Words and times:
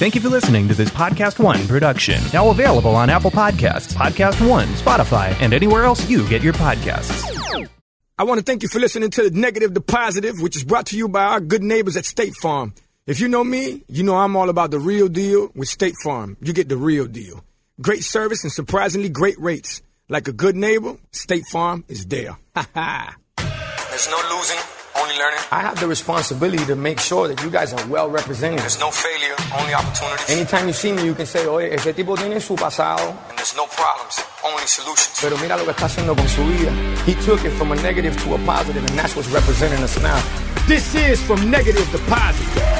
Thank 0.00 0.14
you 0.14 0.22
for 0.22 0.30
listening 0.30 0.66
to 0.68 0.72
this 0.72 0.88
Podcast 0.88 1.38
One 1.38 1.66
production. 1.66 2.22
Now 2.32 2.48
available 2.48 2.96
on 2.96 3.10
Apple 3.10 3.30
Podcasts, 3.30 3.92
Podcast 3.92 4.40
One, 4.48 4.66
Spotify, 4.68 5.38
and 5.42 5.52
anywhere 5.52 5.84
else 5.84 6.08
you 6.08 6.26
get 6.26 6.40
your 6.40 6.54
podcasts. 6.54 7.68
I 8.16 8.24
want 8.24 8.38
to 8.38 8.42
thank 8.42 8.62
you 8.62 8.70
for 8.70 8.78
listening 8.78 9.10
to 9.10 9.28
the 9.28 9.38
Negative 9.38 9.74
to 9.74 9.82
Positive, 9.82 10.40
which 10.40 10.56
is 10.56 10.64
brought 10.64 10.86
to 10.86 10.96
you 10.96 11.06
by 11.06 11.24
our 11.24 11.38
good 11.38 11.62
neighbors 11.62 11.98
at 11.98 12.06
State 12.06 12.32
Farm. 12.40 12.72
If 13.06 13.20
you 13.20 13.28
know 13.28 13.44
me, 13.44 13.82
you 13.88 14.02
know 14.02 14.16
I'm 14.16 14.36
all 14.36 14.48
about 14.48 14.70
the 14.70 14.78
real 14.78 15.06
deal 15.08 15.50
with 15.54 15.68
State 15.68 15.96
Farm. 16.02 16.38
You 16.40 16.54
get 16.54 16.70
the 16.70 16.78
real 16.78 17.04
deal. 17.04 17.44
Great 17.82 18.02
service 18.02 18.42
and 18.42 18.50
surprisingly 18.50 19.10
great 19.10 19.38
rates. 19.38 19.82
Like 20.08 20.28
a 20.28 20.32
good 20.32 20.56
neighbor, 20.56 20.96
State 21.12 21.44
Farm 21.52 21.84
is 21.88 22.06
there. 22.06 22.38
There's 22.54 24.08
no 24.08 24.20
losing, 24.34 24.60
only 25.02 25.16
learning. 25.16 25.40
I 25.50 25.60
have 25.60 25.78
the 25.80 25.86
responsibility 25.86 26.64
to 26.66 26.76
make 26.76 27.00
sure 27.00 27.28
that 27.28 27.42
you 27.42 27.50
guys 27.50 27.72
are 27.72 27.86
well 27.88 28.08
represented. 28.10 28.60
There's 28.60 28.80
no 28.80 28.90
failure, 28.90 29.34
only 29.58 29.74
opportunities. 29.74 30.28
Anytime 30.30 30.66
you 30.66 30.72
see 30.74 30.92
me, 30.92 31.04
you 31.04 31.14
can 31.14 31.26
say, 31.26 31.46
oye, 31.46 31.72
ese 31.72 31.92
tipo 31.94 32.16
tiene 32.16 32.40
su 32.40 32.54
pasado. 32.56 33.16
And 33.28 33.38
there's 33.38 33.56
no 33.56 33.66
problems, 33.66 34.22
only 34.44 34.66
solutions. 34.66 35.18
Pero 35.20 35.36
mira 35.38 35.56
lo 35.56 35.64
que 35.64 35.72
está 35.72 35.86
haciendo 35.86 36.14
con 36.14 36.28
su 36.28 36.44
vida. 36.44 36.70
He 37.06 37.14
took 37.24 37.44
it 37.44 37.52
from 37.52 37.72
a 37.72 37.76
negative 37.76 38.16
to 38.24 38.34
a 38.34 38.38
positive, 38.44 38.84
and 38.84 38.98
that's 38.98 39.16
what's 39.16 39.28
representing 39.30 39.82
us 39.82 40.00
now. 40.02 40.20
This 40.66 40.94
is 40.94 41.20
from 41.22 41.50
negative 41.50 41.90
to 41.92 41.98
positive. 42.10 42.79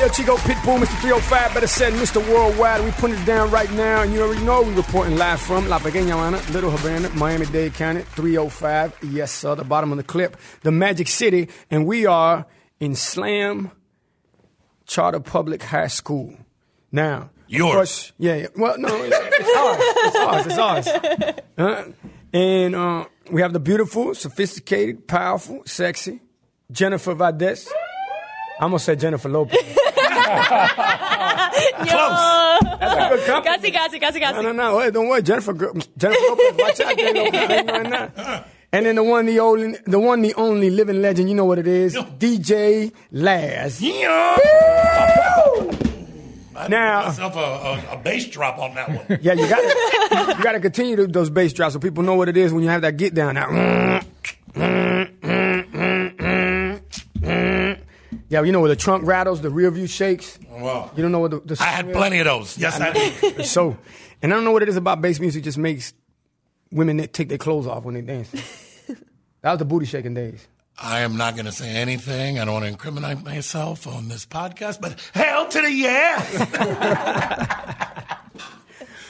Stelio 0.00 0.14
Chico, 0.14 0.36
Pitbull, 0.38 0.78
Mr. 0.78 0.98
305, 1.02 1.52
better 1.54 1.66
said 1.66 1.92
Mr. 1.92 2.26
Worldwide. 2.32 2.82
We 2.82 2.90
putting 2.92 3.18
it 3.18 3.24
down 3.26 3.50
right 3.50 3.70
now, 3.72 4.00
and 4.00 4.14
you 4.14 4.22
already 4.22 4.42
know 4.44 4.62
we 4.62 4.72
reporting 4.72 5.18
live 5.18 5.38
from 5.42 5.68
La 5.68 5.78
Pequeña 5.78 6.12
Habana, 6.12 6.40
Little 6.52 6.70
Havana, 6.70 7.10
Miami-Dade 7.10 7.74
County, 7.74 8.00
305. 8.00 8.96
Yes, 9.12 9.30
sir, 9.30 9.54
the 9.56 9.62
bottom 9.64 9.90
of 9.92 9.98
the 9.98 10.02
clip, 10.02 10.38
the 10.62 10.70
Magic 10.72 11.06
City, 11.06 11.50
and 11.70 11.86
we 11.86 12.06
are 12.06 12.46
in 12.80 12.94
Slam 12.94 13.72
Charter 14.86 15.20
Public 15.20 15.62
High 15.64 15.88
School. 15.88 16.34
Now, 16.90 17.28
Yours. 17.46 17.74
course- 17.74 18.12
yeah, 18.16 18.36
yeah. 18.36 18.46
Well, 18.56 18.78
no, 18.78 18.88
it's 19.02 19.56
ours. 19.58 19.76
It's 20.06 20.16
ours. 20.16 20.46
It's 20.46 20.58
ours. 20.88 21.40
Uh, 21.58 21.92
and 22.32 22.74
uh, 22.74 23.04
we 23.30 23.42
have 23.42 23.52
the 23.52 23.60
beautiful, 23.60 24.14
sophisticated, 24.14 25.06
powerful, 25.06 25.60
sexy 25.66 26.20
Jennifer 26.72 27.12
Valdez. 27.12 27.70
I 28.58 28.64
almost 28.64 28.84
said 28.84 29.00
Jennifer 29.00 29.28
Lopez. 29.30 29.58
That's 32.80 32.94
a 32.94 33.08
good 33.16 33.26
company. 33.26 33.70
Casi, 33.70 33.70
casi, 33.70 33.98
casi, 34.00 34.20
casi. 34.20 34.34
No, 34.36 34.42
no, 34.42 34.52
no. 34.52 34.76
Wait, 34.78 34.92
don't 34.92 35.08
worry. 35.08 35.22
Jennifer, 35.22 35.52
Jennifer 35.52 36.20
Lopez, 36.28 36.54
watch 36.58 36.80
out. 36.80 36.96
J. 36.98 37.12
Lopez, 37.12 37.50
ain't 37.50 37.68
doing. 37.68 37.92
And 38.72 38.86
then 38.86 38.94
the 38.94 39.02
one, 39.02 39.26
the 39.26 39.40
only, 39.40 39.76
the 39.84 39.98
one, 39.98 40.22
the 40.22 40.32
only 40.34 40.70
living 40.70 41.02
legend. 41.02 41.28
You 41.28 41.34
know 41.34 41.44
what 41.44 41.58
it 41.58 41.66
is? 41.66 41.96
DJ 41.96 42.92
Laz. 43.10 43.82
Yeah. 43.82 44.36
Now- 46.68 47.04
myself 47.06 47.34
a, 47.36 47.38
a, 47.38 47.94
a 47.94 47.96
bass 47.96 48.26
drop 48.28 48.58
on 48.58 48.74
that 48.74 48.88
one. 48.88 49.18
Yeah, 49.22 49.32
you 49.32 49.48
got 49.48 49.60
to 49.60 50.36
you 50.36 50.42
got 50.44 50.52
to 50.52 50.60
continue 50.60 51.06
those 51.06 51.30
bass 51.30 51.52
drops 51.54 51.72
so 51.74 51.80
people 51.80 52.04
know 52.04 52.14
what 52.14 52.28
it 52.28 52.36
is 52.36 52.52
when 52.52 52.62
you 52.62 52.68
have 52.68 52.82
that 52.82 52.96
get 52.98 53.14
down. 53.14 53.34
That. 53.36 54.06
Yeah, 58.30 58.42
you 58.42 58.52
know 58.52 58.60
where 58.60 58.68
the 58.68 58.76
trunk 58.76 59.04
rattles, 59.04 59.40
the 59.40 59.50
rear 59.50 59.70
view 59.72 59.88
shakes. 59.88 60.38
Oh, 60.52 60.62
wow. 60.62 60.90
You 60.96 61.02
don't 61.02 61.10
know 61.10 61.18
what 61.18 61.32
the, 61.32 61.40
the 61.40 61.56
I 61.60 61.66
had 61.66 61.92
plenty 61.92 62.20
of 62.20 62.26
those. 62.26 62.56
Yes, 62.56 62.80
I 62.80 62.92
did. 62.92 63.44
So, 63.46 63.76
and 64.22 64.32
I 64.32 64.36
don't 64.36 64.44
know 64.44 64.52
what 64.52 64.62
it 64.62 64.68
is 64.68 64.76
about 64.76 65.02
bass 65.02 65.18
music 65.18 65.42
just 65.42 65.58
makes 65.58 65.92
women 66.70 66.98
that 66.98 67.12
take 67.12 67.28
their 67.28 67.38
clothes 67.38 67.66
off 67.66 67.84
when 67.84 67.94
they 67.94 68.02
dance. 68.02 68.30
that 69.42 69.50
was 69.50 69.58
the 69.58 69.64
booty 69.64 69.84
shaking 69.84 70.14
days. 70.14 70.46
I 70.80 71.00
am 71.00 71.16
not 71.16 71.34
going 71.34 71.46
to 71.46 71.52
say 71.52 71.70
anything. 71.70 72.38
I 72.38 72.44
don't 72.44 72.54
want 72.54 72.64
to 72.66 72.70
incriminate 72.70 73.24
myself 73.24 73.88
on 73.88 74.08
this 74.08 74.24
podcast, 74.26 74.80
but 74.80 75.00
hell 75.12 75.48
to 75.48 75.60
the 75.60 75.72
yes. 75.72 76.46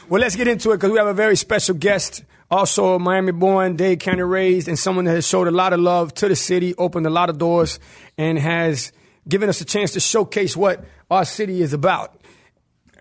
Well, 0.09 0.21
let's 0.21 0.35
get 0.35 0.49
into 0.49 0.73
it 0.73 0.79
because 0.79 0.91
we 0.91 0.99
have 0.99 1.07
a 1.07 1.15
very 1.15 1.37
special 1.37 1.77
guest, 1.77 2.25
also 2.51 2.99
Miami 2.99 3.31
born, 3.31 3.77
Dade 3.77 4.01
County 4.01 4.23
raised, 4.23 4.67
and 4.67 4.77
someone 4.77 5.05
that 5.05 5.13
has 5.13 5.25
showed 5.25 5.47
a 5.47 5.53
lot 5.53 5.73
of 5.73 5.79
love 5.79 6.13
to 6.15 6.27
the 6.27 6.35
city, 6.35 6.75
opened 6.75 7.07
a 7.07 7.11
lot 7.11 7.31
of 7.31 7.39
doors, 7.39 7.79
and 8.19 8.37
has 8.37 8.91
given 9.31 9.49
us 9.49 9.61
a 9.61 9.65
chance 9.65 9.93
to 9.93 10.01
showcase 10.01 10.57
what 10.57 10.85
our 11.11 11.25
city 11.25 11.63
is 11.63 11.73
about. 11.73 12.21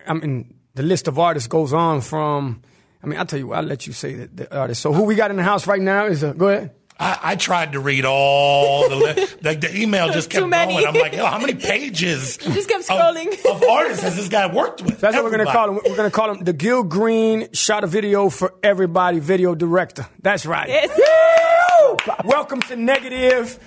I 0.06 0.14
mean, 0.14 0.54
the 0.74 0.82
list 0.82 1.08
of 1.08 1.18
artists 1.18 1.48
goes 1.48 1.72
on 1.72 2.00
from, 2.00 2.62
I 3.02 3.06
mean, 3.06 3.18
I'll 3.18 3.26
tell 3.26 3.38
you 3.38 3.48
what, 3.48 3.58
I'll 3.58 3.64
let 3.64 3.86
you 3.86 3.92
say 3.92 4.14
the, 4.14 4.26
the 4.28 4.56
artist. 4.58 4.80
So, 4.80 4.92
who 4.92 5.04
we 5.04 5.14
got 5.14 5.30
in 5.30 5.36
the 5.36 5.42
house 5.42 5.66
right 5.66 5.82
now 5.82 6.06
is, 6.06 6.24
uh, 6.24 6.32
go 6.32 6.48
ahead. 6.48 6.70
I, 6.98 7.18
I 7.22 7.36
tried 7.36 7.72
to 7.72 7.80
read 7.80 8.04
all 8.04 8.86
the 8.88 8.96
li- 8.96 9.12
the, 9.40 9.54
the 9.54 9.74
email 9.74 10.12
just 10.12 10.28
kept 10.28 10.42
Too 10.42 10.48
many. 10.48 10.74
going. 10.74 10.86
I'm 10.86 10.94
like, 10.94 11.14
yo, 11.14 11.24
how 11.24 11.38
many 11.38 11.54
pages? 11.54 12.36
Just 12.36 12.68
kept 12.68 12.86
scrolling. 12.86 13.32
Of, 13.50 13.62
artists 13.62 14.02
has 14.02 14.16
this 14.16 14.28
guy 14.28 14.54
worked 14.54 14.82
with? 14.82 15.00
That's 15.00 15.14
what 15.14 15.24
we're 15.24 15.30
going 15.30 15.46
to 15.46 15.50
call 15.50 15.70
him. 15.70 15.74
We're 15.76 15.96
going 15.96 16.10
to 16.10 16.14
call 16.14 16.30
him 16.30 16.44
the 16.44 16.52
Gil 16.52 16.82
Green 16.82 17.50
shot 17.52 17.84
a 17.84 17.86
video 17.86 18.28
for 18.28 18.52
everybody 18.62 19.18
video 19.18 19.54
director. 19.54 20.06
That's 20.20 20.44
right. 20.44 20.68
Yes. 20.68 20.90
Woo! 20.94 21.96
Welcome 22.24 22.60
to 22.62 22.76
negative 22.76 23.58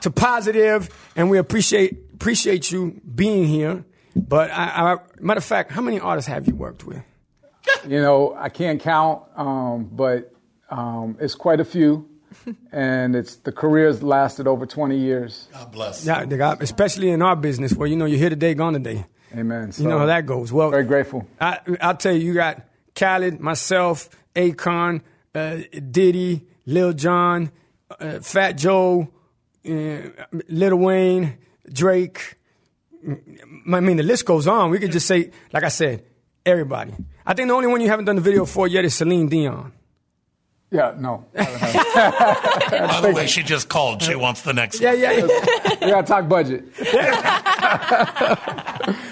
to 0.00 0.10
positive, 0.10 0.88
and 1.14 1.30
we 1.30 1.38
appreciate 1.38 2.09
appreciate 2.20 2.70
you 2.70 3.00
being 3.14 3.46
here. 3.46 3.84
But 4.14 4.50
I, 4.50 4.92
I, 4.92 4.96
matter 5.20 5.38
of 5.38 5.44
fact, 5.44 5.70
how 5.70 5.80
many 5.80 5.98
artists 5.98 6.28
have 6.28 6.46
you 6.46 6.54
worked 6.54 6.84
with? 6.84 7.02
You 7.86 8.00
know, 8.02 8.34
I 8.36 8.50
can't 8.50 8.80
count, 8.80 9.22
um, 9.36 9.88
but 9.90 10.34
um, 10.68 11.16
it's 11.20 11.34
quite 11.34 11.60
a 11.60 11.64
few, 11.64 12.08
and 12.72 13.16
it's 13.16 13.36
the 13.36 13.52
careers 13.52 14.02
lasted 14.02 14.46
over 14.46 14.66
20 14.66 14.98
years. 14.98 15.48
God 15.52 15.72
bless. 15.72 16.04
Yeah, 16.04 16.24
got, 16.26 16.62
especially 16.62 17.10
in 17.10 17.22
our 17.22 17.36
business 17.36 17.72
where 17.72 17.88
you 17.88 17.96
know 17.96 18.04
you're 18.04 18.18
here 18.18 18.30
today, 18.30 18.54
gone 18.54 18.74
today. 18.74 19.06
Amen. 19.34 19.72
You 19.76 19.88
know 19.88 19.98
how 19.98 20.06
that 20.06 20.26
goes. 20.26 20.52
Well, 20.52 20.70
Very 20.70 20.84
grateful. 20.84 21.26
I, 21.40 21.60
I'll 21.80 21.96
tell 21.96 22.12
you, 22.12 22.20
you 22.20 22.34
got 22.34 22.66
Khaled, 22.96 23.40
myself, 23.40 24.10
Akon, 24.34 25.02
uh, 25.34 25.58
Diddy, 25.90 26.46
Lil 26.66 26.92
Jon, 26.92 27.52
uh, 27.98 28.18
Fat 28.20 28.52
Joe, 28.58 29.08
uh, 29.64 29.98
Lil 30.48 30.76
Wayne, 30.76 31.38
Drake. 31.72 32.36
I 33.06 33.80
mean, 33.80 33.96
the 33.96 34.02
list 34.02 34.26
goes 34.26 34.46
on. 34.46 34.70
We 34.70 34.78
could 34.78 34.92
just 34.92 35.06
say, 35.06 35.30
like 35.52 35.64
I 35.64 35.68
said, 35.68 36.04
everybody. 36.44 36.92
I 37.26 37.34
think 37.34 37.48
the 37.48 37.54
only 37.54 37.68
one 37.68 37.80
you 37.80 37.88
haven't 37.88 38.04
done 38.04 38.16
the 38.16 38.22
video 38.22 38.44
for 38.44 38.68
yet 38.68 38.84
is 38.84 38.94
Celine 38.94 39.28
Dion. 39.28 39.72
Yeah, 40.72 40.94
no. 40.96 41.24
By 41.34 43.00
the 43.02 43.12
way, 43.14 43.26
she 43.26 43.42
just 43.42 43.68
called. 43.68 44.02
She 44.02 44.14
wants 44.14 44.42
the 44.42 44.52
next 44.52 44.80
Yeah, 44.80 44.90
one. 44.92 45.00
yeah, 45.00 45.12
yeah. 45.12 45.26
we 45.80 45.90
gotta 45.90 46.06
talk 46.06 46.28
budget. 46.28 46.64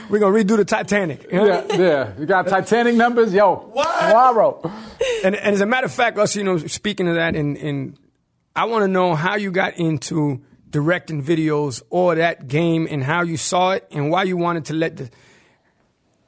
We're 0.08 0.18
going 0.20 0.46
to 0.46 0.54
redo 0.54 0.56
the 0.56 0.64
Titanic. 0.64 1.26
Yeah, 1.30 1.64
yeah. 1.74 2.12
You 2.18 2.26
got 2.26 2.46
Titanic 2.48 2.94
numbers, 2.94 3.32
yo. 3.34 3.70
Tomorrow. 3.74 4.60
and, 5.24 5.34
and 5.34 5.54
as 5.54 5.60
a 5.60 5.66
matter 5.66 5.84
of 5.86 5.92
fact, 5.92 6.16
us, 6.18 6.34
you 6.36 6.44
know, 6.44 6.58
speaking 6.58 7.08
of 7.08 7.16
that, 7.16 7.34
and, 7.36 7.56
and 7.58 7.98
I 8.56 8.64
want 8.66 8.82
to 8.84 8.88
know 8.88 9.14
how 9.14 9.34
you 9.36 9.50
got 9.50 9.76
into 9.78 10.40
directing 10.70 11.22
videos 11.22 11.82
or 11.90 12.14
that 12.16 12.46
game 12.48 12.86
and 12.90 13.02
how 13.02 13.22
you 13.22 13.36
saw 13.36 13.72
it 13.72 13.86
and 13.90 14.10
why 14.10 14.22
you 14.24 14.36
wanted 14.36 14.66
to 14.66 14.74
let 14.74 14.96
the, 14.96 15.10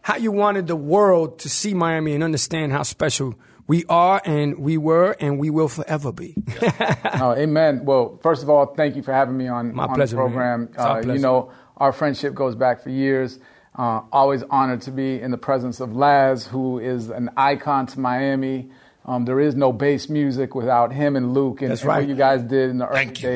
how 0.02 0.16
you 0.16 0.32
wanted 0.32 0.66
the 0.66 0.76
world 0.76 1.38
to 1.40 1.48
see 1.48 1.74
Miami 1.74 2.14
and 2.14 2.24
understand 2.24 2.72
how 2.72 2.82
special 2.82 3.34
we 3.66 3.84
are 3.88 4.20
and 4.24 4.58
we 4.58 4.76
were 4.78 5.14
and 5.20 5.38
we 5.38 5.50
will 5.50 5.68
forever 5.68 6.10
be. 6.12 6.34
Oh, 7.22 7.34
amen. 7.36 7.84
Well, 7.84 8.18
first 8.22 8.42
of 8.42 8.48
all, 8.48 8.66
thank 8.74 8.96
you 8.96 9.02
for 9.02 9.12
having 9.12 9.36
me 9.36 9.46
on, 9.46 9.74
My 9.74 9.84
on 9.84 9.94
pleasure, 9.94 10.16
the 10.16 10.22
man. 10.22 10.30
program. 10.30 10.68
It's 10.72 10.78
our 10.78 10.98
Uh, 11.00 11.12
you 11.12 11.18
know, 11.20 11.50
our 11.76 11.92
friendship 11.92 12.34
goes 12.34 12.54
back 12.54 12.82
for 12.82 12.88
years. 12.88 13.38
Uh, 13.76 14.00
always 14.10 14.42
honored 14.50 14.80
to 14.82 14.90
be 14.90 15.20
in 15.20 15.30
the 15.30 15.36
presence 15.38 15.80
of 15.80 15.94
Laz, 15.94 16.46
who 16.46 16.78
is 16.78 17.10
an 17.10 17.28
icon 17.36 17.86
to 17.86 18.00
Miami. 18.00 18.70
Um, 19.04 19.26
there 19.26 19.38
is 19.38 19.54
no 19.54 19.70
bass 19.72 20.08
music 20.08 20.54
without 20.54 20.92
him 20.92 21.14
and 21.14 21.34
Luke 21.34 21.60
and, 21.60 21.70
That's 21.70 21.82
and 21.82 21.88
what 21.88 22.08
you 22.08 22.14
guys 22.14 22.42
did 22.42 22.70
in 22.70 22.78
the 22.78 22.86
early 22.86 22.96
Thank 23.04 23.22
you. 23.22 23.28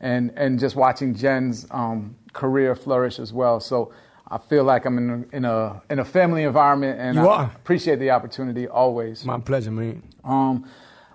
And 0.00 0.32
and 0.36 0.58
just 0.58 0.76
watching 0.76 1.14
Jen's 1.14 1.66
um, 1.70 2.16
career 2.32 2.74
flourish 2.74 3.18
as 3.18 3.32
well. 3.32 3.60
So. 3.60 3.92
I 4.28 4.38
feel 4.38 4.64
like 4.64 4.84
I'm 4.86 4.98
in 4.98 5.10
a, 5.32 5.36
in 5.36 5.44
a 5.44 5.82
in 5.88 5.98
a 6.00 6.04
family 6.04 6.42
environment, 6.42 6.98
and 6.98 7.14
You 7.14 7.28
I 7.28 7.42
are. 7.42 7.52
appreciate 7.54 8.00
the 8.00 8.10
opportunity 8.10 8.66
always. 8.66 9.24
My 9.24 9.38
pleasure, 9.38 9.70
man. 9.70 10.02
Um, 10.24 10.68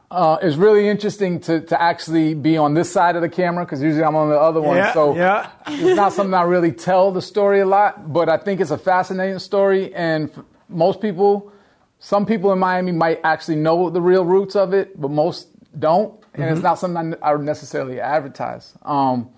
uh, 0.10 0.38
it's 0.42 0.56
really 0.56 0.88
interesting 0.88 1.42
to, 1.42 1.60
to 1.60 1.82
actually 1.82 2.34
be 2.34 2.56
on 2.56 2.74
this 2.74 2.90
side 2.90 3.18
of 3.18 3.22
the 3.22 3.28
camera 3.28 3.66
because 3.66 3.82
usually 3.82 4.06
I'm 4.06 4.16
on 4.16 4.30
the 4.30 4.40
other 4.40 4.62
one. 4.62 4.78
Yeah, 4.78 4.94
so 4.94 5.14
yeah. 5.14 5.50
it's 5.68 5.98
not 5.98 6.14
something 6.14 6.34
I 6.34 6.44
really 6.44 6.72
tell 6.72 7.12
the 7.12 7.22
story 7.22 7.60
a 7.60 7.66
lot, 7.66 8.14
but 8.14 8.30
I 8.30 8.38
think 8.38 8.62
it's 8.62 8.72
a 8.72 8.78
fascinating 8.78 9.40
story. 9.40 9.94
And 9.94 10.30
f- 10.30 10.46
most 10.70 11.02
people, 11.02 11.52
some 12.00 12.26
people 12.26 12.54
in 12.54 12.60
Miami 12.60 12.94
might 12.94 13.20
actually 13.26 13.58
know 13.58 13.90
the 13.90 14.02
real 14.02 14.24
roots 14.24 14.56
of 14.56 14.74
it, 14.74 15.00
but 15.00 15.12
most 15.12 15.50
don't. 15.78 16.18
And 16.34 16.44
Mm-hmm. 16.44 16.54
it's 16.54 16.64
not 16.64 16.80
something 16.80 17.16
I 17.22 17.34
necessarily 17.36 18.00
advertise. 18.00 18.74
Um, 18.84 19.30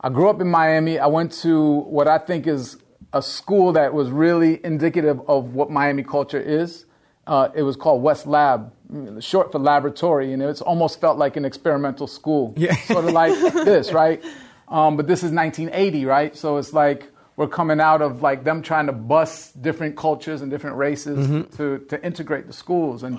I 0.00 0.08
grew 0.08 0.28
up 0.30 0.40
in 0.40 0.48
Miami. 0.50 0.98
I 0.98 1.06
went 1.06 1.32
to 1.42 1.80
what 1.80 2.08
I 2.08 2.18
think 2.18 2.46
is 2.46 2.78
a 3.12 3.20
school 3.22 3.72
that 3.72 3.92
was 3.92 4.10
really 4.10 4.64
indicative 4.64 5.20
of 5.28 5.54
what 5.54 5.70
Miami 5.70 6.02
culture 6.04 6.40
is. 6.40 6.86
Uh, 7.26 7.48
it 7.54 7.62
was 7.62 7.76
called 7.76 8.02
West 8.02 8.26
Lab, 8.26 8.72
short 9.20 9.52
for 9.52 9.58
laboratory, 9.58 10.32
and 10.32 10.42
it's 10.42 10.62
almost 10.62 11.00
felt 11.00 11.18
like 11.18 11.36
an 11.36 11.44
experimental 11.44 12.06
school. 12.06 12.54
Yeah. 12.56 12.74
Sort 12.86 13.04
of 13.04 13.12
like 13.12 13.32
this, 13.52 13.92
right? 13.92 14.24
Um, 14.68 14.96
but 14.96 15.06
this 15.06 15.22
is 15.22 15.30
1980, 15.32 16.06
right? 16.06 16.34
So 16.36 16.56
it's 16.56 16.72
like 16.72 17.10
we're 17.36 17.48
coming 17.48 17.80
out 17.80 18.00
of 18.00 18.22
like 18.22 18.44
them 18.44 18.62
trying 18.62 18.86
to 18.86 18.92
bust 18.92 19.60
different 19.60 19.96
cultures 19.96 20.40
and 20.40 20.50
different 20.50 20.76
races 20.76 21.26
Mm-hmm. 21.26 21.56
to, 21.56 21.78
to 21.90 22.02
integrate 22.04 22.46
the 22.46 22.52
schools. 22.54 23.02
And, 23.02 23.18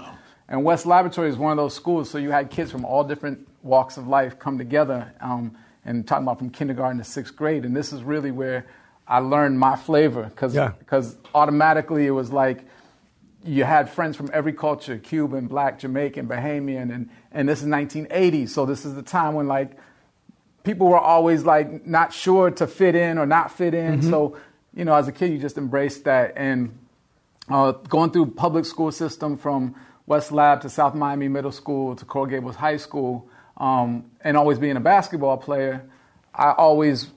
and 0.49 0.63
West 0.63 0.85
Laboratory 0.85 1.29
is 1.29 1.37
one 1.37 1.51
of 1.51 1.57
those 1.57 1.75
schools, 1.75 2.09
so 2.09 2.17
you 2.17 2.31
had 2.31 2.49
kids 2.49 2.71
from 2.71 2.83
all 2.83 3.03
different 3.03 3.47
walks 3.61 3.97
of 3.97 4.07
life 4.07 4.39
come 4.39 4.57
together 4.57 5.13
um, 5.21 5.55
and 5.85 6.07
talking 6.07 6.23
about 6.23 6.39
from 6.39 6.49
kindergarten 6.49 6.97
to 6.97 7.03
sixth 7.03 7.35
grade. 7.35 7.65
And 7.65 7.75
this 7.75 7.93
is 7.93 8.03
really 8.03 8.31
where 8.31 8.65
I 9.07 9.19
learned 9.19 9.59
my 9.59 9.75
flavor 9.75 10.23
because 10.23 10.55
Yeah. 10.55 10.71
automatically 11.35 12.07
it 12.07 12.11
was 12.11 12.31
like 12.31 12.65
you 13.43 13.63
had 13.63 13.89
friends 13.89 14.17
from 14.17 14.29
every 14.33 14.51
culture 14.53 14.97
Cuban, 14.97 15.47
black, 15.47 15.79
Jamaican, 15.79 16.27
Bahamian, 16.27 16.93
and, 16.93 17.09
and 17.31 17.47
this 17.47 17.59
is 17.61 17.67
1980. 17.67 18.47
So 18.47 18.65
this 18.65 18.85
is 18.85 18.95
the 18.95 19.01
time 19.01 19.35
when 19.35 19.47
like 19.47 19.77
people 20.63 20.87
were 20.87 20.99
always 20.99 21.43
like 21.45 21.85
not 21.85 22.11
sure 22.11 22.51
to 22.51 22.67
fit 22.67 22.95
in 22.95 23.17
or 23.17 23.25
not 23.25 23.51
fit 23.51 23.73
in. 23.73 24.01
So, 24.01 24.35
you 24.73 24.83
know, 24.83 24.93
as 24.93 25.07
a 25.07 25.11
kid, 25.11 25.31
you 25.31 25.37
just 25.37 25.57
embraced 25.57 26.03
that. 26.05 26.33
And 26.35 26.77
uh, 27.49 27.71
going 27.71 28.11
through 28.11 28.27
public 28.31 28.65
school 28.65 28.91
system 28.91 29.37
from 29.37 29.75
West 30.09 30.31
Lab 30.31 30.61
to 30.61 30.69
South 30.69 30.95
Miami 30.95 31.27
Middle 31.27 31.51
School 31.51 31.95
to 31.95 32.03
Coral 32.03 32.25
Gables 32.25 32.55
High 32.55 32.77
School, 32.77 33.29
um, 33.57 34.09
and 34.21 34.35
always 34.35 34.57
being 34.57 34.75
a 34.75 34.79
basketball 34.79 35.37
player, 35.37 35.87
I 36.33 36.51
always 36.51 37.07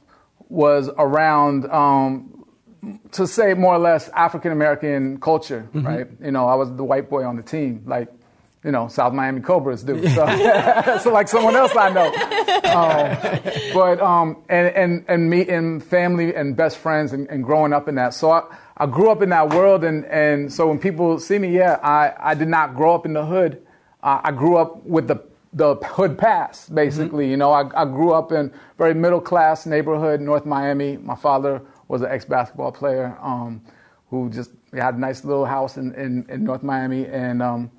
was 0.51 0.91
around, 0.99 1.65
um, 1.71 2.45
to 3.13 3.27
say 3.27 3.55
more 3.55 3.75
or 3.75 3.79
less, 3.79 4.11
African 4.11 4.53
American 4.53 5.19
culture, 5.21 5.67
right? 5.73 6.07
You 6.23 6.33
know, 6.33 6.47
I 6.47 6.55
was 6.55 6.71
the 6.77 6.85
white 6.85 7.09
boy 7.09 7.25
on 7.25 7.37
the 7.37 7.43
team, 7.43 7.83
like, 7.87 8.09
you 8.63 8.71
know, 8.71 8.89
South 8.89 9.15
Miami 9.15 9.41
Cobras 9.41 9.83
do. 9.83 10.07
So, 10.09 10.99
so 11.03 11.13
like 11.13 11.29
someone 11.29 11.57
else 11.57 11.75
I 11.75 11.89
know. 11.89 12.13
Um, 12.73 13.73
but 13.73 14.01
um, 14.01 14.43
and 14.51 14.69
and 14.69 15.05
and 15.09 15.31
meeting 15.31 15.81
family 15.81 16.35
and 16.35 16.57
best 16.57 16.77
friends 16.77 17.15
and, 17.15 17.29
and 17.31 17.43
growing 17.43 17.73
up 17.73 17.89
in 17.89 17.95
that. 17.95 18.13
So 18.13 18.31
I, 18.31 18.43
I 18.77 18.87
grew 18.87 19.11
up 19.11 19.23
in 19.23 19.29
that 19.31 19.55
world, 19.55 19.85
and 19.85 20.05
and 20.07 20.53
so 20.53 20.69
when 20.69 20.79
people 20.79 21.19
see 21.19 21.39
me, 21.39 21.55
yeah, 21.55 21.79
I 21.83 22.15
I 22.19 22.35
did 22.35 22.49
not 22.49 22.75
grow 22.75 22.95
up 22.95 23.07
in 23.07 23.13
the 23.13 23.25
hood. 23.25 23.67
Uh, 24.03 24.21
I 24.25 24.33
grew 24.33 24.57
up 24.57 24.85
with 24.85 25.09
the 25.09 25.23
the 25.53 25.77
hood 25.77 26.17
pass, 26.17 26.69
basically. 26.69 27.29
You 27.29 27.37
know, 27.37 27.53
I, 27.53 27.69
I 27.81 27.85
grew 27.85 28.13
up 28.13 28.33
in 28.33 28.53
very 28.79 28.95
middle 28.95 29.21
class 29.21 29.67
neighborhood, 29.67 30.21
North 30.21 30.47
Miami. 30.47 30.97
My 30.97 31.15
father 31.15 31.61
was 31.89 32.01
an 32.03 32.11
ex 32.11 32.25
basketball 32.25 32.73
player 32.73 33.17
um, 33.21 33.61
who 34.09 34.31
just 34.31 34.51
we 34.73 34.81
had 34.81 34.95
a 34.95 34.99
nice 34.99 35.25
little 35.25 35.45
house 35.45 35.77
in, 35.77 35.95
in, 35.95 36.25
in 36.31 36.45
North 36.45 36.63
Miami, 36.63 37.07
and 37.07 37.43
um, 37.43 37.71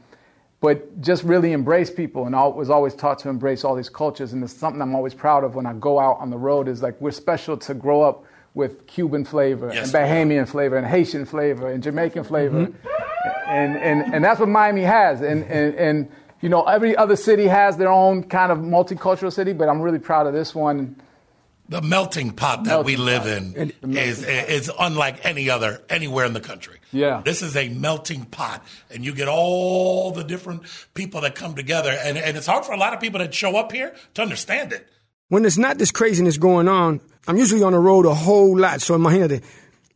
but 0.63 1.01
just 1.01 1.23
really 1.23 1.51
embrace 1.51 1.91
people 1.91 2.25
and 2.25 2.33
I 2.33 2.47
was 2.47 2.69
always 2.69 2.93
taught 2.93 3.19
to 3.19 3.29
embrace 3.29 3.65
all 3.65 3.75
these 3.75 3.89
cultures 3.89 4.31
and 4.31 4.41
it's 4.41 4.53
something 4.53 4.81
I'm 4.81 4.95
always 4.95 5.13
proud 5.13 5.43
of 5.43 5.55
when 5.55 5.65
I 5.65 5.73
go 5.73 5.99
out 5.99 6.19
on 6.21 6.29
the 6.29 6.37
road 6.37 6.69
is 6.69 6.81
like 6.81 6.99
we're 7.01 7.11
special 7.11 7.57
to 7.57 7.73
grow 7.73 8.01
up 8.01 8.23
with 8.55 8.85
Cuban 8.87 9.25
flavor 9.25 9.71
Yes, 9.73 9.93
and. 9.93 9.93
Bahamian 9.93 10.47
flavor 10.47 10.77
and 10.77 10.85
Haitian 10.85 11.25
flavor 11.25 11.69
and 11.69 11.81
Jamaican 11.81 12.23
flavor 12.23 12.67
mm-hmm. 12.67 13.49
and, 13.49 13.77
and, 13.77 14.13
and 14.13 14.23
that's 14.23 14.39
what 14.39 14.49
Miami 14.49 14.83
has 14.83 15.21
and, 15.21 15.43
and, 15.45 15.75
and 15.75 16.11
you 16.41 16.49
know 16.49 16.63
every 16.63 16.95
other 16.95 17.15
city 17.15 17.47
has 17.47 17.77
their 17.77 17.89
own 17.89 18.23
kind 18.23 18.51
of 18.51 18.59
multicultural 18.59 19.31
city 19.33 19.53
but 19.53 19.69
I'm 19.69 19.81
really 19.81 19.99
proud 19.99 20.27
of 20.27 20.33
this 20.33 20.53
one 20.53 20.95
The 21.69 21.81
melting 21.81 22.31
pot 22.31 22.65
that 22.65 22.83
we 22.85 22.95
live 22.97 23.23
pot. 23.23 23.55
in 23.57 23.73
is 23.95 24.23
is 24.23 24.69
unlike 24.79 25.25
any 25.25 25.49
other 25.49 25.81
anywhere 25.89 26.25
in 26.25 26.33
the 26.33 26.41
country. 26.41 26.77
Yeah. 26.91 27.21
This 27.25 27.41
is 27.41 27.55
a 27.55 27.69
melting 27.69 28.25
pot, 28.25 28.61
and 28.91 29.03
you 29.03 29.15
get 29.15 29.27
all 29.27 30.11
the 30.11 30.23
different 30.23 30.63
people 30.93 31.21
that 31.21 31.33
come 31.35 31.55
together, 31.55 31.89
and, 31.89 32.17
and 32.17 32.37
it's 32.37 32.45
hard 32.45 32.65
for 32.65 32.73
a 32.73 32.77
lot 32.77 32.93
of 32.93 32.99
people 32.99 33.19
that 33.19 33.33
show 33.33 33.55
up 33.55 33.71
here 33.71 33.95
to 34.13 34.21
understand 34.21 34.73
it. 34.73 34.87
When 35.33 35.41
there's 35.41 35.57
not 35.57 35.79
this 35.79 35.89
craziness 35.89 36.37
going 36.37 36.67
on, 36.67 37.01
I'm 37.27 37.37
usually 37.37 37.63
on 37.63 37.71
the 37.71 37.79
road 37.79 38.05
a 38.05 38.13
whole 38.13 38.55
lot. 38.55 38.81
So 38.83 38.95
imagínate, 38.95 39.43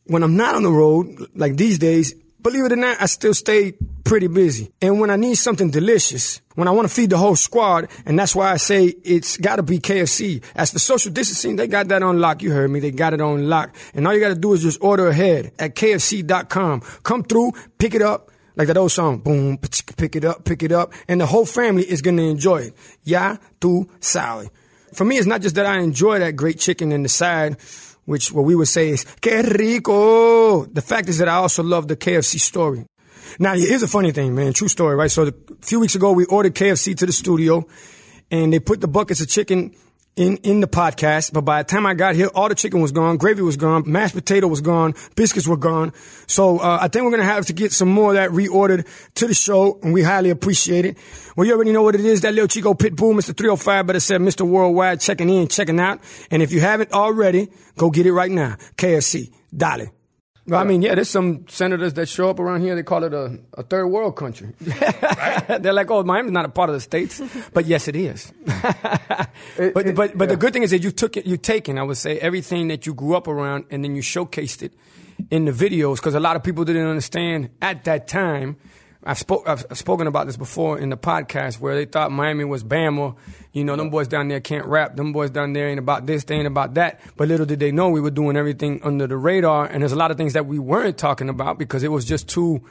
when 0.06 0.24
I'm 0.24 0.36
not 0.36 0.56
on 0.56 0.64
the 0.64 0.72
road, 0.72 1.30
like 1.36 1.58
these 1.58 1.78
days, 1.78 2.16
believe 2.42 2.66
it 2.66 2.72
or 2.72 2.76
not, 2.76 3.00
I 3.00 3.06
still 3.06 3.36
stay 3.36 3.74
pretty 4.04 4.26
busy. 4.26 4.72
And 4.82 5.00
when 5.00 5.12
I 5.12 5.16
need 5.16 5.36
something 5.36 5.70
delicious, 5.70 6.42
when 6.56 6.68
I 6.68 6.72
want 6.72 6.88
to 6.88 6.94
feed 6.94 7.12
the 7.12 7.20
whole 7.20 7.36
squad, 7.36 7.88
and 8.08 8.18
that's 8.18 8.36
why 8.36 8.52
I 8.52 8.58
say 8.58 8.86
it's 8.86 9.38
got 9.38 9.58
to 9.58 9.62
be 9.62 9.78
KFC. 9.78 10.44
As 10.56 10.72
for 10.72 10.80
social 10.80 11.12
distancing, 11.12 11.56
they 11.56 11.68
got 11.68 11.88
that 11.90 12.02
on 12.02 12.20
lock. 12.20 12.42
You 12.42 12.52
heard 12.52 12.72
me. 12.72 12.80
They 12.80 12.90
got 12.90 13.14
it 13.14 13.22
on 13.22 13.48
lock. 13.48 13.76
And 13.94 14.08
all 14.08 14.16
you 14.16 14.20
got 14.20 14.30
to 14.30 14.36
do 14.36 14.54
is 14.54 14.64
just 14.64 14.82
order 14.82 15.08
ahead 15.08 15.52
at 15.60 15.76
KFC.com. 15.76 16.82
Come 17.04 17.24
through, 17.24 17.52
pick 17.78 17.94
it 17.94 18.02
up. 18.02 18.32
Like 18.56 18.70
that 18.70 18.78
old 18.78 18.92
song, 18.92 19.20
boom, 19.20 19.60
pick 19.60 20.16
it 20.16 20.26
up, 20.26 20.46
pick 20.46 20.64
it 20.64 20.72
up, 20.72 20.92
and 21.08 21.22
the 21.22 21.28
whole 21.28 21.46
family 21.46 21.84
is 21.84 22.02
gonna 22.02 22.24
enjoy 22.24 22.62
it. 22.62 22.74
Ya 23.04 23.38
tu 23.60 23.88
sabes. 24.00 24.50
For 24.98 25.06
me, 25.06 25.18
it's 25.18 25.28
not 25.28 25.44
just 25.44 25.54
that 25.54 25.68
I 25.68 25.78
enjoy 25.78 26.18
that 26.18 26.36
great 26.36 26.58
chicken 26.58 26.92
and 26.92 27.06
the 27.06 27.10
side, 27.10 27.58
which 28.06 28.32
what 28.32 28.46
we 28.46 28.56
would 28.56 28.68
say 28.68 28.90
is 28.90 29.06
que 29.22 29.44
rico. 29.44 30.66
The 30.66 30.82
fact 30.82 31.08
is 31.08 31.20
that 31.20 31.30
I 31.30 31.36
also 31.36 31.62
love 31.62 31.88
the 31.88 31.96
KFC 31.96 32.40
story. 32.40 32.88
Now, 33.38 33.54
here's 33.54 33.84
a 33.84 33.88
funny 33.88 34.12
thing, 34.12 34.34
man. 34.34 34.54
True 34.54 34.68
story, 34.68 34.96
right? 34.96 35.12
So 35.12 35.28
a 35.28 35.34
few 35.62 35.80
weeks 35.80 35.94
ago, 35.94 36.14
we 36.14 36.26
ordered 36.26 36.56
KFC 36.56 36.98
to 36.98 37.06
the 37.06 37.12
studio, 37.12 37.68
and 38.32 38.52
they 38.52 38.60
put 38.60 38.82
the 38.82 38.88
buckets 38.88 39.22
of 39.22 39.30
chicken 39.30 39.76
in 40.18 40.38
in 40.38 40.60
the 40.60 40.68
podcast. 40.68 41.32
But 41.32 41.42
by 41.42 41.64
the 41.64 41.70
time 41.70 41.86
I 41.86 41.94
got 41.94 42.16
here, 42.16 42.28
all 42.36 42.50
the 42.50 42.56
chicken 42.56 42.82
was 42.82 42.92
gone, 42.92 43.18
gravy 43.18 43.42
was 43.42 43.56
gone, 43.56 43.84
mashed 43.86 44.16
potato 44.16 44.48
was 44.48 44.62
gone, 44.62 44.96
biscuits 45.16 45.48
were 45.48 45.58
gone. 45.58 45.94
So 46.28 46.60
uh, 46.60 46.80
I 46.82 46.90
think 46.90 47.06
we're 47.06 47.12
gonna 47.12 47.24
have 47.24 47.46
to 47.46 47.54
get 47.54 47.72
some 47.72 47.88
more 47.88 48.10
of 48.10 48.16
that 48.16 48.32
reordered 48.32 48.88
to 49.16 49.28
the 49.28 49.34
show, 49.34 49.80
and 49.82 49.94
we 49.94 50.04
highly 50.04 50.30
appreciate 50.30 50.86
it. 50.86 50.98
Well, 51.36 51.48
you 51.48 51.54
already 51.54 51.72
know 51.72 51.84
what 51.84 51.96
it 51.96 52.02
is. 52.02 52.22
That 52.22 52.34
little 52.34 52.48
Chico 52.48 52.74
Pitbull, 52.74 53.14
Mr. 53.14 53.38
305, 53.38 53.88
but 53.88 53.96
it 53.96 54.02
said 54.02 54.20
Mr. 54.22 54.42
Worldwide, 54.42 55.00
checking 55.00 55.30
in, 55.30 55.48
checking 55.48 55.80
out. 55.80 56.02
And 56.32 56.42
if 56.42 56.52
you 56.52 56.60
haven't 56.60 56.92
already, 56.92 57.50
go 57.78 57.92
get 57.92 58.06
it 58.06 58.14
right 58.14 58.32
now. 58.32 58.58
KFC, 58.76 59.32
dale. 59.56 59.97
Well, 60.48 60.62
I 60.62 60.64
mean, 60.64 60.82
yeah, 60.82 60.96
there's 60.96 61.10
some 61.10 61.46
senators 61.50 61.94
that 61.96 62.08
show 62.08 62.30
up 62.30 62.40
around 62.40 62.62
here. 62.62 62.74
They 62.74 62.84
call 62.84 63.04
it 63.04 63.14
a, 63.14 63.38
a 63.58 63.64
third 63.64 63.88
world 63.88 64.16
country. 64.16 64.54
They're 64.62 65.74
like, 65.74 65.92
oh, 65.92 66.04
Miami's 66.04 66.32
not 66.32 66.46
a 66.46 66.50
part 66.50 66.70
of 66.70 66.74
the 66.76 66.80
states, 66.80 67.22
but 67.54 67.66
yes, 67.66 67.88
it 67.90 67.96
is. 67.98 68.32
but 68.46 69.86
it- 69.88 69.96
but 69.96 70.18
but 70.18 70.30
the 70.30 70.36
yeah. 70.36 70.36
good 70.36 70.54
thing 70.54 70.64
is 70.64 70.72
that 70.72 70.84
you 70.84 70.92
took 70.92 71.18
it, 71.18 71.26
you 71.26 71.36
taken, 71.38 71.78
I 71.78 71.84
would 71.84 71.98
say, 71.98 72.18
everything 72.20 72.70
that 72.70 72.86
you 72.86 72.94
grew 72.94 73.16
up 73.16 73.28
around, 73.28 73.66
and 73.72 73.84
then 73.84 73.96
you 73.96 74.02
showcased 74.02 74.64
it 74.64 74.74
in 75.32 75.46
the 75.46 75.52
videos 75.52 75.98
because 75.98 76.14
a 76.14 76.20
lot 76.20 76.36
of 76.36 76.44
people 76.44 76.64
didn't 76.64 76.88
understand 76.88 77.50
at 77.62 77.84
that 77.86 78.08
time. 78.08 78.56
I've, 79.08 79.18
spoke, 79.18 79.48
I've 79.48 79.66
spoken 79.78 80.06
about 80.06 80.28
this 80.28 80.36
before 80.36 80.78
in 80.78 80.90
the 80.90 80.98
podcast 80.98 81.62
where 81.62 81.76
they 81.76 81.86
thought 81.86 82.12
Miami 82.12 82.44
was 82.44 82.62
Bama. 82.62 83.16
You 83.54 83.64
know, 83.64 83.78
them 83.78 83.90
boys 83.90 84.10
down 84.10 84.28
there 84.28 84.42
can't 84.42 84.66
rap. 84.66 84.98
Them 84.98 85.14
boys 85.14 85.30
down 85.30 85.54
there 85.54 85.70
ain't 85.70 85.80
about 85.80 86.06
this, 86.06 86.26
they 86.26 86.36
ain't 86.36 86.46
about 86.46 86.74
that. 86.74 87.00
But 87.16 87.30
little 87.30 87.46
did 87.46 87.62
they 87.62 87.72
know 87.72 87.90
we 87.90 88.02
were 88.02 88.12
doing 88.12 88.36
everything 88.36 88.82
under 88.84 89.08
the 89.08 89.16
radar. 89.16 89.66
And 89.66 89.82
there's 89.82 89.94
a 89.94 89.96
lot 89.96 90.12
of 90.12 90.18
things 90.18 90.34
that 90.34 90.46
we 90.46 90.60
weren't 90.60 90.98
talking 90.98 91.30
about 91.30 91.58
because 91.58 91.84
it 91.84 91.92
was 91.92 92.04
just 92.04 92.28
too, 92.28 92.62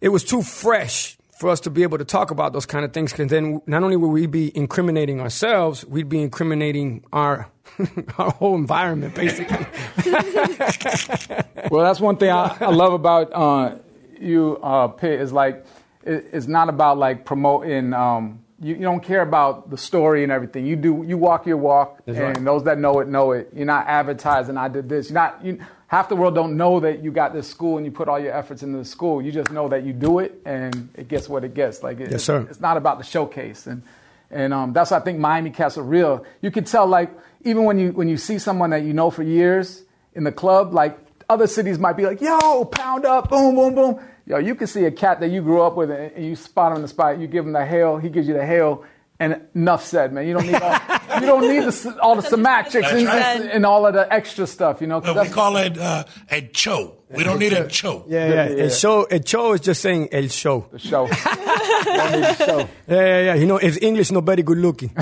it 0.00 0.08
was 0.08 0.24
too 0.24 0.40
fresh 0.40 1.18
for 1.38 1.50
us 1.50 1.60
to 1.60 1.70
be 1.70 1.82
able 1.82 1.98
to 1.98 2.06
talk 2.06 2.30
about 2.30 2.54
those 2.54 2.64
kind 2.64 2.86
of 2.86 2.94
things. 2.94 3.12
Because 3.12 3.28
then 3.28 3.60
not 3.66 3.82
only 3.82 3.96
would 3.96 4.08
we 4.08 4.24
be 4.26 4.56
incriminating 4.56 5.20
ourselves, 5.20 5.84
we'd 5.84 6.08
be 6.08 6.22
incriminating 6.22 7.04
our 7.12 7.50
our 8.18 8.30
whole 8.30 8.54
environment, 8.54 9.14
basically. 9.14 9.66
Well, 11.70 11.82
that's 11.82 11.98
one 11.98 12.18
thing 12.18 12.30
I, 12.30 12.56
I 12.60 12.70
love 12.70 12.92
about 12.92 13.32
uh, 13.32 13.78
you, 14.20 14.58
uh, 14.62 14.88
Pitt, 14.88 15.20
is 15.20 15.32
like 15.32 15.64
it, 16.04 16.26
it's 16.32 16.46
not 16.46 16.68
about 16.68 16.98
like 16.98 17.24
promoting. 17.24 17.92
Um, 17.92 18.40
you, 18.60 18.74
you 18.74 18.82
don't 18.82 19.02
care 19.02 19.22
about 19.22 19.70
the 19.70 19.76
story 19.76 20.22
and 20.22 20.30
everything. 20.30 20.64
You 20.64 20.76
do. 20.76 21.04
You 21.06 21.18
walk 21.18 21.46
your 21.46 21.56
walk, 21.56 22.00
That's 22.06 22.18
and 22.18 22.36
right. 22.36 22.44
those 22.44 22.64
that 22.64 22.78
know 22.78 23.00
it 23.00 23.08
know 23.08 23.32
it. 23.32 23.50
You're 23.54 23.66
not 23.66 23.86
advertising. 23.86 24.56
I 24.56 24.68
did 24.68 24.88
this. 24.88 25.10
You're 25.10 25.14
not. 25.14 25.44
You, 25.44 25.58
half 25.88 26.08
the 26.08 26.16
world 26.16 26.34
don't 26.34 26.56
know 26.56 26.80
that 26.80 27.02
you 27.02 27.10
got 27.10 27.32
this 27.32 27.48
school 27.48 27.76
and 27.76 27.86
you 27.86 27.92
put 27.92 28.08
all 28.08 28.18
your 28.18 28.32
efforts 28.32 28.62
into 28.62 28.78
the 28.78 28.84
school. 28.84 29.22
You 29.22 29.32
just 29.32 29.50
know 29.50 29.68
that 29.68 29.84
you 29.84 29.92
do 29.92 30.18
it, 30.20 30.40
and 30.44 30.88
it 30.94 31.08
gets 31.08 31.28
what 31.28 31.44
it 31.44 31.54
gets. 31.54 31.82
Like 31.82 32.00
it, 32.00 32.10
Yes, 32.10 32.24
sir. 32.24 32.46
It's 32.48 32.60
not 32.60 32.76
about 32.76 32.98
the 32.98 33.04
showcase, 33.04 33.66
and 33.66 33.82
and 34.30 34.52
um, 34.54 34.72
that's 34.72 34.90
why 34.90 34.98
I 34.98 35.00
think 35.00 35.18
Miami 35.18 35.50
Cats 35.50 35.76
are 35.76 35.82
real. 35.82 36.24
You 36.40 36.50
can 36.50 36.64
tell, 36.64 36.86
like 36.86 37.10
even 37.44 37.64
when 37.64 37.78
you 37.78 37.92
when 37.92 38.08
you 38.08 38.16
see 38.16 38.38
someone 38.38 38.70
that 38.70 38.82
you 38.82 38.92
know 38.92 39.10
for 39.10 39.22
years 39.22 39.82
in 40.14 40.24
the 40.24 40.32
club, 40.32 40.72
like 40.72 40.98
other 41.28 41.46
cities 41.46 41.78
might 41.78 41.96
be 41.96 42.04
like, 42.04 42.20
"Yo, 42.20 42.64
pound 42.66 43.04
up, 43.04 43.28
boom, 43.30 43.54
boom, 43.54 43.74
boom." 43.74 44.00
Yo, 44.26 44.38
you 44.38 44.54
can 44.54 44.66
see 44.66 44.84
a 44.84 44.90
cat 44.90 45.20
that 45.20 45.28
you 45.30 45.42
grew 45.42 45.62
up 45.62 45.76
with, 45.76 45.90
and 45.90 46.12
and 46.12 46.24
you 46.24 46.36
spot 46.36 46.72
him 46.72 46.76
in 46.76 46.82
the 46.82 46.88
spot. 46.88 47.18
You 47.18 47.26
give 47.26 47.44
him 47.46 47.52
the 47.52 47.64
hail, 47.66 47.98
he 47.98 48.08
gives 48.08 48.26
you 48.26 48.34
the 48.34 48.46
hail, 48.46 48.84
and 49.20 49.40
enough 49.54 49.84
said, 49.84 50.12
man. 50.12 50.26
You 50.26 50.34
don't 50.34 50.46
need 50.46 50.54
all, 50.60 50.78
you 51.20 51.26
don't 51.26 51.42
need 51.42 51.64
the, 51.64 51.98
all 52.00 52.16
the 52.16 52.22
semantics 52.22 52.88
and, 52.90 53.06
right. 53.06 53.40
and 53.52 53.64
all 53.66 53.86
of 53.86 53.94
the 53.94 54.10
extra 54.12 54.46
stuff, 54.46 54.80
you 54.80 54.86
know. 54.86 55.00
'cause 55.00 55.14
But 55.14 55.26
we 55.28 55.32
call 55.32 55.56
it 55.56 55.78
uh, 55.78 56.04
a 56.30 56.40
cho. 56.52 56.96
We 57.10 57.22
don't 57.22 57.38
need 57.38 57.52
a 57.52 57.68
cho. 57.68 58.04
Yeah, 58.08 58.28
yeah. 58.28 58.48
Yeah. 58.48 58.62
El 58.64 58.70
show, 58.70 59.04
el 59.04 59.20
show 59.24 59.52
is 59.52 59.60
just 59.60 59.80
saying 59.82 60.08
el 60.10 60.28
show. 60.28 60.66
the 60.72 60.78
show. 60.78 61.06
the 61.08 62.34
show. 62.34 62.58
Yeah, 62.88 62.96
yeah, 62.96 63.20
yeah. 63.20 63.34
You 63.34 63.46
know, 63.46 63.58
it's 63.58 63.78
English, 63.82 64.10
not 64.10 64.24
very 64.24 64.42
good 64.42 64.58
looking. 64.58 64.90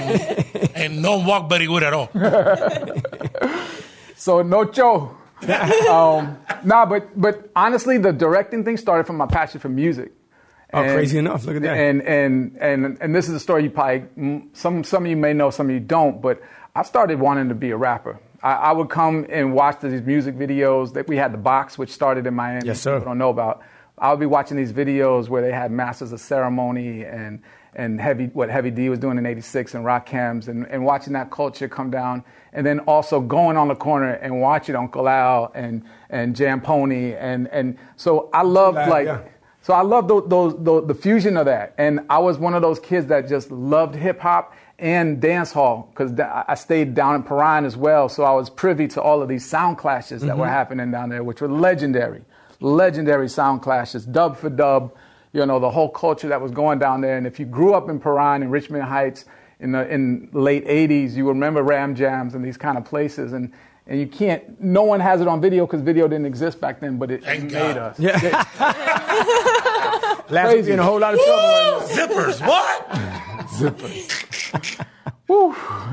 And, 0.00 0.70
and 0.76 1.02
don't 1.02 1.26
walk 1.26 1.48
very 1.50 1.66
good 1.66 1.82
at 1.82 1.92
all. 1.92 2.08
So 4.16 4.42
no 4.42 4.70
show. 4.72 5.16
um, 5.88 6.38
nah, 6.64 6.84
but 6.86 7.20
but 7.20 7.50
honestly, 7.54 7.98
the 7.98 8.12
directing 8.12 8.64
thing 8.64 8.76
started 8.76 9.06
from 9.06 9.16
my 9.16 9.26
passion 9.26 9.60
for 9.60 9.68
music. 9.68 10.12
Oh, 10.72 10.82
crazy 10.82 11.18
enough. 11.18 11.44
Look 11.44 11.56
at 11.56 11.62
that. 11.62 11.76
And 11.76 12.02
and 12.02 12.56
and 12.60 12.98
and 13.00 13.14
this 13.14 13.28
is 13.28 13.34
a 13.34 13.40
story 13.40 13.64
you 13.64 13.70
probably 13.70 14.42
some 14.52 14.84
some 14.84 15.04
of 15.04 15.10
you 15.10 15.16
may 15.16 15.32
know, 15.32 15.50
some 15.50 15.68
of 15.68 15.72
you 15.72 15.80
don't. 15.80 16.20
But 16.20 16.42
I 16.74 16.82
started 16.82 17.20
wanting 17.20 17.48
to 17.48 17.54
be 17.54 17.70
a 17.70 17.76
rapper. 17.76 18.20
I, 18.42 18.52
I, 18.52 18.72
would 18.72 18.88
come 18.88 19.26
and 19.30 19.52
watch 19.52 19.80
these 19.80 20.02
music 20.02 20.36
videos 20.36 20.92
that 20.92 21.08
we 21.08 21.16
had 21.16 21.32
the 21.32 21.38
box, 21.38 21.76
which 21.76 21.90
started 21.90 22.24
in 22.26 22.34
Miami. 22.34 22.66
Yes, 22.66 22.80
sir. 22.80 22.98
People 22.98 23.10
don't 23.10 23.18
know 23.18 23.30
about. 23.30 23.62
I 23.96 24.10
would 24.10 24.20
be 24.20 24.26
watching 24.26 24.56
these 24.56 24.72
videos 24.72 25.28
where 25.28 25.42
they 25.42 25.50
had 25.50 25.72
Masters 25.72 26.12
of 26.12 26.20
Ceremony 26.20 27.04
and 27.04 27.42
and 27.78 28.00
heavy 28.00 28.26
what 28.26 28.50
Heavy 28.50 28.70
D 28.70 28.88
was 28.90 28.98
doing 28.98 29.16
in 29.16 29.24
'86 29.24 29.74
and 29.74 29.84
Rakims 29.84 30.48
and, 30.48 30.66
and 30.66 30.84
watching 30.84 31.14
that 31.14 31.30
culture 31.30 31.68
come 31.68 31.90
down, 31.90 32.22
and 32.52 32.66
then 32.66 32.80
also 32.80 33.20
going 33.20 33.56
on 33.56 33.68
the 33.68 33.74
corner 33.74 34.12
and 34.14 34.40
watching 34.40 34.76
Uncle 34.76 35.08
Al 35.08 35.50
and 35.54 35.82
and 36.10 36.36
Jam 36.36 36.60
Pony 36.60 37.14
and 37.14 37.48
and 37.48 37.78
so 37.96 38.28
I 38.32 38.42
loved 38.42 38.76
like. 38.76 39.06
Yeah. 39.06 39.22
So 39.60 39.74
I 39.74 39.82
love 39.82 40.08
those, 40.08 40.26
those, 40.28 40.64
those, 40.64 40.86
the 40.86 40.94
fusion 40.94 41.36
of 41.36 41.44
that, 41.44 41.74
and 41.76 42.00
I 42.08 42.20
was 42.20 42.38
one 42.38 42.54
of 42.54 42.62
those 42.62 42.78
kids 42.78 43.06
that 43.08 43.28
just 43.28 43.50
loved 43.50 43.94
hip 43.94 44.18
hop 44.18 44.54
and 44.78 45.20
dance 45.20 45.52
hall 45.52 45.90
because 45.92 46.18
I 46.18 46.54
stayed 46.54 46.94
down 46.94 47.16
in 47.16 47.22
Perrine 47.22 47.66
as 47.66 47.76
well. 47.76 48.08
So 48.08 48.22
I 48.22 48.32
was 48.32 48.48
privy 48.48 48.88
to 48.88 49.02
all 49.02 49.20
of 49.20 49.28
these 49.28 49.44
sound 49.44 49.76
clashes 49.76 50.22
that 50.22 50.28
mm-hmm. 50.28 50.40
were 50.40 50.48
happening 50.48 50.90
down 50.90 51.10
there, 51.10 51.22
which 51.22 51.42
were 51.42 51.48
legendary 51.48 52.22
legendary 52.60 53.28
sound 53.28 53.62
clashes, 53.62 54.04
dub 54.04 54.36
for 54.36 54.50
dub, 54.50 54.92
you 55.32 55.44
know, 55.44 55.58
the 55.58 55.70
whole 55.70 55.88
culture 55.88 56.28
that 56.28 56.40
was 56.40 56.52
going 56.52 56.78
down 56.78 57.00
there. 57.00 57.16
And 57.16 57.26
if 57.26 57.38
you 57.38 57.46
grew 57.46 57.74
up 57.74 57.88
in 57.88 58.00
Perrine 58.00 58.42
and 58.42 58.50
Richmond 58.50 58.84
Heights 58.84 59.24
in 59.60 59.72
the 59.72 59.88
in 59.88 60.28
late 60.32 60.66
80s, 60.66 61.14
you 61.14 61.28
remember 61.28 61.62
Ram 61.62 61.94
Jams 61.94 62.34
and 62.34 62.44
these 62.44 62.56
kind 62.56 62.78
of 62.78 62.84
places. 62.84 63.32
And, 63.32 63.52
and 63.86 64.00
you 64.00 64.06
can't, 64.06 64.60
no 64.60 64.82
one 64.82 65.00
has 65.00 65.20
it 65.20 65.28
on 65.28 65.40
video 65.40 65.66
because 65.66 65.82
video 65.82 66.08
didn't 66.08 66.26
exist 66.26 66.60
back 66.60 66.80
then, 66.80 66.98
but 66.98 67.10
it, 67.10 67.22
it 67.26 67.44
made 67.44 67.76
us. 67.76 67.98
Yeah. 67.98 68.18
Crazy. 70.28 70.72
in 70.72 70.78
a 70.78 70.82
whole 70.82 71.00
lot 71.00 71.14
of 71.14 71.20
trouble. 71.20 71.42
Right 71.42 71.88
Zippers, 71.88 72.46
what? 72.46 72.88
Zippers. 73.58 74.86
Woo. 75.26 75.52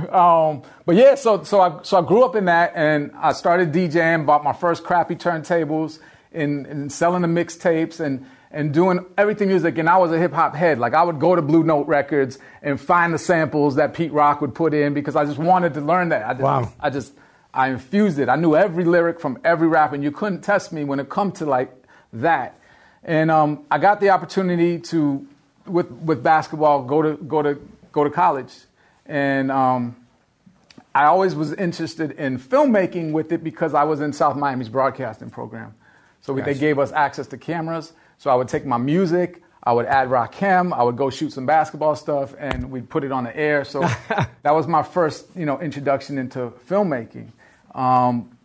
Um, 0.10 0.64
but 0.86 0.96
yeah, 0.96 1.16
so 1.16 1.44
so 1.44 1.60
I 1.60 1.80
so 1.84 1.98
I 1.98 2.08
grew 2.08 2.24
up 2.24 2.36
in 2.36 2.46
that, 2.46 2.72
and 2.76 3.12
I 3.16 3.34
started 3.34 3.72
DJing, 3.72 4.26
bought 4.26 4.44
my 4.44 4.54
first 4.54 4.84
crappy 4.84 5.16
turntables, 5.16 6.00
and, 6.32 6.66
and 6.68 6.92
selling 6.92 7.22
the 7.22 7.28
mixtapes 7.28 8.00
and 8.00 8.26
and 8.56 8.74
doing 8.74 9.06
everything 9.18 9.50
music. 9.50 9.78
And 9.78 9.90
I 9.90 9.98
was 9.98 10.14
a 10.14 10.18
hip 10.18 10.32
hop 10.32 10.56
head. 10.56 10.80
Like 10.80 10.94
I 10.94 11.04
would 11.04 11.20
go 11.20 11.36
to 11.36 11.42
Blue 11.42 11.64
Note 11.64 11.88
Records 11.88 12.40
and 12.64 12.80
find 12.80 13.14
the 13.14 13.20
samples 13.20 13.76
that 13.76 13.94
Pete 13.94 14.14
Rock 14.14 14.40
would 14.40 14.56
put 14.56 14.74
in 14.74 14.94
because 14.94 15.18
I 15.18 15.26
just 15.26 15.38
wanted 15.38 15.74
to 15.74 15.82
learn 15.82 16.10
that. 16.10 16.26
I 16.26 16.34
just, 16.34 16.42
wow. 16.42 16.74
I 16.80 16.90
just 16.90 17.14
I 17.54 17.70
infused 17.70 18.18
it. 18.18 18.30
I 18.30 18.38
knew 18.38 18.56
every 18.56 18.86
lyric 18.86 19.20
from 19.20 19.40
every 19.44 19.68
rap, 19.68 19.92
and 19.92 20.02
you 20.04 20.12
couldn't 20.12 20.42
test 20.42 20.72
me 20.72 20.86
when 20.86 21.00
it 21.02 21.10
come 21.10 21.34
to 21.34 21.46
like 21.46 21.72
that. 22.14 22.58
And 23.04 23.30
um, 23.30 23.66
I 23.70 23.78
got 23.78 24.00
the 24.00 24.10
opportunity 24.10 24.80
to, 24.80 25.28
with 25.68 25.92
with 25.92 26.24
basketball, 26.24 26.84
go 26.84 27.02
to 27.02 27.18
go 27.24 27.42
to 27.42 27.60
go 27.92 28.06
to 28.06 28.10
college, 28.10 28.54
and 29.06 29.52
um, 29.52 29.98
I 30.94 31.06
always 31.06 31.36
was 31.36 31.52
interested 31.54 32.12
in 32.12 32.40
filmmaking 32.40 33.12
with 33.12 33.34
it 33.34 33.44
because 33.44 33.74
I 33.74 33.84
was 33.84 34.00
in 34.00 34.14
South 34.14 34.38
Miami's 34.38 34.70
broadcasting 34.70 35.30
program. 35.30 35.76
So 36.22 36.34
we, 36.34 36.42
they 36.42 36.56
gave 36.56 36.80
us 36.80 36.94
access 36.94 37.28
to 37.28 37.38
cameras. 37.38 37.92
So 38.18 38.30
I 38.30 38.36
would 38.36 38.48
take 38.48 38.66
my 38.66 38.78
music, 38.78 39.42
I 39.64 39.74
would 39.74 39.88
add 39.88 40.10
Rakim, 40.10 40.74
I 40.74 40.84
would 40.84 40.96
go 40.96 41.10
shoot 41.10 41.34
some 41.34 41.46
basketball 41.46 41.96
stuff, 41.96 42.36
and 42.38 42.70
we'd 42.72 42.90
put 42.90 43.04
it 43.04 43.12
on 43.12 43.24
the 43.24 43.36
air. 43.36 43.66
So 43.66 43.82
that 44.44 44.52
was 44.52 44.68
my 44.68 44.84
first, 44.84 45.28
you 45.36 45.46
know, 45.46 45.60
introduction 45.60 46.18
into 46.18 46.52
filmmaking. 46.70 47.32
Um, 47.74 48.38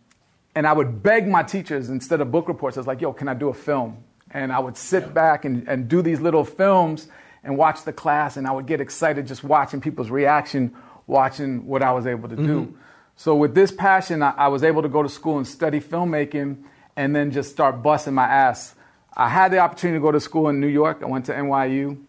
and 0.55 0.67
I 0.67 0.73
would 0.73 1.01
beg 1.01 1.27
my 1.27 1.43
teachers 1.43 1.89
instead 1.89 2.21
of 2.21 2.31
book 2.31 2.47
reports. 2.47 2.75
I 2.75 2.81
was 2.81 2.87
like, 2.87 3.01
"Yo, 3.01 3.13
can 3.13 3.27
I 3.27 3.33
do 3.33 3.49
a 3.49 3.53
film?" 3.53 4.03
And 4.31 4.51
I 4.51 4.59
would 4.59 4.77
sit 4.77 5.13
back 5.13 5.45
and, 5.45 5.67
and 5.67 5.87
do 5.87 6.01
these 6.01 6.19
little 6.19 6.43
films 6.43 7.07
and 7.43 7.57
watch 7.57 7.83
the 7.83 7.93
class, 7.93 8.37
and 8.37 8.47
I 8.47 8.51
would 8.51 8.65
get 8.65 8.81
excited 8.81 9.27
just 9.27 9.43
watching 9.43 9.79
people's 9.79 10.09
reaction, 10.09 10.75
watching 11.07 11.65
what 11.65 11.81
I 11.81 11.91
was 11.91 12.05
able 12.05 12.29
to 12.29 12.35
do. 12.35 12.61
Mm-hmm. 12.61 12.75
So 13.15 13.35
with 13.35 13.53
this 13.53 13.71
passion, 13.71 14.23
I, 14.23 14.31
I 14.31 14.47
was 14.47 14.63
able 14.63 14.81
to 14.81 14.89
go 14.89 15.03
to 15.03 15.09
school 15.09 15.37
and 15.37 15.47
study 15.47 15.79
filmmaking 15.79 16.63
and 16.95 17.15
then 17.15 17.31
just 17.31 17.51
start 17.51 17.83
busting 17.83 18.13
my 18.13 18.25
ass. 18.25 18.75
I 19.15 19.29
had 19.29 19.51
the 19.51 19.59
opportunity 19.59 19.97
to 19.97 20.01
go 20.01 20.11
to 20.11 20.19
school 20.19 20.49
in 20.49 20.59
New 20.59 20.67
York. 20.67 20.99
I 21.03 21.05
went 21.05 21.25
to 21.25 21.33
NYU. 21.33 22.01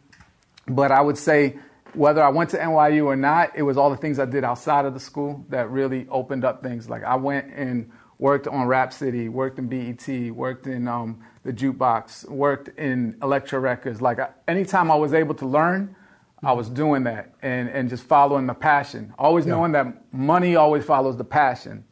But 0.68 0.92
I 0.92 1.00
would 1.00 1.18
say 1.18 1.58
whether 1.94 2.22
I 2.22 2.28
went 2.28 2.50
to 2.50 2.58
NYU 2.58 3.06
or 3.06 3.16
not, 3.16 3.52
it 3.56 3.62
was 3.62 3.76
all 3.76 3.90
the 3.90 3.96
things 3.96 4.18
I 4.18 4.24
did 4.24 4.44
outside 4.44 4.84
of 4.84 4.94
the 4.94 5.00
school 5.00 5.44
that 5.48 5.70
really 5.70 6.06
opened 6.08 6.44
up 6.44 6.62
things. 6.62 6.88
Like 6.88 7.04
I 7.04 7.16
went 7.16 7.52
and 7.54 7.90
worked 8.18 8.46
on 8.46 8.66
Rap 8.66 8.92
City, 8.92 9.28
worked 9.28 9.58
in 9.58 9.66
BET, 9.68 10.34
worked 10.34 10.66
in 10.66 10.86
um, 10.86 11.20
the 11.42 11.52
jukebox, 11.52 12.28
worked 12.28 12.78
in 12.78 13.18
Elektra 13.20 13.58
Records. 13.58 14.00
Like 14.00 14.18
anytime 14.46 14.90
I 14.90 14.94
was 14.94 15.12
able 15.12 15.34
to 15.36 15.46
learn, 15.46 15.96
I 16.42 16.52
was 16.52 16.68
doing 16.68 17.04
that 17.04 17.34
and, 17.42 17.68
and 17.68 17.88
just 17.88 18.04
following 18.04 18.46
the 18.46 18.54
passion. 18.54 19.12
Always 19.18 19.46
yeah. 19.46 19.52
knowing 19.52 19.72
that 19.72 20.12
money 20.12 20.56
always 20.56 20.84
follows 20.84 21.16
the 21.16 21.24
passion. 21.24 21.84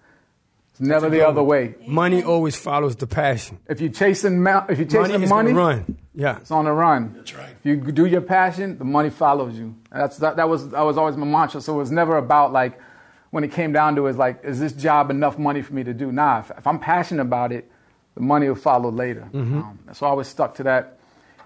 It's 0.80 0.88
never 0.88 1.10
the 1.10 1.28
other 1.28 1.42
way. 1.42 1.75
Money 1.87 2.22
always 2.22 2.56
follows 2.56 2.96
the 2.96 3.06
passion. 3.06 3.58
If 3.68 3.82
you're 3.82 3.92
chasing 3.92 4.46
if 4.46 4.78
you're 4.78 4.88
chasing 4.88 5.28
money, 5.28 5.52
money 5.52 5.52
run. 5.52 5.99
Yeah, 6.14 6.38
it's 6.38 6.50
on 6.50 6.64
the 6.64 6.72
run. 6.72 7.12
That's 7.16 7.34
right. 7.34 7.50
If 7.50 7.66
you 7.66 7.76
do 7.76 8.06
your 8.06 8.22
passion, 8.22 8.78
the 8.78 8.84
money 8.84 9.10
follows 9.10 9.58
you. 9.58 9.76
that's 9.92 10.16
that, 10.18 10.37
that 10.37 10.49
was 10.49 10.70
that 10.70 10.80
was 10.80 10.96
always 10.96 11.18
my 11.18 11.26
mantra. 11.26 11.60
So 11.60 11.75
it 11.75 11.76
was 11.76 11.90
never 11.90 12.16
about 12.16 12.52
like 12.52 12.80
when 13.28 13.44
it 13.44 13.52
came 13.52 13.72
down 13.72 13.94
to 13.96 14.06
it, 14.06 14.10
is 14.10 14.16
like, 14.16 14.42
is 14.42 14.58
this 14.58 14.72
job 14.72 15.10
enough 15.10 15.38
money 15.38 15.62
for 15.62 15.75
me 15.75 15.84
to 15.84 15.92
do? 15.92 16.10
Nah, 16.10 16.40
if, 16.40 16.50
if 16.56 16.66
I'm 16.66 16.78
passionate 16.78 17.22
about 17.22 17.52
it, 17.52 17.70
the 18.14 18.22
money 18.22 18.49
will 18.49 18.56
follow 18.56 18.90
later. 18.90 19.28
Mm-hmm. 19.32 19.58
Um, 19.58 19.78
so 19.92 20.06
I 20.06 20.08
always 20.08 20.28
stuck 20.28 20.54
to 20.56 20.62
that. 20.64 20.99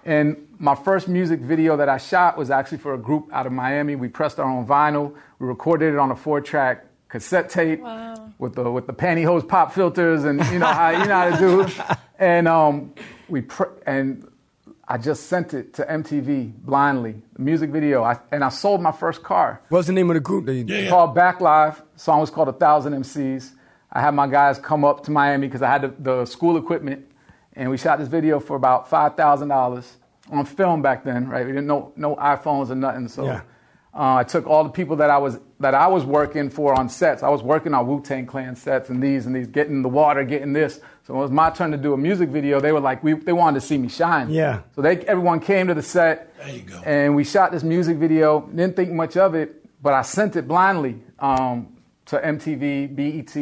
And 0.05 0.47
my 0.59 0.75
first 0.75 1.07
music 1.07 1.41
video 1.41 1.77
that 1.77 1.89
I 1.89 1.97
shot 1.97 2.37
was 2.37 2.49
actually 2.49 2.77
for 2.77 2.93
a 2.93 2.97
group 2.97 3.29
out 3.33 3.45
of 3.45 3.51
Miami. 3.51 3.95
We 3.95 4.07
pressed 4.07 4.39
our 4.39 4.49
own 4.49 4.65
vinyl. 4.65 5.13
We 5.39 5.47
recorded 5.47 5.93
it 5.93 5.97
on 5.97 6.11
a 6.11 6.15
four 6.15 6.41
track 6.41 6.85
cassette 7.09 7.49
tape 7.49 7.81
wow. 7.81 8.31
with 8.39 8.55
the 8.55 8.69
with 8.69 8.87
the 8.87 8.93
pantyhose 8.93 9.47
pop 9.47 9.73
filters 9.73 10.23
and 10.23 10.43
you 10.47 10.59
know 10.59 10.65
how 10.65 10.89
you 10.89 11.05
know 11.05 11.29
how 11.29 11.29
to 11.29 11.37
do. 11.37 11.73
And 12.17 12.47
um, 12.47 12.93
we 13.27 13.41
pr- 13.41 13.73
and 13.85 14.25
I 14.87 14.97
just 14.97 15.27
sent 15.27 15.53
it 15.53 15.73
to 15.73 15.83
MTV 15.83 16.53
blindly, 16.63 17.21
the 17.33 17.41
music 17.41 17.71
video, 17.71 18.03
I, 18.03 18.17
and 18.31 18.41
I 18.41 18.47
sold 18.47 18.81
my 18.81 18.93
first 18.93 19.21
car. 19.21 19.61
What's 19.67 19.87
the 19.87 19.93
name 19.93 20.09
of 20.09 20.13
the 20.13 20.21
group 20.21 20.45
that 20.45 20.55
you 20.55 20.63
did? 20.63 20.85
Yeah, 20.85 20.89
Called 20.91 21.13
Back 21.13 21.41
Live. 21.41 21.81
Song 21.97 22.21
was 22.21 22.29
called 22.29 22.47
A 22.47 22.53
Thousand 22.53 22.93
MCs. 22.93 23.51
I 23.91 23.99
had 23.99 24.11
my 24.11 24.27
guys 24.27 24.57
come 24.59 24.85
up 24.85 25.03
to 25.03 25.11
Miami 25.11 25.47
because 25.47 25.61
I 25.61 25.69
had 25.69 25.81
the, 25.81 25.93
the, 25.99 26.25
school 26.25 26.55
equipment, 26.55 27.05
and 27.53 27.69
we 27.69 27.75
shot 27.75 27.99
this 27.99 28.07
video 28.07 28.39
for 28.39 28.55
about 28.55 28.89
five 28.89 29.17
thousand 29.17 29.49
dollars 29.49 29.97
on 30.31 30.45
film 30.45 30.81
back 30.81 31.03
then. 31.03 31.27
Right, 31.27 31.45
we 31.45 31.51
didn't 31.51 31.67
know 31.67 31.91
no 31.97 32.15
iPhones 32.15 32.69
or 32.69 32.75
nothing, 32.75 33.09
so. 33.09 33.25
Yeah 33.25 33.41
uh, 33.95 34.15
I 34.15 34.23
took 34.23 34.45
all 34.45 34.63
the 34.63 34.69
people 34.69 34.97
that 34.97 35.09
I 35.09 35.17
was 35.17 35.39
that 35.61 35.73
I 35.73 35.87
was 35.87 36.03
working 36.03 36.49
for 36.49 36.77
on 36.77 36.89
sets. 36.89 37.23
I 37.23 37.29
was 37.29 37.41
working 37.41 37.73
on 37.73 37.87
Wu 37.87 38.01
Tang 38.01 38.25
Clan 38.25 38.55
sets 38.57 38.89
and 38.89 39.01
these 39.01 39.25
and 39.25 39.33
these, 39.33 39.47
getting 39.47 39.81
the 39.83 39.87
water, 39.89 40.23
getting 40.25 40.51
this. 40.51 40.81
So 41.03 41.13
when 41.13 41.19
it 41.19 41.23
was 41.23 41.31
my 41.31 41.49
turn 41.49 41.71
to 41.71 41.77
do 41.77 41.93
a 41.93 41.97
music 41.97 42.27
video, 42.29 42.59
they 42.59 42.73
were 42.73 42.81
like, 42.81 43.03
we, 43.03 43.13
they 43.13 43.31
wanted 43.31 43.61
to 43.61 43.65
see 43.65 43.77
me 43.77 43.87
shine. 43.87 44.29
Yeah. 44.31 44.61
So 44.75 44.81
they 44.81 44.97
everyone 45.05 45.39
came 45.39 45.67
to 45.67 45.73
the 45.73 45.81
set. 45.81 46.35
There 46.37 46.49
you 46.49 46.61
go. 46.63 46.81
And 46.85 47.15
we 47.15 47.23
shot 47.23 47.53
this 47.53 47.63
music 47.63 47.97
video. 47.97 48.41
Didn't 48.47 48.75
think 48.75 48.91
much 48.91 49.15
of 49.15 49.33
it, 49.33 49.65
but 49.81 49.93
I 49.93 50.01
sent 50.01 50.35
it 50.35 50.45
blindly 50.45 51.01
um, 51.19 51.77
to 52.07 52.17
MTV, 52.19 52.95
BET, 52.95 53.35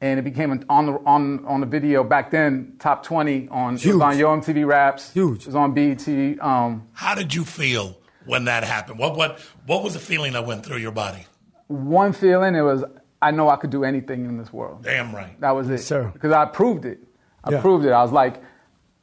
and 0.00 0.18
it 0.18 0.22
became 0.22 0.64
on 0.70 0.86
the 0.86 0.92
on 1.04 1.44
on 1.44 1.60
the 1.60 1.66
video 1.66 2.02
back 2.02 2.30
then 2.30 2.76
top 2.78 3.02
20 3.02 3.48
on 3.50 3.76
Huge. 3.76 4.00
on 4.00 4.16
Yo 4.16 4.28
MTV 4.40 4.66
Raps. 4.66 5.12
Huge. 5.12 5.40
It 5.42 5.46
was 5.48 5.54
on 5.54 5.74
BET. 5.74 6.08
Um, 6.40 6.88
How 6.94 7.14
did 7.14 7.34
you 7.34 7.44
feel? 7.44 7.98
When 8.26 8.44
that 8.46 8.64
happened? 8.64 8.98
What 8.98 9.16
what 9.16 9.40
what 9.66 9.82
was 9.82 9.94
the 9.94 10.00
feeling 10.00 10.32
that 10.32 10.46
went 10.46 10.64
through 10.64 10.78
your 10.78 10.92
body? 10.92 11.26
One 11.68 12.12
feeling 12.12 12.54
it 12.54 12.62
was 12.62 12.84
I 13.20 13.30
know 13.30 13.48
I 13.48 13.56
could 13.56 13.70
do 13.70 13.84
anything 13.84 14.26
in 14.26 14.38
this 14.38 14.52
world. 14.52 14.82
Damn 14.84 15.14
right. 15.14 15.40
That 15.40 15.52
was 15.52 15.70
it. 15.70 15.78
Sir. 15.78 16.10
Because 16.12 16.32
I 16.32 16.44
proved 16.44 16.84
it. 16.84 17.00
I 17.42 17.52
yeah. 17.52 17.60
proved 17.60 17.84
it. 17.84 17.90
I 17.90 18.02
was 18.02 18.12
like, 18.12 18.42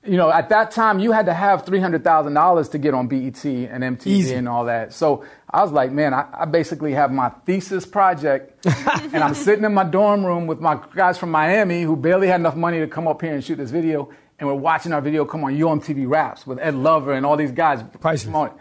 you 0.05 0.17
know, 0.17 0.29
at 0.29 0.49
that 0.49 0.71
time 0.71 0.99
you 0.99 1.11
had 1.11 1.25
to 1.27 1.33
have 1.33 1.65
three 1.65 1.79
hundred 1.79 2.03
thousand 2.03 2.33
dollars 2.33 2.69
to 2.69 2.77
get 2.77 2.93
on 2.93 3.07
BET 3.07 3.43
and 3.45 3.83
MTV 3.83 4.07
Easy. 4.07 4.35
and 4.35 4.49
all 4.49 4.65
that. 4.65 4.93
So 4.93 5.23
I 5.49 5.63
was 5.63 5.71
like, 5.71 5.91
man, 5.91 6.13
I, 6.13 6.27
I 6.33 6.45
basically 6.45 6.93
have 6.93 7.11
my 7.11 7.29
thesis 7.45 7.85
project, 7.85 8.65
and 9.13 9.23
I'm 9.23 9.33
sitting 9.33 9.63
in 9.63 9.73
my 9.73 9.85
dorm 9.85 10.25
room 10.25 10.45
with 10.45 10.59
my 10.59 10.79
guys 10.95 11.17
from 11.17 11.31
Miami 11.31 11.83
who 11.83 11.95
barely 11.95 12.27
had 12.27 12.39
enough 12.39 12.55
money 12.55 12.79
to 12.79 12.87
come 12.87 13.07
up 13.07 13.21
here 13.21 13.33
and 13.33 13.43
shoot 13.43 13.55
this 13.55 13.71
video, 13.71 14.09
and 14.39 14.47
we're 14.47 14.55
watching 14.55 14.91
our 14.91 15.01
video 15.01 15.23
come 15.25 15.43
on 15.45 15.55
Yo 15.55 15.69
MTV 15.69 16.09
Raps 16.09 16.45
with 16.45 16.59
Ed 16.59 16.75
Lover 16.75 17.13
and 17.13 17.25
all 17.25 17.37
these 17.37 17.51
guys. 17.51 17.81
Priceless. 18.01 18.51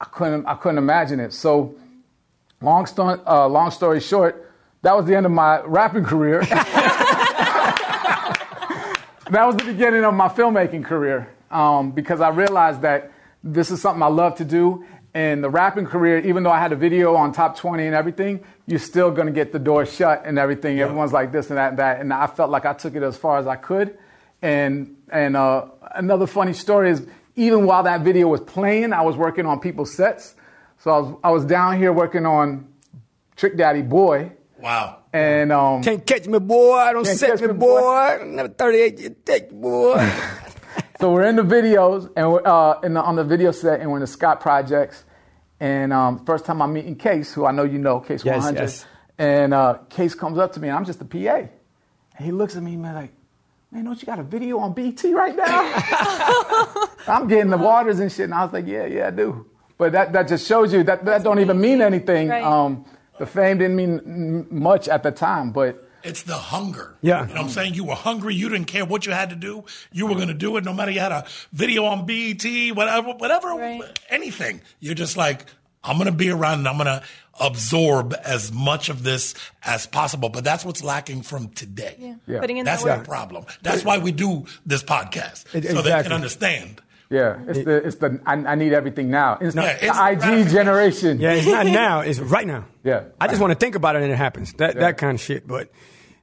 I 0.00 0.04
couldn't, 0.04 0.46
I 0.46 0.54
couldn't 0.54 0.78
imagine 0.78 1.20
it. 1.20 1.32
So, 1.32 1.74
long 2.60 2.86
story, 2.86 3.18
uh, 3.26 3.48
long 3.48 3.70
story 3.70 4.00
short, 4.00 4.52
that 4.82 4.96
was 4.96 5.06
the 5.06 5.16
end 5.16 5.26
of 5.26 5.32
my 5.32 5.60
rapping 5.62 6.04
career. 6.04 6.40
that 9.30 9.44
was 9.44 9.56
the 9.56 9.64
beginning 9.64 10.04
of 10.04 10.14
my 10.14 10.28
filmmaking 10.28 10.84
career 10.84 11.28
um, 11.50 11.90
because 11.90 12.20
I 12.20 12.28
realized 12.28 12.82
that 12.82 13.10
this 13.42 13.70
is 13.70 13.82
something 13.82 14.02
I 14.02 14.06
love 14.06 14.36
to 14.36 14.44
do. 14.44 14.84
And 15.14 15.42
the 15.42 15.50
rapping 15.50 15.86
career, 15.86 16.18
even 16.18 16.42
though 16.42 16.50
I 16.50 16.60
had 16.60 16.72
a 16.72 16.76
video 16.76 17.16
on 17.16 17.32
top 17.32 17.56
20 17.56 17.86
and 17.86 17.94
everything, 17.94 18.44
you're 18.66 18.78
still 18.78 19.10
going 19.10 19.26
to 19.26 19.32
get 19.32 19.52
the 19.52 19.58
door 19.58 19.84
shut 19.86 20.22
and 20.24 20.38
everything. 20.38 20.76
Yeah. 20.76 20.84
Everyone's 20.84 21.12
like 21.12 21.32
this 21.32 21.48
and 21.48 21.56
that 21.56 21.70
and 21.70 21.78
that. 21.78 22.00
And 22.00 22.12
I 22.12 22.26
felt 22.26 22.50
like 22.50 22.66
I 22.66 22.74
took 22.74 22.94
it 22.94 23.02
as 23.02 23.16
far 23.16 23.38
as 23.38 23.46
I 23.46 23.56
could. 23.56 23.98
And, 24.42 24.96
and 25.10 25.36
uh, 25.36 25.66
another 25.94 26.26
funny 26.26 26.52
story 26.52 26.90
is 26.90 27.04
even 27.38 27.64
while 27.66 27.82
that 27.84 28.02
video 28.02 28.28
was 28.28 28.40
playing, 28.40 28.92
I 28.92 29.02
was 29.02 29.16
working 29.16 29.46
on 29.46 29.60
people's 29.60 29.94
sets. 29.94 30.34
So 30.78 30.90
I 30.90 30.98
was, 30.98 31.14
I 31.24 31.30
was 31.30 31.44
down 31.44 31.78
here 31.78 31.92
working 31.92 32.26
on 32.26 32.68
Trick 33.36 33.56
Daddy 33.56 33.82
Boy, 33.82 34.32
Wow. 34.60 34.98
And 35.12 35.52
um, 35.52 35.82
Can't 35.82 36.04
catch 36.04 36.26
me, 36.26 36.38
boy. 36.38 36.74
I 36.74 36.92
Don't 36.92 37.04
Can't 37.04 37.18
set 37.18 37.40
me, 37.40 37.48
me, 37.48 37.52
boy. 37.54 38.22
Never 38.26 38.48
38 38.48 38.98
you 38.98 39.16
take, 39.24 39.50
boy. 39.50 39.96
so 41.00 41.12
we're 41.12 41.24
in 41.24 41.36
the 41.36 41.42
videos 41.42 42.10
and 42.16 42.32
we're 42.32 42.46
uh, 42.46 42.80
in 42.80 42.94
the, 42.94 43.02
on 43.02 43.16
the 43.16 43.24
video 43.24 43.52
set, 43.52 43.80
and 43.80 43.90
we're 43.90 43.98
in 43.98 44.02
the 44.02 44.06
Scott 44.06 44.40
Projects. 44.40 45.04
And 45.60 45.92
um, 45.92 46.24
first 46.24 46.44
time 46.44 46.60
I'm 46.60 46.72
meeting 46.72 46.96
Case, 46.96 47.32
who 47.32 47.46
I 47.46 47.52
know 47.52 47.64
you 47.64 47.78
know, 47.78 48.00
Case 48.00 48.24
Yes, 48.24 48.44
100. 48.44 48.60
yes. 48.60 48.86
And 49.16 49.54
uh, 49.54 49.78
Case 49.88 50.14
comes 50.14 50.38
up 50.38 50.52
to 50.54 50.60
me, 50.60 50.68
and 50.68 50.76
I'm 50.76 50.84
just 50.84 50.98
the 50.98 51.04
PA. 51.04 51.36
And 51.36 51.50
he 52.26 52.32
looks 52.32 52.56
at 52.56 52.62
me, 52.62 52.76
man, 52.76 52.94
like, 52.94 53.12
man, 53.70 53.84
don't 53.84 54.00
you 54.00 54.06
got 54.06 54.18
a 54.18 54.22
video 54.22 54.58
on 54.58 54.72
BT 54.72 55.14
right 55.14 55.36
now? 55.36 56.86
I'm 57.06 57.28
getting 57.28 57.50
the 57.50 57.58
waters 57.58 58.00
and 58.00 58.10
shit, 58.10 58.24
and 58.24 58.34
I 58.34 58.44
was 58.44 58.52
like, 58.52 58.66
yeah, 58.66 58.86
yeah, 58.86 59.08
I 59.08 59.10
do. 59.10 59.46
But 59.76 59.92
that, 59.92 60.12
that 60.12 60.28
just 60.28 60.46
shows 60.46 60.72
you 60.72 60.82
that 60.84 61.04
that 61.04 61.22
don't 61.22 61.38
even 61.38 61.60
mean 61.60 61.80
anything. 61.80 62.28
Right. 62.28 62.42
Um, 62.42 62.84
the 63.18 63.26
fame 63.26 63.58
didn't 63.58 63.76
mean 63.76 64.46
much 64.50 64.88
at 64.88 65.02
the 65.02 65.10
time, 65.12 65.50
but 65.52 65.88
It's 66.04 66.22
the 66.22 66.34
hunger. 66.34 66.96
Yeah. 67.00 67.22
You 67.22 67.26
know 67.28 67.32
what 67.34 67.40
I'm 67.42 67.48
saying? 67.50 67.74
You 67.74 67.84
were 67.84 67.94
hungry. 67.94 68.34
You 68.34 68.48
didn't 68.48 68.66
care 68.66 68.84
what 68.84 69.06
you 69.06 69.12
had 69.12 69.30
to 69.30 69.36
do. 69.36 69.64
You 69.92 70.06
were 70.06 70.14
going 70.14 70.28
to 70.28 70.34
do 70.34 70.56
it 70.56 70.64
no 70.64 70.72
matter 70.72 70.90
you 70.90 71.00
had 71.00 71.12
a 71.12 71.26
video 71.52 71.84
on 71.84 72.06
BET, 72.06 72.44
whatever, 72.76 73.12
whatever, 73.12 73.48
Right. 73.54 73.82
anything. 74.10 74.60
You're 74.80 74.94
just 74.94 75.16
like, 75.16 75.46
I'm 75.84 75.96
going 75.96 76.06
to 76.10 76.16
be 76.16 76.30
around 76.30 76.60
and 76.60 76.68
I'm 76.68 76.76
going 76.76 76.86
to 76.86 77.02
absorb 77.40 78.14
as 78.24 78.52
much 78.52 78.88
of 78.88 79.02
this 79.04 79.34
as 79.64 79.86
possible. 79.86 80.28
But 80.28 80.44
that's 80.44 80.64
what's 80.64 80.82
lacking 80.82 81.22
from 81.22 81.48
today. 81.50 81.96
Yeah. 81.98 82.14
Yeah. 82.26 82.40
Putting 82.40 82.58
in 82.58 82.64
That's 82.64 82.82
that 82.84 82.90
the 82.92 82.98
work. 83.00 83.06
problem. 83.08 83.44
That's 83.62 83.84
why 83.84 83.98
we 83.98 84.12
do 84.12 84.46
this 84.66 84.82
podcast. 84.82 85.44
It- 85.54 85.64
So 85.64 85.74
they 85.74 85.78
exactly. 85.80 86.02
can 86.04 86.12
understand. 86.12 86.82
yeah, 87.10 87.38
it's 87.48 87.64
the 87.64 87.76
it's 87.86 87.96
the 87.96 88.20
I, 88.26 88.34
I 88.34 88.54
need 88.54 88.72
everything 88.74 89.10
now. 89.10 89.38
It's 89.40 89.56
Yeah, 89.56 89.76
the 89.78 89.86
it's 89.86 90.24
IG 90.26 90.50
generation. 90.52 91.20
yeah, 91.20 91.32
it's 91.32 91.46
not 91.46 91.66
now. 91.66 92.00
It's 92.00 92.18
right 92.20 92.46
now. 92.46 92.66
Yeah. 92.84 93.04
I 93.20 93.28
just 93.28 93.40
want 93.40 93.52
to 93.52 93.58
think 93.58 93.74
about 93.76 93.96
it 93.96 94.02
and 94.02 94.12
it 94.12 94.16
happens. 94.16 94.52
That 94.54 94.74
that 94.76 94.98
kind 94.98 95.14
of 95.14 95.20
shit. 95.20 95.46
But 95.46 95.70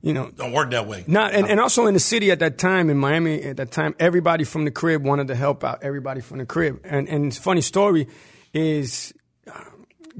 you 0.01 0.13
know, 0.13 0.29
Don't 0.29 0.51
work 0.51 0.69
that 0.71 0.85
way. 0.85 1.03
Not 1.07 1.33
and, 1.33 1.47
and 1.49 1.59
also 1.59 1.87
in 1.87 1.95
the 1.95 1.99
city 1.99 2.29
at 2.29 2.37
that 2.39 2.59
time 2.59 2.91
in 2.91 2.97
Miami 2.97 3.41
at 3.41 3.57
that 3.57 3.71
time, 3.71 3.95
everybody 3.99 4.43
from 4.43 4.63
the 4.65 4.69
crib 4.69 5.03
wanted 5.03 5.27
to 5.29 5.35
help 5.35 5.63
out 5.63 5.79
everybody 5.81 6.21
from 6.21 6.37
the 6.37 6.45
crib. 6.45 6.79
And 6.83 7.09
and 7.09 7.35
funny 7.35 7.61
story 7.61 8.07
is 8.53 9.11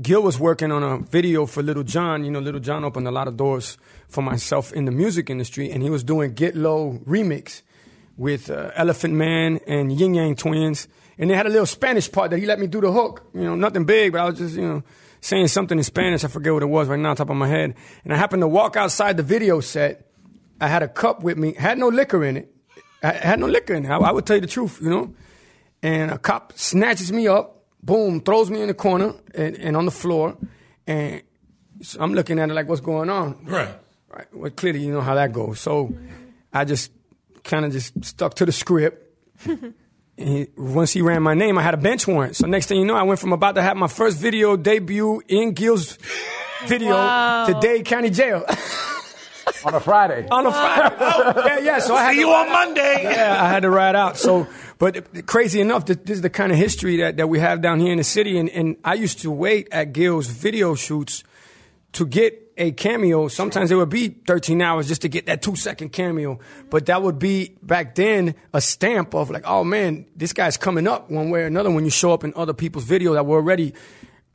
Gil 0.01 0.21
was 0.21 0.37
working 0.37 0.71
on 0.71 0.83
a 0.83 0.97
video 0.97 1.45
for 1.45 1.63
Lil 1.63 1.83
Jon. 1.83 2.25
You 2.25 2.31
know, 2.31 2.39
Lil 2.39 2.59
Jon 2.59 2.83
opened 2.83 3.07
a 3.07 3.11
lot 3.11 3.27
of 3.27 3.37
doors 3.37 3.77
for 4.09 4.21
myself 4.21 4.73
in 4.73 4.85
the 4.85 4.91
music 4.91 5.29
industry, 5.29 5.71
and 5.71 5.81
he 5.81 5.89
was 5.89 6.03
doing 6.03 6.33
Get 6.33 6.55
Low 6.55 6.99
remix 7.05 7.61
with 8.17 8.49
uh, 8.49 8.71
Elephant 8.75 9.13
Man 9.13 9.59
and 9.67 9.91
Ying 9.91 10.15
Yang 10.15 10.35
Twins, 10.35 10.87
and 11.17 11.29
they 11.29 11.35
had 11.35 11.45
a 11.45 11.49
little 11.49 11.65
Spanish 11.65 12.11
part 12.11 12.31
that 12.31 12.39
he 12.39 12.45
let 12.45 12.59
me 12.59 12.67
do 12.67 12.81
the 12.81 12.91
hook. 12.91 13.25
You 13.33 13.43
know, 13.43 13.55
nothing 13.55 13.85
big, 13.85 14.11
but 14.11 14.21
I 14.21 14.25
was 14.25 14.37
just 14.37 14.55
you 14.55 14.67
know 14.67 14.83
saying 15.21 15.47
something 15.47 15.77
in 15.77 15.83
Spanish. 15.83 16.23
I 16.23 16.27
forget 16.27 16.53
what 16.53 16.63
it 16.63 16.67
was 16.67 16.87
right 16.87 16.99
now, 16.99 17.11
on 17.11 17.15
top 17.15 17.29
of 17.29 17.37
my 17.37 17.47
head. 17.47 17.75
And 18.03 18.13
I 18.13 18.17
happened 18.17 18.41
to 18.41 18.47
walk 18.47 18.75
outside 18.75 19.17
the 19.17 19.23
video 19.23 19.59
set. 19.59 20.07
I 20.59 20.67
had 20.67 20.83
a 20.83 20.87
cup 20.87 21.23
with 21.23 21.37
me, 21.37 21.53
had 21.53 21.77
no 21.77 21.87
liquor 21.87 22.23
in 22.23 22.37
it. 22.37 22.53
I 23.01 23.11
had 23.13 23.39
no 23.39 23.47
liquor 23.47 23.73
in 23.73 23.85
it. 23.85 23.89
I, 23.89 23.97
I 23.97 24.11
would 24.11 24.25
tell 24.25 24.37
you 24.37 24.41
the 24.41 24.47
truth, 24.47 24.79
you 24.81 24.89
know. 24.89 25.13
And 25.81 26.11
a 26.11 26.17
cop 26.17 26.53
snatches 26.57 27.11
me 27.11 27.27
up, 27.27 27.54
boom, 27.85 28.21
throws 28.21 28.49
me 28.49 28.61
in 28.61 28.67
the 28.67 28.73
corner 28.73 29.13
and, 29.33 29.55
and 29.57 29.77
on 29.77 29.85
the 29.85 29.91
floor, 29.91 30.35
and 30.87 31.21
so 31.81 31.99
I'm 32.01 32.13
looking 32.13 32.39
at 32.39 32.49
it 32.49 32.53
like, 32.53 32.67
what's 32.67 32.81
going 32.81 33.09
on? 33.09 33.45
Right. 33.45 33.69
Right. 34.09 34.27
Well, 34.33 34.49
clearly 34.51 34.79
you 34.81 34.91
know 34.93 35.01
how 35.01 35.15
that 35.15 35.33
goes. 35.33 35.59
So 35.59 35.93
I 36.53 36.63
just 36.65 36.89
kind 37.43 37.65
of 37.65 37.71
just 37.73 38.03
stuck 38.05 38.33
to 38.35 38.45
the 38.45 38.51
script. 38.51 39.03
And 40.17 40.29
he, 40.29 40.47
once 40.55 40.93
he 40.93 41.01
ran 41.01 41.21
my 41.23 41.33
name, 41.33 41.57
I 41.57 41.61
had 41.61 41.73
a 41.73 41.77
bench 41.77 42.07
warrant. 42.07 42.37
So 42.37 42.47
next 42.47 42.67
thing 42.67 42.79
you 42.79 42.85
know, 42.85 42.95
I 42.95 43.03
went 43.03 43.19
from 43.19 43.33
about 43.33 43.55
to 43.55 43.61
have 43.61 43.75
my 43.75 43.89
first 43.89 44.17
video 44.17 44.55
debut 44.55 45.21
in 45.27 45.51
Gil's 45.51 45.97
video 46.67 46.91
Wow. 46.91 47.47
to 47.47 47.59
Dade 47.59 47.83
County 47.83 48.09
Jail 48.09 48.45
on 49.65 49.73
a 49.75 49.79
Friday. 49.81 50.25
on 50.31 50.45
a 50.45 50.51
Friday. 50.53 50.95
yeah, 51.45 51.59
yeah. 51.59 51.79
So 51.79 51.93
I 51.95 52.03
had 52.03 52.09
See 52.11 52.15
to 52.15 52.19
you 52.21 52.29
on 52.31 52.49
Monday. 52.49 53.01
yeah, 53.03 53.43
I 53.43 53.49
had 53.49 53.63
to 53.63 53.69
ride 53.69 53.97
out. 53.97 54.15
So, 54.15 54.47
but 54.77 55.25
crazy 55.25 55.61
enough, 55.61 55.85
this, 55.85 55.98
this 55.98 56.16
is 56.18 56.22
the 56.22 56.29
kind 56.29 56.51
of 56.51 56.57
history 56.57 56.98
that, 56.98 57.18
that 57.18 57.27
we 57.27 57.40
have 57.40 57.61
down 57.61 57.79
here 57.79 57.92
in 57.92 57.98
the 57.98 58.03
city. 58.03 58.38
And, 58.38 58.50
and 58.50 58.77
I 58.83 58.96
used 58.96 59.20
to 59.22 59.31
wait 59.31 59.68
at 59.72 59.94
Gil's 59.94 60.27
video 60.27 60.75
shoots 60.75 61.24
to 61.94 62.05
get 62.05 62.42
a 62.57 62.72
cameo. 62.72 63.27
Sometimes 63.27 63.72
it 63.72 63.75
would 63.75 63.90
be 63.90 64.09
13 64.09 64.61
hours 64.61 64.88
just 64.88 65.01
to 65.03 65.09
get 65.09 65.25
that 65.27 65.42
two 65.42 65.55
second 65.55 65.90
cameo. 65.90 66.40
But 66.70 66.85
that 66.88 67.01
would 67.01 67.20
be 67.20 67.55
back 67.61 67.96
then 67.96 68.35
a 68.53 68.61
stamp 68.61 69.14
of 69.14 69.29
like, 69.29 69.44
oh 69.46 69.64
man, 69.64 70.05
this 70.16 70.33
guy's 70.33 70.57
coming 70.57 70.88
up 70.88 71.09
one 71.09 71.29
way 71.29 71.44
or 71.44 71.46
another 71.46 71.72
when 71.72 71.85
you 71.85 71.92
show 71.92 72.14
up 72.14 72.24
in 72.24 72.33
other 72.35 72.53
people's 72.53 72.85
video 72.85 73.14
that 73.14 73.25
were 73.25 73.38
already, 73.38 73.74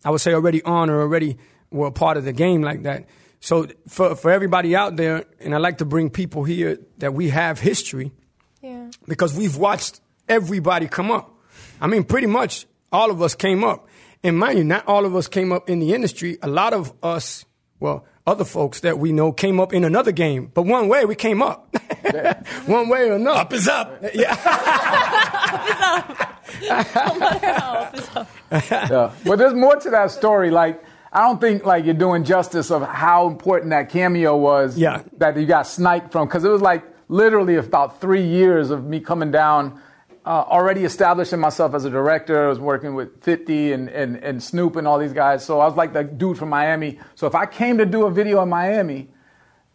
I 0.04 0.10
would 0.10 0.20
say 0.20 0.32
already 0.34 0.62
on 0.62 0.90
or 0.90 1.00
already 1.00 1.38
were 1.70 1.86
a 1.88 1.92
part 1.92 2.16
of 2.16 2.24
the 2.24 2.32
game 2.32 2.62
like 2.62 2.82
that. 2.84 3.06
So 3.40 3.68
for, 3.88 4.14
for 4.16 4.30
everybody 4.30 4.76
out 4.76 4.96
there, 4.96 5.24
and 5.40 5.54
I 5.54 5.58
like 5.58 5.78
to 5.78 5.86
bring 5.86 6.10
people 6.10 6.44
here 6.44 6.78
that 6.98 7.14
we 7.14 7.30
have 7.30 7.58
history 7.58 8.12
Yeah. 8.60 8.90
because 9.08 9.34
we've 9.34 9.56
watched 9.56 10.00
everybody 10.30 10.88
come 10.88 11.10
up. 11.10 11.34
I 11.80 11.86
mean, 11.86 12.04
pretty 12.04 12.26
much 12.26 12.66
all 12.92 13.10
of 13.10 13.20
us 13.20 13.34
came 13.34 13.64
up. 13.64 13.88
And 14.22 14.38
mind 14.38 14.58
you, 14.58 14.64
not 14.64 14.86
all 14.86 15.04
of 15.04 15.16
us 15.16 15.28
came 15.28 15.52
up 15.52 15.68
in 15.68 15.80
the 15.80 15.94
industry. 15.94 16.38
A 16.42 16.48
lot 16.48 16.72
of 16.72 16.92
us, 17.02 17.44
well, 17.80 18.06
other 18.26 18.44
folks 18.44 18.80
that 18.80 18.98
we 18.98 19.12
know 19.12 19.32
came 19.32 19.58
up 19.58 19.72
in 19.72 19.82
another 19.82 20.12
game. 20.12 20.50
But 20.54 20.62
one 20.62 20.88
way 20.88 21.04
we 21.04 21.14
came 21.14 21.42
up. 21.42 21.74
one 22.66 22.88
way 22.88 23.08
or 23.08 23.14
another. 23.14 23.40
Up 23.40 23.52
is 23.52 23.68
up. 23.68 24.02
Yeah. 24.14 24.32
Up 26.70 27.94
is 27.94 28.08
up. 28.16 28.28
Yeah. 28.50 29.12
But 29.24 29.36
there's 29.36 29.54
more 29.54 29.76
to 29.76 29.90
that 29.90 30.10
story. 30.10 30.50
Like, 30.50 30.82
I 31.12 31.20
don't 31.20 31.40
think 31.40 31.64
like 31.64 31.84
you're 31.84 31.94
doing 31.94 32.24
justice 32.24 32.70
of 32.70 32.82
how 32.82 33.28
important 33.28 33.70
that 33.70 33.88
cameo 33.88 34.36
was. 34.36 34.76
Yeah. 34.76 35.02
That 35.18 35.36
you 35.36 35.46
got 35.46 35.66
sniped 35.66 36.12
from 36.12 36.28
because 36.28 36.44
it 36.44 36.48
was 36.48 36.60
like 36.60 36.84
literally 37.08 37.56
about 37.56 38.00
three 38.00 38.26
years 38.26 38.70
of 38.70 38.84
me 38.84 39.00
coming 39.00 39.30
down, 39.30 39.80
uh, 40.26 40.44
already 40.48 40.84
establishing 40.84 41.40
myself 41.40 41.74
as 41.74 41.84
a 41.84 41.90
director. 41.90 42.44
I 42.44 42.48
was 42.48 42.58
working 42.58 42.94
with 42.94 43.22
50 43.22 43.72
and, 43.72 43.88
and, 43.88 44.16
and 44.18 44.42
Snoop 44.42 44.76
and 44.76 44.86
all 44.86 44.98
these 44.98 45.12
guys. 45.12 45.44
So 45.44 45.60
I 45.60 45.66
was 45.66 45.76
like 45.76 45.92
the 45.92 46.04
dude 46.04 46.38
from 46.38 46.50
Miami. 46.50 46.98
So 47.14 47.26
if 47.26 47.34
I 47.34 47.46
came 47.46 47.78
to 47.78 47.86
do 47.86 48.06
a 48.06 48.10
video 48.10 48.42
in 48.42 48.48
Miami, 48.48 49.08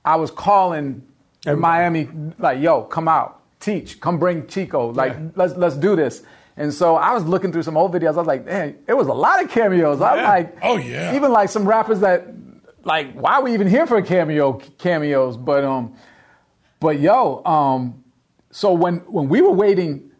I 0.03 0.15
was 0.17 0.31
calling 0.31 1.03
Everybody. 1.47 1.61
Miami 1.61 2.09
like, 2.39 2.59
yo, 2.59 2.83
come 2.83 3.07
out, 3.07 3.41
teach, 3.59 3.99
come 3.99 4.17
bring 4.19 4.47
Chico, 4.47 4.91
like 4.91 5.13
Yeah. 5.13 5.27
let's 5.35 5.55
let's 5.55 5.75
do 5.75 5.95
this. 5.95 6.23
And 6.57 6.73
so 6.73 6.95
I 6.95 7.13
was 7.13 7.23
looking 7.25 7.51
through 7.51 7.63
some 7.63 7.75
old 7.77 7.91
videos. 7.93 8.13
I 8.13 8.17
was 8.17 8.27
like, 8.27 8.45
man, 8.45 8.77
it 8.87 8.93
was 8.93 9.07
a 9.07 9.13
lot 9.13 9.43
of 9.43 9.49
cameos. 9.51 9.99
I 10.01 10.15
was 10.15 10.23
like, 10.23 10.57
Oh, 10.63 10.77
yeah. 10.77 11.15
even 11.15 11.31
like 11.31 11.49
some 11.49 11.67
rappers 11.67 11.99
that, 11.99 12.27
like, 12.83 13.13
why 13.13 13.33
are 13.33 13.43
we 13.43 13.53
even 13.53 13.67
here 13.67 13.85
for 13.85 14.01
cameo 14.01 14.53
cameos? 14.77 15.37
But 15.37 15.63
um, 15.63 15.95
but 16.79 16.99
yo, 16.99 17.43
um, 17.45 18.03
so 18.51 18.73
when 18.73 18.97
when 19.07 19.27
we 19.27 19.41
were 19.41 19.51
waiting, 19.51 20.11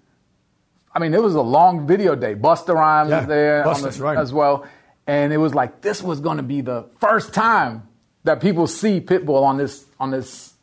I 0.96 1.00
mean, 1.00 1.14
it 1.14 1.22
was 1.22 1.36
a 1.36 1.42
long 1.42 1.86
video 1.86 2.16
day. 2.16 2.34
Busta 2.36 2.74
Rhymes 2.74 3.10
Yeah, 3.10 3.20
was 3.20 3.28
there 3.28 3.68
on 3.68 3.76
Busta's 3.76 3.98
the- 3.98 4.04
right. 4.06 4.18
as 4.18 4.32
well, 4.34 4.66
and 5.06 5.34
it 5.34 5.38
was 5.38 5.54
like 5.54 5.82
this 5.82 6.02
was 6.02 6.22
going 6.22 6.38
to 6.38 6.44
be 6.44 6.62
the 6.62 6.86
first 7.00 7.34
time 7.34 7.84
that 8.24 8.40
people 8.42 8.66
see 8.66 9.02
Pitbull 9.02 9.44
on 9.44 9.58
this 9.58 9.86
on 10.00 10.10
this 10.12 10.54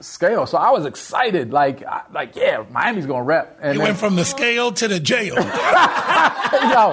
scale. 0.00 0.46
So 0.46 0.58
I 0.58 0.70
was 0.70 0.86
excited, 0.86 1.52
like 1.52 1.84
I, 1.84 2.02
like 2.12 2.34
yeah, 2.36 2.64
Miami's 2.70 3.06
going 3.06 3.20
to 3.20 3.24
rep. 3.24 3.58
And 3.62 3.74
You 3.74 3.78
then- 3.80 3.88
went 3.88 3.98
from 3.98 4.16
the 4.16 4.24
scale 4.24 4.72
to 4.72 4.88
the 4.88 4.98
jail. 5.00 5.34
Yo, 5.34 5.40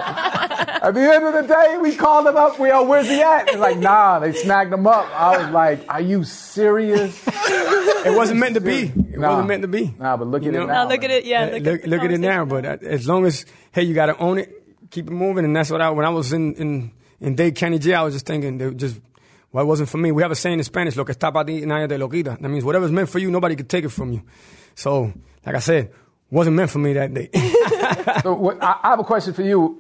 at 0.03 0.91
the 0.93 0.99
end 1.01 1.23
of 1.25 1.33
the 1.33 1.43
day, 1.47 1.77
we 1.81 1.95
called 1.95 2.27
him 2.27 2.35
up. 2.35 2.59
We 2.59 2.69
all, 2.71 2.85
where's 2.87 3.07
he 3.07 3.21
at? 3.21 3.49
He's 3.49 3.59
like, 3.59 3.77
nah, 3.77 4.19
they 4.19 4.33
snagged 4.33 4.73
him 4.73 4.85
up. 4.87 5.05
I 5.13 5.37
was 5.43 5.49
like, 5.51 5.85
are 5.89 6.01
you 6.01 6.23
serious? 6.23 7.21
It 7.27 8.15
wasn't 8.15 8.39
meant 8.39 8.55
to 8.55 8.61
be. 8.61 8.83
It 8.87 9.19
Nah. 9.19 9.29
wasn't 9.29 9.47
meant 9.49 9.61
to 9.61 9.67
be. 9.67 9.93
Nah, 9.99 10.17
but 10.17 10.27
look 10.27 10.41
You 10.43 10.49
at 10.49 10.53
know? 10.55 10.63
it 10.63 10.67
now. 10.67 10.83
Now 10.83 10.89
look 10.89 11.03
at 11.03 11.11
it. 11.11 11.25
Yeah. 11.25 11.45
Yeah, 11.45 11.53
Look, 11.53 11.63
look, 11.63 11.81
at 11.83 11.87
look 11.89 12.01
at 12.03 12.11
it 12.11 12.19
now, 12.19 12.45
but 12.45 12.65
uh, 12.65 12.77
as 12.81 13.07
long 13.07 13.25
as 13.25 13.45
hey, 13.71 13.83
you 13.83 13.93
got 13.93 14.07
to 14.07 14.17
own 14.17 14.39
it, 14.39 14.51
keep 14.89 15.07
it 15.07 15.11
moving, 15.11 15.45
and 15.45 15.55
that's 15.55 15.69
what 15.69 15.81
I 15.81 15.89
when 15.91 16.05
I 16.05 16.09
was 16.09 16.33
in 16.33 16.53
in 16.55 16.91
in 17.19 17.35
Dade 17.35 17.55
County 17.55 17.77
Jail, 17.77 17.99
I 18.01 18.03
was 18.03 18.13
just 18.15 18.25
thinking, 18.25 18.57
they 18.57 18.73
just 18.73 18.99
well, 19.51 19.63
it 19.63 19.67
wasn't 19.67 19.89
for 19.89 19.97
me. 19.97 20.11
We 20.11 20.21
have 20.21 20.31
a 20.31 20.35
saying 20.35 20.59
in 20.59 20.63
Spanish, 20.63 20.95
"Lo 20.95 21.03
que 21.03 21.13
está 21.13 21.31
para 21.31 21.45
ti, 21.45 21.61
nadie 21.61 21.89
te 21.89 21.97
lo 21.97 22.07
quita." 22.07 22.37
That 22.39 22.49
means 22.49 22.63
whatever's 22.63 22.91
meant 22.91 23.09
for 23.09 23.19
you, 23.19 23.29
nobody 23.31 23.55
can 23.55 23.67
take 23.67 23.83
it 23.85 23.89
from 23.89 24.11
you. 24.13 24.21
So, 24.75 25.13
like 25.45 25.55
I 25.55 25.59
said, 25.59 25.91
wasn't 26.29 26.55
meant 26.55 26.69
for 26.69 26.79
me 26.79 26.93
that 26.93 27.13
day. 27.13 27.29
So 28.23 28.33
what, 28.33 28.61
I, 28.63 28.79
I 28.83 28.89
have 28.91 28.99
a 28.99 29.03
question 29.03 29.33
for 29.33 29.41
you. 29.41 29.77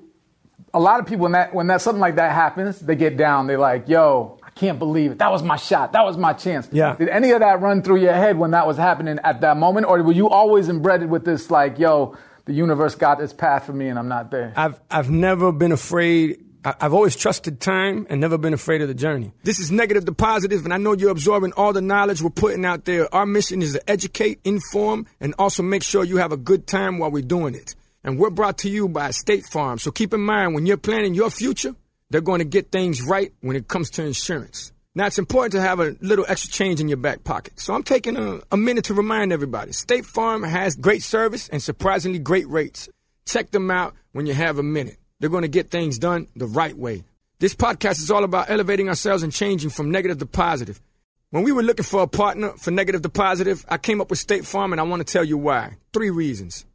A 0.73 0.79
lot 0.79 0.99
of 0.99 1.05
people, 1.05 1.23
when 1.23 1.31
that 1.33 1.53
when 1.53 1.67
that 1.67 1.81
something 1.81 1.99
like 1.99 2.15
that 2.15 2.31
happens, 2.33 2.79
they 2.79 2.95
get 2.95 3.17
down. 3.17 3.47
They're 3.47 3.57
like, 3.57 3.87
"Yo, 3.89 4.37
I 4.43 4.49
can't 4.51 4.79
believe 4.79 5.11
it. 5.11 5.17
That 5.19 5.31
was 5.31 5.43
my 5.43 5.55
shot. 5.57 5.93
That 5.93 6.05
was 6.05 6.17
my 6.17 6.33
chance." 6.33 6.67
Yeah. 6.71 6.95
Did 6.95 7.09
any 7.09 7.31
of 7.31 7.39
that 7.39 7.61
run 7.61 7.81
through 7.81 7.97
your 7.97 8.13
head 8.13 8.37
when 8.37 8.51
that 8.51 8.67
was 8.67 8.77
happening 8.77 9.19
at 9.23 9.41
that 9.41 9.57
moment, 9.57 9.87
or 9.87 10.01
were 10.03 10.13
you 10.13 10.29
always 10.29 10.69
embedded 10.69 11.09
with 11.09 11.25
this, 11.25 11.49
like, 11.51 11.77
"Yo, 11.79 12.15
the 12.45 12.53
universe 12.53 12.95
got 12.95 13.17
this 13.19 13.33
path 13.33 13.65
for 13.65 13.73
me, 13.73 13.87
and 13.87 13.97
I'm 13.99 14.07
not 14.07 14.31
there"? 14.31 14.53
I've 14.55 14.79
I've 14.89 15.09
never 15.09 15.51
been 15.51 15.71
afraid. 15.71 16.39
I- 16.63 16.75
I've 16.81 16.93
always 16.93 17.15
trusted 17.15 17.59
time 17.59 18.05
and 18.09 18.21
never 18.21 18.37
been 18.37 18.53
afraid 18.53 18.81
of 18.81 18.87
the 18.87 18.93
journey. 18.93 19.31
This 19.43 19.59
is 19.59 19.71
negative 19.71 20.05
to 20.05 20.11
positive, 20.13 20.63
and 20.63 20.73
I 20.73 20.77
know 20.77 20.93
you're 20.93 21.11
absorbing 21.11 21.53
all 21.53 21.73
the 21.73 21.81
knowledge 21.81 22.21
we're 22.21 22.29
putting 22.29 22.65
out 22.65 22.85
there. 22.85 23.13
Our 23.13 23.25
mission 23.25 23.61
is 23.61 23.73
to 23.73 23.89
educate, 23.89 24.39
inform, 24.43 25.07
and 25.19 25.33
also 25.39 25.63
make 25.63 25.83
sure 25.83 26.03
you 26.03 26.17
have 26.17 26.31
a 26.31 26.37
good 26.37 26.67
time 26.67 26.99
while 26.99 27.11
we're 27.11 27.23
doing 27.23 27.55
it. 27.55 27.75
And 28.03 28.17
we're 28.19 28.29
brought 28.29 28.57
to 28.59 28.69
you 28.69 28.87
by 28.87 29.11
State 29.11 29.45
Farm. 29.45 29.79
So 29.79 29.91
keep 29.91 30.13
in 30.13 30.21
mind 30.21 30.53
when 30.53 30.65
you're 30.65 30.77
planning 30.77 31.13
your 31.13 31.29
future, 31.29 31.75
they're 32.09 32.21
going 32.21 32.39
to 32.39 32.45
get 32.45 32.71
things 32.71 33.01
right 33.01 33.31
when 33.41 33.55
it 33.55 33.67
comes 33.67 33.89
to 33.91 34.03
insurance. 34.03 34.71
Now, 34.93 35.05
it's 35.05 35.17
important 35.19 35.53
to 35.53 35.61
have 35.61 35.79
a 35.79 35.95
little 36.01 36.25
extra 36.27 36.51
change 36.51 36.81
in 36.81 36.89
your 36.89 36.97
back 36.97 37.23
pocket. 37.23 37.59
So 37.59 37.73
I'm 37.73 37.83
taking 37.83 38.17
a, 38.17 38.41
a 38.51 38.57
minute 38.57 38.85
to 38.85 38.93
remind 38.93 39.31
everybody 39.31 39.71
State 39.71 40.05
Farm 40.05 40.43
has 40.43 40.75
great 40.75 41.01
service 41.01 41.47
and 41.49 41.63
surprisingly 41.63 42.19
great 42.19 42.47
rates. 42.49 42.89
Check 43.25 43.51
them 43.51 43.71
out 43.71 43.95
when 44.11 44.25
you 44.25 44.33
have 44.33 44.57
a 44.59 44.63
minute. 44.63 44.97
They're 45.21 45.29
going 45.29 45.43
to 45.43 45.47
get 45.47 45.69
things 45.69 45.99
done 45.99 46.27
the 46.35 46.47
right 46.47 46.75
way. 46.75 47.03
This 47.37 47.53
podcast 47.53 47.99
is 48.01 48.09
all 48.09 48.23
about 48.23 48.49
elevating 48.49 48.89
ourselves 48.89 49.21
and 49.21 49.31
changing 49.31 49.69
from 49.69 49.91
negative 49.91 50.17
to 50.17 50.25
positive. 50.25 50.81
When 51.29 51.43
we 51.43 51.51
were 51.51 51.61
looking 51.61 51.85
for 51.85 52.01
a 52.01 52.07
partner 52.07 52.53
for 52.57 52.71
negative 52.71 53.03
to 53.03 53.09
positive, 53.09 53.63
I 53.69 53.77
came 53.77 54.01
up 54.01 54.09
with 54.09 54.17
State 54.17 54.45
Farm 54.45 54.73
and 54.73 54.81
I 54.81 54.83
want 54.83 55.05
to 55.05 55.13
tell 55.13 55.23
you 55.23 55.37
why. 55.37 55.77
Three 55.93 56.09
reasons. 56.09 56.65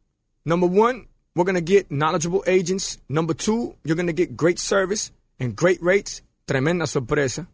Number 0.45 0.65
one, 0.65 1.07
we're 1.35 1.43
going 1.43 1.55
to 1.55 1.61
get 1.61 1.91
knowledgeable 1.91 2.41
agents. 2.47 2.97
Number 3.09 3.33
two, 3.33 3.75
you're 3.83 3.97
going 3.97 4.07
to 4.07 4.13
get 4.13 4.37
great 4.37 4.59
service 4.59 5.11
and 5.41 5.53
great 5.53 5.83
rates. 5.83 6.21
Tremenda 6.47 6.87
sorpresa. 6.87 7.47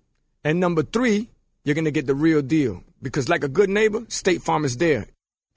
And 0.43 0.60
number 0.60 0.84
three, 0.84 1.27
you're 1.65 1.75
going 1.75 1.86
to 1.86 1.91
get 1.91 2.06
the 2.06 2.13
real 2.13 2.43
deal. 2.43 2.84
Because 3.01 3.29
like 3.29 3.43
a 3.43 3.49
good 3.49 3.69
neighbor, 3.69 4.06
State 4.10 4.43
Farm 4.43 4.63
is 4.63 4.77
there. 4.77 5.08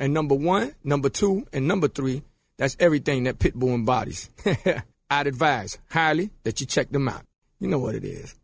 And 0.01 0.15
number 0.15 0.35
one, 0.35 0.75
number 0.83 1.11
two, 1.11 1.47
and 1.53 1.69
number 1.69 1.89
three, 1.89 2.23
that's 2.57 2.77
everything 2.81 3.25
that 3.25 3.39
Pitbull 3.39 3.75
embodies. 3.75 4.31
I'd 5.11 5.27
advise 5.27 5.79
highly 5.91 6.31
that 6.45 6.61
you 6.61 6.67
check 6.67 6.91
them 6.91 7.09
out. 7.09 7.23
You 7.61 7.69
know 7.69 7.79
what 7.79 7.95
it 7.95 8.05
is. 8.05 8.35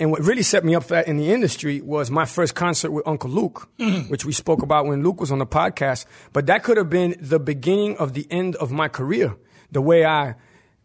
And 0.00 0.10
what 0.12 0.20
really 0.22 0.42
set 0.42 0.64
me 0.64 0.74
up 0.76 0.90
in 0.92 1.16
the 1.16 1.32
industry 1.32 1.80
was 1.80 2.10
my 2.10 2.24
first 2.24 2.54
concert 2.54 2.90
with 2.92 3.06
Uncle 3.06 3.30
Luke, 3.30 3.68
Mm-hmm. 3.80 4.10
which 4.10 4.24
we 4.24 4.32
spoke 4.32 4.62
about 4.62 4.86
when 4.86 5.02
Luke 5.02 5.20
was 5.20 5.32
on 5.32 5.38
the 5.38 5.46
podcast. 5.46 6.06
But 6.32 6.46
that 6.46 6.62
could 6.62 6.76
have 6.76 6.88
been 6.90 7.16
the 7.20 7.40
beginning 7.40 7.96
of 7.96 8.12
the 8.12 8.26
end 8.30 8.54
of 8.56 8.70
my 8.70 8.88
career. 8.88 9.34
The 9.72 9.80
way 9.82 10.04
I, 10.04 10.34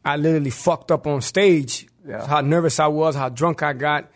I 0.03 0.15
literally 0.17 0.49
fucked 0.49 0.91
up 0.91 1.06
on 1.08 1.21
stage, 1.21 1.88
Yeah. 2.08 2.25
how 2.25 2.41
nervous 2.41 2.79
I 2.79 2.88
was, 2.88 3.15
how 3.15 3.29
drunk 3.29 3.62
I 3.63 3.73
got, 3.73 4.12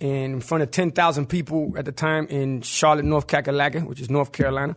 and 0.00 0.34
in 0.34 0.40
front 0.40 0.62
of 0.62 0.70
10,000 0.70 1.26
people 1.26 1.72
at 1.76 1.84
the 1.84 1.92
time 1.92 2.26
in 2.28 2.60
Charlotte, 2.62 3.04
North 3.04 3.26
Kakalaka, 3.26 3.84
which 3.86 4.00
is 4.00 4.10
North 4.10 4.32
Carolina. 4.32 4.76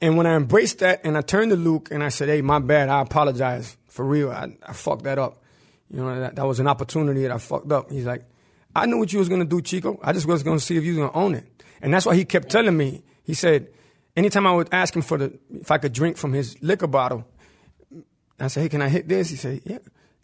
And 0.00 0.16
when 0.16 0.26
I 0.26 0.36
embraced 0.36 0.78
that 0.78 1.00
and 1.04 1.16
I 1.18 1.22
turned 1.22 1.50
to 1.50 1.56
Luke 1.56 1.88
and 1.90 2.02
I 2.04 2.08
said, 2.08 2.28
hey, 2.28 2.40
my 2.40 2.58
bad, 2.60 2.88
I 2.88 3.00
apologize. 3.00 3.76
For 3.98 4.04
real, 4.04 4.30
I, 4.30 4.56
I 4.64 4.74
fucked 4.74 5.02
that 5.02 5.18
up. 5.18 5.42
You 5.90 6.00
know, 6.00 6.20
that, 6.20 6.36
that 6.36 6.46
was 6.46 6.60
an 6.60 6.68
opportunity 6.68 7.22
that 7.22 7.32
I 7.32 7.38
fucked 7.38 7.72
up. 7.72 7.90
He's 7.90 8.06
like, 8.06 8.24
I 8.76 8.86
knew 8.86 8.96
what 8.96 9.12
you 9.12 9.18
was 9.18 9.28
gonna 9.28 9.44
do, 9.44 9.60
Chico. 9.60 9.98
I 10.04 10.12
just 10.12 10.24
was 10.24 10.44
gonna 10.44 10.60
see 10.60 10.76
if 10.76 10.84
you 10.84 10.92
was 10.92 10.98
gonna 10.98 11.18
own 11.18 11.34
it. 11.34 11.64
And 11.82 11.92
that's 11.92 12.06
why 12.06 12.14
he 12.14 12.24
kept 12.24 12.48
telling 12.48 12.76
me. 12.76 13.02
He 13.24 13.34
said, 13.34 13.66
anytime 14.16 14.46
I 14.46 14.52
would 14.52 14.68
ask 14.70 14.94
him 14.94 15.02
for 15.02 15.18
the, 15.18 15.36
if 15.50 15.72
I 15.72 15.78
could 15.78 15.92
drink 15.92 16.16
from 16.16 16.32
his 16.32 16.56
liquor 16.62 16.86
bottle, 16.86 17.26
I 18.38 18.46
said, 18.46 18.60
hey, 18.60 18.68
can 18.68 18.82
I 18.82 18.88
hit 18.88 19.08
this? 19.08 19.30
He 19.30 19.36
said, 19.36 19.62
yeah, 19.64 19.78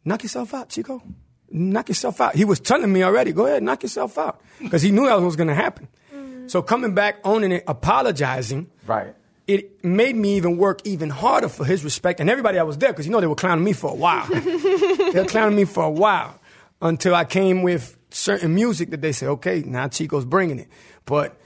knock 0.04 0.22
yourself 0.22 0.54
out, 0.54 0.68
Chico. 0.68 1.02
Knock 1.50 1.88
yourself 1.88 2.20
out. 2.20 2.36
He 2.36 2.44
was 2.44 2.60
telling 2.60 2.92
me 2.92 3.02
already, 3.02 3.32
go 3.32 3.46
ahead, 3.46 3.64
knock 3.64 3.82
yourself 3.82 4.16
out. 4.18 4.40
Because 4.60 4.82
he 4.82 4.92
knew 4.92 5.06
that 5.06 5.20
was 5.20 5.34
gonna 5.34 5.52
happen. 5.52 5.88
Mm. 6.14 6.48
So 6.48 6.62
coming 6.62 6.94
back, 6.94 7.18
owning 7.24 7.50
it, 7.50 7.64
apologizing, 7.66 8.70
Right. 8.86 9.16
It 9.46 9.84
made 9.84 10.16
me 10.16 10.36
even 10.36 10.56
work 10.56 10.80
even 10.84 11.10
harder 11.10 11.48
for 11.48 11.64
his 11.64 11.84
respect 11.84 12.18
and 12.20 12.30
everybody 12.30 12.56
that 12.56 12.66
was 12.66 12.78
there 12.78 12.92
because 12.92 13.06
you 13.06 13.12
know 13.12 13.20
they 13.20 13.26
were 13.26 13.34
clowning 13.34 13.64
me 13.64 13.72
for 13.72 13.90
a 13.90 13.94
while. 13.94 14.26
they 14.28 15.12
were 15.14 15.26
clowning 15.26 15.56
me 15.56 15.64
for 15.64 15.84
a 15.84 15.90
while 15.90 16.40
until 16.80 17.14
I 17.14 17.24
came 17.24 17.62
with 17.62 17.96
certain 18.10 18.54
music 18.54 18.90
that 18.90 19.00
they 19.00 19.12
said, 19.12 19.28
okay, 19.28 19.62
now 19.66 19.88
Chico's 19.88 20.24
bringing 20.24 20.58
it. 20.60 20.68
But 21.04 21.36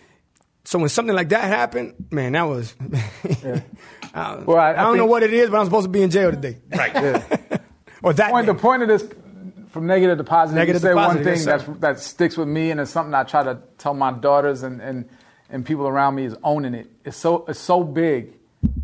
so 0.64 0.78
when 0.78 0.88
something 0.90 1.14
like 1.16 1.30
that 1.30 1.44
happened, 1.44 1.94
man, 2.10 2.32
that 2.32 2.42
was. 2.42 2.74
I, 4.14 4.36
Well, 4.44 4.56
I- 4.58 4.72
I 4.72 4.80
I 4.80 4.82
don't 4.84 4.96
know 4.96 5.06
what 5.06 5.22
it 5.22 5.32
is, 5.32 5.50
but 5.50 5.58
I'm 5.58 5.64
supposed 5.64 5.84
to 5.86 5.90
be 5.90 6.02
in 6.02 6.10
jail 6.10 6.30
today. 6.30 6.58
Right. 6.70 6.94
or 8.02 8.12
that. 8.12 8.30
point, 8.30 8.46
the 8.46 8.54
point 8.54 8.82
of 8.82 8.88
this, 8.88 9.08
from 9.70 9.86
negative 9.86 10.18
to 10.18 10.24
positive, 10.24 10.56
Negative 10.56 10.82
you 10.82 10.88
to 10.88 10.92
say 10.92 10.94
positive, 10.94 11.26
one 11.26 11.34
thing 11.34 11.42
sir. 11.42 11.58
that's, 11.58 11.80
that 11.80 12.00
sticks 12.00 12.36
with 12.36 12.48
me, 12.48 12.70
and 12.70 12.80
it's 12.80 12.90
something 12.90 13.14
I 13.14 13.24
try 13.24 13.42
to 13.44 13.58
tell 13.78 13.94
my 13.94 14.12
daughters 14.12 14.62
and, 14.62 14.80
and, 14.80 15.08
and 15.50 15.64
people 15.64 15.86
around 15.86 16.14
me 16.14 16.24
is 16.24 16.36
owning 16.42 16.74
it. 16.74 16.90
It's 17.04 17.16
so, 17.16 17.44
it's 17.48 17.58
so 17.58 17.82
big. 17.82 18.34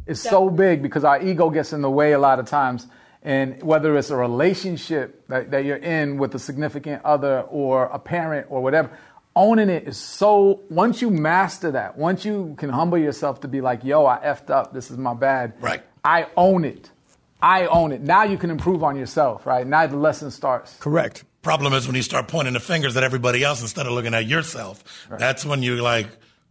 It's 0.07 0.21
so 0.21 0.51
big 0.51 0.83
because 0.83 1.05
our 1.05 1.21
ego 1.21 1.51
gets 1.51 1.73
in 1.73 1.83
the 1.83 1.91
way 1.91 2.13
a 2.13 2.19
lot 2.19 2.39
of 2.39 2.47
times. 2.47 2.87
And 3.23 3.63
whether 3.63 3.97
it's 3.97 4.11
a 4.11 4.17
relationship 4.17 5.27
that, 5.29 5.51
that 5.51 5.65
you're 5.65 5.77
in 5.77 6.19
with 6.19 6.35
a 6.35 6.39
significant 6.39 7.05
other 7.05 7.41
or 7.43 7.85
a 7.87 7.99
parent 7.99 8.49
or 8.51 8.63
whatever, 8.63 8.91
owning 9.35 9.71
it 9.71 9.89
is 9.89 9.97
so, 9.97 10.61
once 10.69 11.01
you 11.01 11.11
master 11.11 11.71
that, 11.73 11.97
once 11.97 12.25
you 12.25 12.55
can 12.59 12.71
humble 12.71 12.99
yourself 12.99 13.41
to 13.41 13.49
be 13.49 13.61
like, 13.61 13.83
yo, 13.83 14.05
I 14.07 14.19
effed 14.19 14.51
up, 14.51 14.73
this 14.73 14.91
is 14.91 14.99
my 14.99 15.15
bad. 15.15 15.55
Right. 15.61 15.83
I 16.05 16.27
own 16.37 16.65
it. 16.65 16.91
I 17.41 17.67
own 17.67 17.93
it. 17.93 18.01
Now 18.01 18.25
you 18.25 18.39
can 18.39 18.51
improve 18.51 18.83
on 18.83 18.97
yourself, 18.97 19.47
right? 19.47 19.67
Now 19.67 19.87
the 19.87 19.97
lesson 19.97 20.31
starts. 20.31 20.77
Correct. 20.79 21.25
Problem 21.43 21.75
is 21.75 21.87
when 21.87 21.97
you 21.97 22.03
start 22.03 22.29
pointing 22.29 22.55
the 22.55 22.61
fingers 22.61 22.97
at 22.97 23.03
everybody 23.05 23.43
else 23.43 23.61
instead 23.61 23.87
of 23.87 23.93
looking 23.93 24.15
at 24.15 24.27
yourself. 24.27 24.83
That's 25.11 25.45
when 25.45 25.63
you're 25.63 25.83
like, 25.83 26.09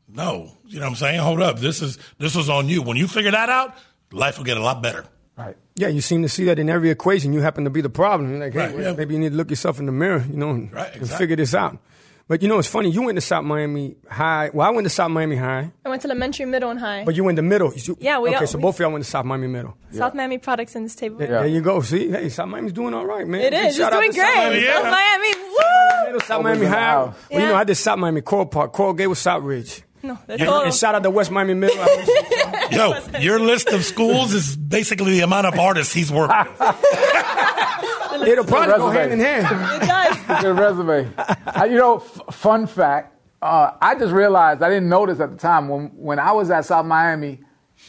no, 0.07 0.51
you 0.65 0.79
know 0.79 0.85
what 0.85 0.89
I'm 0.91 0.95
saying? 0.95 1.19
Hold 1.19 1.41
up, 1.41 1.59
this 1.59 1.81
is 1.81 1.97
this 2.19 2.35
was 2.35 2.49
on 2.49 2.69
you. 2.69 2.81
When 2.81 2.97
you 2.97 3.07
figure 3.07 3.31
that 3.31 3.49
out, 3.49 3.75
life 4.11 4.37
will 4.37 4.45
get 4.45 4.57
a 4.57 4.61
lot 4.63 4.81
better. 4.81 5.05
Right. 5.37 5.57
Yeah, 5.75 5.87
you 5.87 6.01
seem 6.01 6.21
to 6.21 6.29
see 6.29 6.45
that 6.45 6.59
in 6.59 6.69
every 6.69 6.91
equation. 6.91 7.33
You 7.33 7.41
happen 7.41 7.63
to 7.63 7.71
be 7.71 7.81
the 7.81 7.89
problem. 7.89 8.29
You're 8.29 8.39
like, 8.39 8.53
hey, 8.53 8.59
Right, 8.75 8.79
yeah. 8.79 8.93
maybe 8.93 9.15
you 9.15 9.19
need 9.19 9.31
to 9.31 9.35
look 9.35 9.49
yourself 9.49 9.79
in 9.79 9.87
the 9.87 9.91
mirror, 9.91 10.23
you 10.29 10.37
know, 10.37 10.51
and, 10.51 10.71
Right, 10.71 10.95
and 10.95 11.09
figure 11.09 11.35
this 11.35 11.55
out. 11.55 11.79
But 12.27 12.41
you 12.43 12.47
know, 12.47 12.57
it's 12.59 12.67
funny. 12.67 12.89
You 12.89 13.01
went 13.01 13.17
to 13.17 13.21
South 13.21 13.43
Miami 13.43 13.95
High. 14.09 14.49
Well, 14.53 14.65
I 14.65 14.69
went 14.69 14.85
to 14.85 14.89
South 14.89 15.09
Miami 15.11 15.35
High, 15.35 15.71
I 15.83 15.89
went 15.89 16.03
to 16.03 16.07
elementary, 16.07 16.45
middle, 16.45 16.69
and 16.69 16.79
high. 16.79 17.03
but 17.03 17.15
you 17.15 17.23
went 17.23 17.35
to 17.37 17.41
middle. 17.41 17.73
You- 17.73 17.97
Yeah, 17.99 18.19
we 18.19 18.29
Okay, 18.29 18.37
all- 18.37 18.47
so 18.47 18.57
we- 18.59 18.61
both 18.61 18.75
of 18.75 18.79
y'all 18.81 18.91
went 18.91 19.03
to 19.03 19.09
South 19.09 19.25
Miami 19.25 19.47
Middle. 19.47 19.75
South 19.91 20.13
Miami 20.13 20.37
products 20.37 20.75
in 20.75 20.83
this 20.83 20.95
table. 20.95 21.17
There- 21.17 21.27
There 21.27 21.47
you 21.47 21.61
go. 21.61 21.81
See, 21.81 22.09
hey, 22.11 22.29
South 22.29 22.47
Miami's 22.49 22.71
doing 22.71 22.93
all 22.93 23.05
right, 23.05 23.27
man. 23.27 23.41
It 23.41 23.51
Big 23.51 23.59
is. 23.61 23.65
It's 23.69 23.77
shout 23.77 23.91
out 23.91 23.97
doing 23.99 24.11
to 24.13 24.17
South 24.19 24.35
Miami. 24.35 24.49
great. 24.51 24.63
yeah. 24.63 24.73
South 24.81 24.91
Miami. 24.91 25.33
Woo! 25.49 26.05
Middle, 26.05 26.21
South 26.21 26.43
Miami 26.43 26.65
High. 26.67 26.79
house. 26.79 27.15
Well, 27.31 27.39
you 27.41 27.45
know, 27.47 27.53
Yeah. 27.53 27.59
I 27.59 27.63
did 27.65 27.75
South 27.75 27.99
Miami 27.99 28.21
Coral 28.21 28.45
Park. 28.45 28.71
Coral 28.71 28.93
Gate 28.93 29.07
was 29.07 29.19
South 29.19 29.43
Ridge. 29.43 29.81
No, 30.07 30.19
de 30.27 30.33
And, 30.33 30.41
todo. 30.41 30.63
and 30.65 30.73
shout 30.73 30.95
out 30.95 31.03
to 31.03 31.09
West 31.09 31.31
Miami 31.31 31.53
Middle. 31.53 31.77
I 31.79 32.67
Yo, 32.71 33.19
your 33.19 33.39
list 33.39 33.69
of 33.69 33.85
schools 33.85 34.33
is 34.33 34.57
basically 34.57 35.11
the 35.13 35.21
amount 35.21 35.47
of 35.47 35.57
artists 35.57 35.93
he's 35.93 36.11
worked 36.11 36.33
with. 36.59 36.59
It'll 38.27 38.43
probably 38.45 38.75
go 38.75 38.89
hand 38.89 39.13
in 39.13 39.19
hand. 39.19 39.47
It 39.81 39.87
does. 39.87 40.41
Good 40.41 40.57
resume. 40.57 41.09
Uh, 41.17 41.63
you 41.65 41.77
know, 41.77 41.97
f- 41.97 42.35
fun 42.35 42.67
fact. 42.67 43.15
Uh, 43.41 43.71
I 43.81 43.95
just 43.95 44.13
realized 44.13 44.61
I 44.61 44.69
didn't 44.69 44.89
notice 44.89 45.19
at 45.19 45.31
the 45.31 45.37
time 45.37 45.67
when 45.67 45.87
when 45.95 46.19
I 46.19 46.31
was 46.31 46.49
at 46.51 46.63
South 46.65 46.85
Miami, 46.85 47.39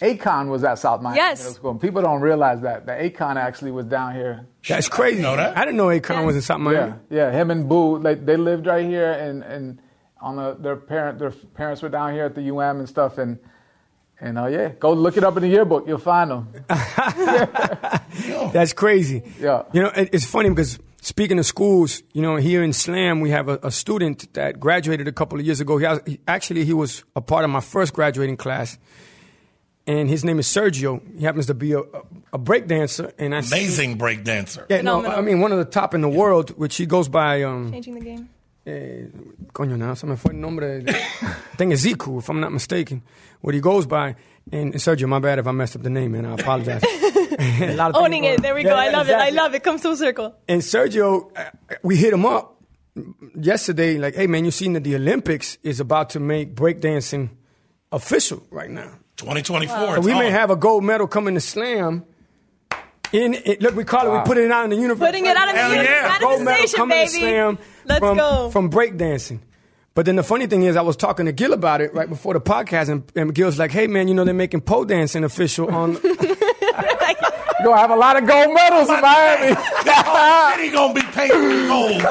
Akon 0.01 0.49
was 0.49 0.65
at 0.65 0.79
South 0.81 1.01
Miami 1.03 1.17
Yes. 1.19 1.39
Middle 1.41 1.55
School. 1.55 1.71
And 1.73 1.81
people 1.81 2.03
don't 2.03 2.21
realize 2.21 2.61
that 2.63 2.87
that 2.87 3.01
Akon 3.01 3.37
actually 3.37 3.71
was 3.71 3.87
down 3.87 4.15
here. 4.15 4.47
That's 4.69 4.89
crazy. 4.89 5.21
know 5.23 5.37
that? 5.37 5.57
I 5.57 5.61
didn't 5.65 5.77
know 5.77 5.87
Akon 5.89 6.27
was 6.27 6.35
in 6.37 6.43
South 6.43 6.61
Miami. 6.61 6.95
Yeah, 7.11 7.31
yeah. 7.31 7.33
Him 7.33 7.51
and 7.53 7.69
Bu, 7.69 8.01
they, 8.03 8.15
they 8.15 8.37
lived 8.37 8.67
right 8.67 8.85
here, 8.85 9.13
and 9.13 9.43
and 9.45 9.81
on 10.25 10.37
the, 10.37 10.55
their 10.59 10.77
parent 10.77 11.19
their 11.19 11.31
parents 11.31 11.83
were 11.83 11.89
down 11.89 12.13
here 12.15 12.25
at 12.25 12.35
the 12.35 12.51
UM 12.51 12.79
and 12.81 12.89
stuff, 12.89 13.19
and 13.19 13.39
and 14.21 14.39
uh, 14.39 14.47
yeah, 14.47 14.69
go 14.81 14.93
look 14.93 15.17
it 15.17 15.25
up 15.25 15.37
in 15.37 15.43
the 15.43 15.49
yearbook, 15.49 15.87
you'll 15.87 15.99
find 15.99 16.31
them. 16.31 16.49
That's 18.53 18.73
crazy. 18.73 19.23
Yeah. 19.41 19.65
You 19.73 19.83
know, 19.83 19.89
it- 19.95 20.11
it's 20.13 20.25
funny 20.25 20.49
because 20.49 20.79
speaking 21.03 21.39
of 21.39 21.47
schools, 21.47 22.03
you 22.13 22.23
know, 22.23 22.37
here 22.37 22.63
in 22.63 22.73
Slam, 22.73 23.21
we 23.21 23.31
have 23.31 23.49
a, 23.49 23.59
a 23.63 23.71
student 23.71 24.33
that 24.35 24.59
graduated 24.61 25.09
a 25.09 25.13
couple 25.13 25.39
of 25.39 25.45
years 25.45 25.61
ago. 25.61 25.79
He, 25.79 25.87
he 26.13 26.21
actually 26.27 26.65
he 26.65 26.73
was 26.73 27.05
a 27.17 27.21
part 27.21 27.45
of 27.45 27.51
my 27.51 27.61
first 27.61 27.93
graduating 27.93 28.37
class, 28.37 28.79
and 29.87 30.09
his 30.09 30.25
name 30.25 30.39
is 30.39 30.47
Sergio. 30.47 31.01
He 31.19 31.25
happens 31.25 31.47
to 31.47 31.55
be 31.55 31.73
a, 31.73 31.81
a, 31.81 32.03
a 32.35 32.39
break 32.39 32.67
dancer, 32.69 33.13
and 33.19 33.35
I 33.35 33.39
Amazing 33.41 33.99
break 33.99 34.25
dancer. 34.25 34.65
Yeah, 34.71 34.81
no, 34.83 34.99
Phenomenal. 35.01 35.19
I 35.19 35.23
mean 35.23 35.41
one 35.41 35.53
of 35.53 35.59
the 35.59 35.65
top 35.67 35.93
in 35.95 36.01
the 36.01 36.09
world, 36.09 36.51
which 36.51 36.77
he 36.77 36.87
goes 36.87 37.09
by. 37.09 37.43
Um, 37.43 37.73
Changing 37.73 37.95
the 37.95 38.01
game. 38.01 38.29
Eh, 38.67 39.09
coño, 39.53 39.77
now 39.77 39.95
se 39.95 40.07
me 40.07 40.17
fue 40.17 40.33
el 40.33 40.41
nombre. 40.41 40.81
de- 40.83 40.91
I 40.93 41.57
think 41.57 41.73
it's 41.73 41.85
Ziku, 41.85 42.19
if 42.19 42.29
I'm 42.29 42.41
not 42.41 42.53
mistaken. 42.53 43.03
What 43.41 43.55
he 43.55 43.61
goes 43.61 43.87
by. 43.87 44.17
And 44.53 44.75
Sergio, 44.75 45.09
my 45.09 45.19
bad 45.21 45.39
if 45.39 45.47
I 45.47 45.53
messed 45.53 45.77
up 45.77 45.83
the 45.83 45.91
name, 45.91 46.13
man. 46.13 46.27
I 46.27 46.35
apologize. 46.35 46.83
A 47.63 47.75
lot 47.75 47.91
of 47.91 47.97
Owning 47.97 48.23
things 48.23 48.39
it. 48.39 48.43
There 48.43 48.55
we 48.55 48.63
Yeah, 48.65 48.71
go. 48.71 48.77
I 48.77 48.91
love 48.91 49.07
exactly. 49.07 49.29
it. 49.29 49.33
I 49.41 49.43
love 49.43 49.55
it. 49.55 49.63
Comes 49.65 49.83
full 49.83 49.97
circle. 49.97 50.35
And 50.49 50.61
Sergio, 50.63 51.31
uh, 51.37 51.51
we 51.83 51.97
hit 51.97 52.13
him 52.13 52.25
up 52.27 52.63
yesterday, 53.35 53.99
like, 53.99 54.15
hey 54.15 54.27
man, 54.27 54.45
you 54.45 54.51
seen 54.51 54.75
that 54.75 54.85
the 54.85 54.95
Olympics 54.97 55.59
is 55.63 55.81
about 55.81 56.11
to 56.11 56.21
make 56.21 56.55
breakdancing 56.55 57.31
official 57.91 58.47
right 58.51 58.71
now. 58.71 58.91
2024. 59.17 59.95
So 59.97 60.01
we 60.01 60.13
may 60.15 60.27
on. 60.27 60.33
have 60.33 60.51
a 60.51 60.57
gold 60.57 60.85
medal 60.85 61.07
coming 61.07 61.35
to 61.35 61.41
slam. 61.41 62.05
In 63.13 63.35
it, 63.35 63.63
look, 63.63 63.77
we 63.77 63.85
call 63.85 64.09
it, 64.09 64.19
we 64.19 64.25
put 64.25 64.39
it 64.39 64.51
out 64.51 64.65
in 64.65 64.71
the 64.71 64.77
universe. 64.77 65.07
Putting 65.07 65.25
it 65.27 65.37
out 65.37 65.49
in 65.49 65.55
the 65.55 65.63
universe. 65.63 65.89
yeah. 65.89 66.19
gold 66.21 66.43
medal 66.43 66.45
Manifestation, 66.45 66.77
coming 66.77 67.05
to 67.07 67.09
slam 67.09 67.59
Let's 67.87 68.01
from, 68.01 68.17
go. 68.17 68.51
from 68.51 68.71
breakdancing. 68.71 69.41
But 69.95 70.07
then 70.07 70.17
the 70.17 70.25
funny 70.25 70.47
thing 70.47 70.65
is, 70.65 70.77
I 70.77 70.83
was 70.83 70.97
talking 70.97 71.27
to 71.27 71.33
Gil 71.33 71.53
about 71.53 71.81
it 71.81 71.95
right 71.95 72.09
before 72.09 72.35
the 72.35 72.41
podcast, 72.41 72.89
and, 72.89 73.05
and 73.15 73.33
Gil's 73.35 73.59
like, 73.61 73.71
"Hey 73.71 73.87
man, 73.87 74.09
you 74.09 74.15
know 74.15 74.25
they're 74.25 74.35
making 74.35 74.63
pole 74.63 74.85
dancing 74.85 75.23
official 75.23 75.73
on." 75.73 75.99
You're 77.65 77.73
gonna 77.73 77.81
have 77.81 77.91
a 77.93 77.97
lot 77.97 78.17
of 78.21 78.27
gold 78.27 78.53
medals 78.53 78.89
in 78.91 79.01
Miami. 79.01 79.55
City 79.55 80.71
gonna 80.71 80.93
be 80.95 81.03
paid 81.03 81.31
in 81.31 81.69
gold. 81.69 82.03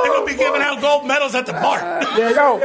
They're 0.00 0.12
gonna 0.12 0.26
be 0.26 0.34
giving 0.34 0.62
out 0.62 0.80
gold 0.80 1.06
medals 1.06 1.34
at 1.34 1.46
the 1.46 1.52
bar. 1.52 1.78
There 2.16 2.30
you 2.30 2.34
go. 2.34 2.58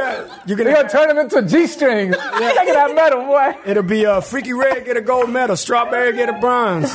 You're 0.46 0.56
They're 0.56 0.58
gonna, 0.72 0.72
gonna 0.74 0.88
turn 0.88 1.08
them 1.08 1.18
into 1.18 1.42
G 1.42 1.66
strings. 1.66 2.16
Look 2.16 2.24
at 2.24 2.74
that 2.74 2.94
medal, 2.94 3.24
boy. 3.26 3.52
it'll 3.66 3.82
be 3.82 4.06
uh, 4.06 4.20
Freaky 4.22 4.54
Red 4.54 4.84
get 4.86 4.96
a 4.96 5.02
gold 5.02 5.30
medal, 5.30 5.56
Strawberry 5.56 6.14
get 6.14 6.28
a 6.28 6.32
bronze, 6.40 6.90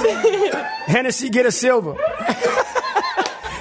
Hennessy 0.88 1.30
get 1.30 1.46
a 1.46 1.52
silver. 1.52 1.96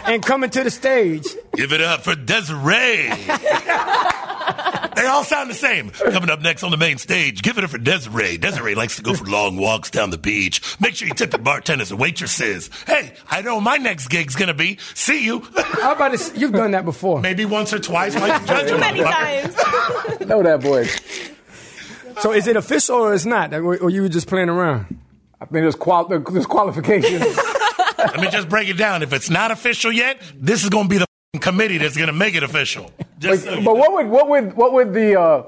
and 0.15 0.23
coming 0.25 0.51
to 0.51 0.65
the 0.65 0.71
stage. 0.71 1.25
Give 1.55 1.73
it 1.73 1.81
up 1.81 2.03
for 2.03 2.15
Desiree. 2.15 3.09
they 4.97 5.07
all 5.07 5.25
sound 5.25 5.51
the 5.51 5.55
same. 5.55 5.91
Coming 5.91 6.31
up 6.31 6.41
next 6.41 6.63
on 6.63 6.71
the 6.71 6.77
main 6.77 6.99
stage, 6.99 7.43
give 7.43 7.59
it 7.59 7.65
up 7.65 7.71
for 7.71 7.79
Desiree. 7.79 8.39
Desiree 8.39 8.75
likes 8.75 8.97
to 8.97 9.03
go 9.03 9.15
for 9.15 9.25
long 9.25 9.57
walks 9.57 9.91
down 9.91 10.11
the 10.11 10.19
beach. 10.19 10.63
Make 10.81 10.97
sure 10.97 11.09
you 11.09 11.15
tip 11.15 11.31
the 11.31 11.39
bartenders 11.39 11.91
and 11.91 12.01
waitresses. 12.01 12.71
Hey, 12.87 13.13
I 13.29 13.43
know 13.43 13.61
my 13.61 13.77
next 13.77 14.09
gig's 14.09 14.35
gonna 14.37 14.55
be. 14.55 14.79
See 14.95 15.25
you. 15.25 15.41
How 15.57 15.93
about 15.93 16.13
this? 16.13 16.33
You've 16.37 16.53
done 16.53 16.73
that 16.73 16.85
before. 16.85 17.21
Maybe 17.21 17.45
once 17.45 17.73
or 17.73 17.79
twice. 17.79 18.15
Why 18.15 18.39
you 18.39 18.47
judge 18.47 18.69
Too 18.69 18.79
many 18.79 19.03
times. 19.03 19.55
know 20.27 20.43
that 20.43 20.61
boy. 20.61 20.87
So 22.21 22.33
is 22.33 22.47
it 22.49 22.57
official 22.57 22.97
or 22.97 23.15
it's 23.15 23.25
not? 23.25 23.55
Or, 23.55 23.77
or 23.77 23.91
you 23.91 24.03
were 24.03 24.09
just 24.09 24.27
playing 24.27 24.49
around? 24.49 24.99
I 25.41 25.45
think 25.45 25.53
there's, 25.63 25.77
qual- 25.77 26.07
there's 26.09 26.47
qualifications. 26.47 27.39
Let 27.99 28.21
me 28.21 28.29
just 28.31 28.49
break 28.49 28.69
it 28.69 28.77
down. 28.77 29.03
If 29.03 29.13
it's 29.13 29.29
not 29.31 29.51
official 29.51 29.93
yet, 29.93 30.21
this 30.37 30.63
is 30.63 30.71
gonna 30.71 30.89
be 30.89 30.99
the 30.99 31.07
committee 31.41 31.79
that's 31.79 31.97
gonna 31.97 32.13
make 32.13 32.35
it 32.35 32.43
official. 32.43 32.91
Just 33.19 33.45
so 33.45 33.57
but 33.57 33.63
know. 33.65 33.75
what 33.75 33.93
would 33.93 34.09
what 34.09 34.29
would 34.29 34.57
what 34.57 34.73
would 34.73 34.93
the 34.95 35.21
uh, 35.21 35.43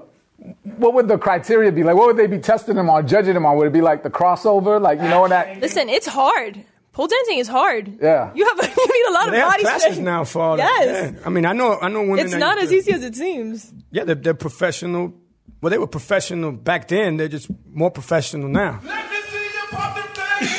what 0.77 0.95
would 0.95 1.09
the 1.09 1.19
criteria 1.19 1.71
be 1.71 1.83
like? 1.85 1.97
What 1.97 2.07
would 2.09 2.17
they 2.17 2.27
be 2.27 2.39
testing 2.39 2.75
them 2.75 2.91
on, 2.91 3.07
judging 3.07 3.35
them 3.35 3.47
on? 3.47 3.57
Would 3.59 3.69
it 3.69 3.73
be 3.73 3.81
like 3.81 4.03
the 4.03 4.11
crossover, 4.11 4.81
like 4.81 4.99
you 5.01 5.09
know 5.09 5.29
that? 5.29 5.61
Listen, 5.61 5.89
it's 5.89 6.07
hard. 6.07 6.65
Pole 6.93 7.07
dancing 7.07 7.39
is 7.39 7.47
hard. 7.47 7.99
Yeah. 8.03 8.33
You 8.35 8.45
have 8.47 8.57
you 8.77 8.87
need 8.89 9.11
a 9.11 9.13
lot 9.13 9.27
of 9.29 9.33
They 9.33 9.39
have 9.39 9.49
body 9.53 9.63
classes 9.63 9.83
strength. 9.83 10.01
now 10.01 10.25
for 10.25 10.43
all. 10.43 10.59
Yes. 10.59 11.13
Yeah. 11.15 11.21
I 11.25 11.29
mean, 11.31 11.47
I 11.47 11.53
know, 11.53 11.79
I 11.81 11.89
know 11.89 12.01
women. 12.03 12.19
It's 12.27 12.35
not 12.35 12.59
as 12.59 12.71
to- 12.71 12.75
easy 12.75 12.93
as 12.93 13.05
it 13.05 13.15
seems. 13.15 13.73
Yeah, 13.93 14.05
they're, 14.05 14.17
they're 14.17 14.35
professional. 14.35 15.15
Well, 15.61 15.71
they 15.71 15.79
were 15.79 15.87
professional 15.87 16.51
back 16.53 16.89
then. 16.89 17.17
They're 17.17 17.29
just 17.29 17.49
more 17.73 17.91
professional 17.93 18.49
now. 18.49 18.81
Let 18.83 19.09
me 19.11 19.17
see 19.19 19.37
you 19.39 19.51
pop 19.71 19.95
them 19.95 20.49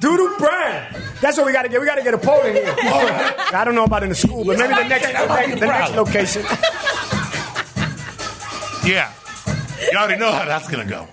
Hey, 0.00 0.08
that 0.08 0.92
Doodoo 0.94 1.20
That's 1.20 1.36
what 1.36 1.46
we 1.46 1.52
got 1.52 1.62
to 1.62 1.68
get. 1.68 1.80
We 1.80 1.86
got 1.86 1.96
to 1.96 2.02
get 2.02 2.14
a 2.14 2.18
pole 2.18 2.40
in 2.42 2.54
here. 2.54 2.74
I 2.78 3.62
don't 3.64 3.74
know 3.74 3.84
about 3.84 4.02
in 4.02 4.08
the 4.08 4.14
school, 4.14 4.44
but 4.44 4.58
maybe 4.58 4.74
the 4.74 4.88
next, 4.88 5.06
the 5.06 5.12
next, 5.26 5.60
the 5.60 5.66
next 5.66 5.94
location. 5.94 6.44
Yeah. 8.82 9.12
You 9.92 9.98
already 9.98 10.18
know 10.18 10.32
how 10.32 10.46
that's 10.46 10.66
gonna 10.68 10.86
go. 10.86 11.06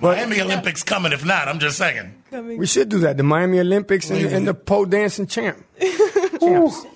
Miami 0.00 0.40
Olympics 0.40 0.82
coming. 0.82 1.12
If 1.12 1.24
not, 1.26 1.46
I'm 1.46 1.58
just 1.58 1.76
saying. 1.76 2.14
We 2.30 2.66
should 2.66 2.88
do 2.88 3.00
that. 3.00 3.18
The 3.18 3.22
Miami 3.22 3.60
Olympics 3.60 4.10
and, 4.10 4.24
and 4.26 4.48
the 4.48 4.54
pole 4.54 4.86
dancing 4.86 5.26
champ. 5.26 5.62
Champs. 6.40 6.86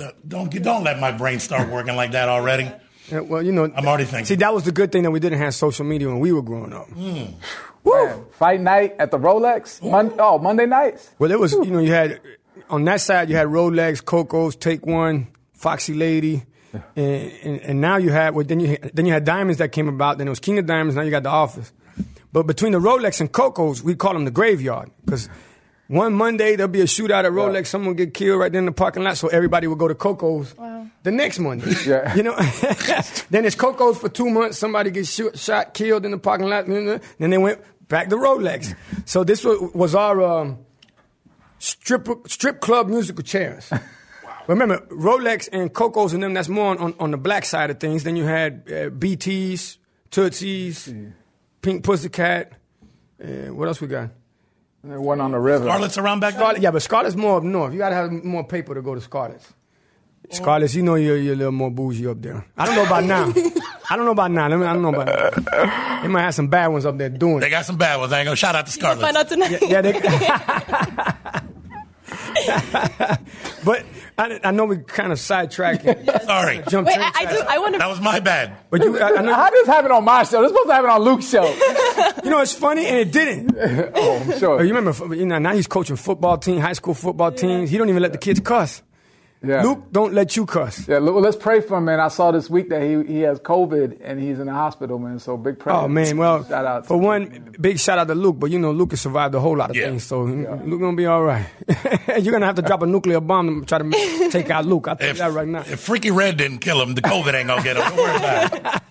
Uh, 0.00 0.12
Don't 0.26 0.50
don't 0.62 0.84
let 0.84 1.00
my 1.00 1.10
brain 1.10 1.40
start 1.40 1.68
working 1.68 1.96
like 1.96 2.12
that 2.12 2.28
already. 2.28 2.70
Yeah, 3.10 3.20
well, 3.20 3.42
you 3.42 3.52
know, 3.52 3.64
I'm 3.64 3.86
already 3.86 4.04
thinking. 4.04 4.26
See, 4.26 4.34
that 4.36 4.54
was 4.54 4.64
the 4.64 4.72
good 4.72 4.92
thing 4.92 5.02
that 5.02 5.10
we 5.10 5.20
didn't 5.20 5.38
have 5.38 5.54
social 5.54 5.84
media 5.84 6.08
when 6.08 6.20
we 6.20 6.32
were 6.32 6.42
growing 6.42 6.72
up. 6.72 6.88
Man, 7.86 8.24
fight 8.32 8.60
night 8.60 8.96
at 8.98 9.10
the 9.10 9.18
Rolex. 9.18 9.82
Mon- 9.82 10.14
oh, 10.18 10.38
Monday 10.38 10.66
nights. 10.66 11.10
Well, 11.18 11.30
it 11.30 11.38
was, 11.38 11.52
you 11.52 11.66
know, 11.70 11.78
you 11.78 11.92
had 11.92 12.20
on 12.68 12.84
that 12.84 13.00
side 13.00 13.30
you 13.30 13.36
had 13.36 13.46
Rolex, 13.48 14.04
Cocos, 14.04 14.56
Take 14.56 14.84
One, 14.86 15.28
Foxy 15.52 15.94
Lady, 15.94 16.42
and, 16.96 17.32
and, 17.42 17.60
and 17.60 17.80
now 17.80 17.96
you 17.96 18.10
had 18.10 18.34
well, 18.34 18.44
then 18.44 18.60
you 18.60 18.76
then 18.92 19.06
you 19.06 19.12
had 19.12 19.24
Diamonds 19.24 19.58
that 19.58 19.70
came 19.72 19.88
about. 19.88 20.18
Then 20.18 20.26
it 20.26 20.30
was 20.30 20.40
King 20.40 20.58
of 20.58 20.66
Diamonds. 20.66 20.96
Now 20.96 21.02
you 21.02 21.10
got 21.10 21.22
the 21.22 21.30
Office. 21.30 21.72
But 22.32 22.46
between 22.46 22.72
the 22.72 22.78
Rolex 22.80 23.20
and 23.20 23.32
Cocos, 23.32 23.82
we 23.82 23.94
call 23.94 24.12
them 24.12 24.24
the 24.26 24.30
graveyard 24.30 24.90
because 25.04 25.28
one 25.88 26.12
Monday 26.12 26.56
there'll 26.56 26.70
be 26.70 26.80
a 26.82 26.84
shootout 26.84 27.24
at 27.24 27.32
Rolex. 27.32 27.68
Someone 27.68 27.94
get 27.94 28.12
killed 28.12 28.40
right 28.40 28.52
there 28.52 28.58
in 28.58 28.66
the 28.66 28.72
parking 28.72 29.04
lot, 29.04 29.16
so 29.16 29.28
everybody 29.28 29.66
would 29.68 29.78
go 29.78 29.88
to 29.88 29.94
Cocos. 29.94 30.54
The 31.02 31.12
next 31.12 31.38
Monday, 31.38 31.72
Yeah. 31.86 32.14
you 32.16 32.24
know, 32.24 32.34
then 33.30 33.44
it's 33.44 33.54
Cocos 33.54 33.96
for 33.98 34.08
two 34.08 34.28
months. 34.28 34.58
Somebody 34.58 34.90
gets 34.90 35.10
shoot, 35.14 35.38
shot, 35.38 35.72
killed 35.72 36.04
in 36.04 36.10
the 36.10 36.18
parking 36.18 36.48
lot. 36.48 36.66
Then 36.66 37.00
they 37.30 37.38
went 37.38 37.60
back 37.88 38.08
to 38.08 38.16
Rolex. 38.16 38.74
So 39.04 39.24
this 39.24 39.44
was, 39.44 39.72
was 39.74 39.94
our 39.94 40.22
um, 40.22 40.58
strip 41.58 42.08
strip 42.26 42.60
club 42.60 42.88
musical 42.88 43.22
chairs. 43.22 43.70
Remember, 44.46 44.78
Rolex 44.90 45.48
and 45.52 45.72
Cocos 45.72 46.12
and 46.12 46.22
them, 46.22 46.34
that's 46.34 46.48
more 46.48 46.66
on, 46.70 46.78
on, 46.78 46.94
on 47.00 47.10
the 47.10 47.16
black 47.16 47.44
side 47.44 47.70
of 47.70 47.80
things. 47.80 48.04
Then 48.04 48.14
you 48.14 48.24
had 48.24 48.62
uh, 48.68 48.90
BTs, 48.90 49.78
Tootsies, 50.10 50.94
Pink 51.62 51.82
Pussycat. 51.82 52.52
Uh, 53.22 53.52
what 53.52 53.66
else 53.66 53.80
we 53.80 53.88
got? 53.88 54.10
And 54.84 54.92
then 54.92 55.02
one 55.02 55.20
on 55.20 55.32
the 55.32 55.40
river. 55.40 55.64
Scarlett's 55.64 55.98
around 55.98 56.20
back 56.20 56.34
then. 56.34 56.40
Scarlet, 56.40 56.62
yeah, 56.62 56.70
but 56.70 56.82
Scarlet's 56.82 57.16
more 57.16 57.38
up 57.38 57.42
north. 57.42 57.72
You 57.72 57.78
got 57.78 57.88
to 57.88 57.96
have 57.96 58.12
more 58.12 58.44
paper 58.44 58.72
to 58.74 58.82
go 58.82 58.94
to 58.94 59.00
Scarlett's. 59.00 59.52
Scarlett's, 60.30 60.76
you 60.76 60.82
know 60.82 60.94
you're, 60.94 61.16
you're 61.16 61.34
a 61.34 61.36
little 61.36 61.52
more 61.52 61.70
bougie 61.70 62.06
up 62.06 62.22
there. 62.22 62.46
I 62.56 62.66
don't 62.66 62.76
know 62.76 62.86
about 62.86 63.04
now. 63.04 63.32
I 63.88 63.96
don't 63.96 64.04
know 64.04 64.10
about 64.12 64.30
nine. 64.30 64.50
Let 64.50 64.58
me, 64.60 64.66
I 64.66 64.72
don't 64.72 64.82
know 64.82 64.88
about 65.00 66.02
They 66.02 66.08
might 66.08 66.22
have 66.22 66.34
some 66.34 66.48
bad 66.48 66.66
ones 66.68 66.84
up 66.86 66.98
there 66.98 67.08
doing 67.08 67.40
They 67.40 67.46
it. 67.46 67.50
got 67.50 67.64
some 67.66 67.76
bad 67.76 67.98
ones. 68.00 68.12
I 68.12 68.18
ain't 68.20 68.26
gonna 68.26 68.36
shout 68.36 68.54
out 68.56 68.66
to 68.66 68.80
You'll 68.80 68.96
find 68.96 69.16
out 69.16 69.28
Scarlett. 69.30 69.60
tonight. 69.60 69.70
Yeah, 69.70 69.80
they, 69.82 69.92
but 73.64 73.84
I, 74.18 74.40
I 74.44 74.50
know 74.52 74.64
we 74.66 74.78
kind 74.78 75.12
of 75.12 75.18
sidetracked. 75.18 75.82
Sorry, 76.24 76.62
Jump 76.68 76.86
Wait, 76.86 76.94
train 76.94 77.06
I, 77.14 77.24
I 77.26 77.32
do. 77.32 77.40
I 77.48 77.58
want 77.58 77.78
that 77.78 77.88
was 77.88 78.00
my 78.00 78.20
bad. 78.20 78.56
But 78.70 78.82
you, 78.82 78.98
I, 78.98 79.16
I 79.16 79.22
know, 79.22 79.34
How 79.34 79.50
does 79.50 79.60
this 79.60 79.66
happen 79.68 79.90
on 79.90 80.04
my 80.04 80.22
show? 80.24 80.40
This 80.42 80.50
supposed 80.50 80.68
to 80.68 80.74
happen 80.74 80.90
on 80.90 81.02
Luke's 81.02 81.28
show. 81.28 81.44
you 82.24 82.30
know, 82.30 82.40
it's 82.40 82.52
funny, 82.54 82.86
and 82.86 82.96
it 82.98 83.10
didn't. 83.12 83.56
oh, 83.94 84.16
I'm 84.22 84.32
Oh, 84.32 84.38
sure. 84.38 84.64
you 84.64 84.74
remember, 84.74 85.14
you 85.14 85.26
know, 85.26 85.38
now 85.38 85.52
he's 85.54 85.66
coaching 85.66 85.96
football 85.96 86.38
team, 86.38 86.60
high 86.60 86.72
school 86.74 86.94
football 86.94 87.32
teams. 87.32 87.70
He 87.70 87.78
don't 87.78 87.88
even 87.88 88.02
let 88.02 88.12
the 88.12 88.18
kids 88.18 88.40
cuss. 88.40 88.82
Yeah. 89.46 89.62
Luke 89.62 89.84
don't 89.92 90.12
let 90.14 90.36
you 90.36 90.44
cuss. 90.46 90.86
Yeah, 90.88 90.98
well, 90.98 91.20
let's 91.20 91.36
pray 91.36 91.60
for 91.60 91.78
him, 91.78 91.84
man. 91.86 92.00
I 92.00 92.08
saw 92.08 92.30
this 92.32 92.50
week 92.50 92.68
that 92.70 92.82
he, 92.82 93.02
he 93.04 93.20
has 93.20 93.38
COVID 93.40 93.98
and 94.02 94.20
he's 94.20 94.38
in 94.40 94.46
the 94.46 94.52
hospital, 94.52 94.98
man. 94.98 95.18
So 95.18 95.36
big 95.36 95.58
prayer. 95.58 95.76
Oh 95.76 95.88
man, 95.88 96.16
well, 96.16 96.44
shout 96.44 96.64
out. 96.64 96.86
for 96.86 96.96
one, 96.96 97.54
big 97.60 97.78
shout 97.78 97.98
out 97.98 98.08
to 98.08 98.14
Luke. 98.14 98.38
But 98.38 98.50
you 98.50 98.58
know, 98.58 98.72
Luke 98.72 98.90
has 98.92 99.00
survived 99.00 99.34
a 99.34 99.40
whole 99.40 99.56
lot 99.56 99.70
of 99.70 99.76
Yeah. 99.76 99.86
things, 99.86 100.04
so 100.04 100.22
Luke 100.22 100.80
gonna 100.80 100.96
be 100.96 101.06
all 101.06 101.22
right. 101.22 101.46
You're 102.20 102.32
gonna 102.32 102.46
have 102.46 102.56
to 102.56 102.62
drop 102.62 102.82
a 102.82 102.86
nuclear 102.86 103.20
bomb 103.20 103.60
to 103.60 103.66
try 103.66 103.78
to 103.78 104.28
take 104.30 104.50
out 104.50 104.66
Luke. 104.66 104.88
I'll 104.88 104.96
tell 104.96 105.06
you 105.06 105.10
If, 105.12 105.18
that 105.18 105.32
right 105.32 105.48
now. 105.48 105.60
if 105.60 105.80
Freaky 105.80 106.10
Red 106.10 106.36
didn't 106.36 106.58
kill 106.58 106.80
him, 106.82 106.94
the 106.94 107.02
COVID 107.02 107.34
ain't 107.34 107.48
gonna 107.48 107.62
get 107.62 107.76
him. 107.76 107.82
Don't 107.84 107.96
worry 107.96 108.16
about 108.16 108.52
it. 108.54 108.82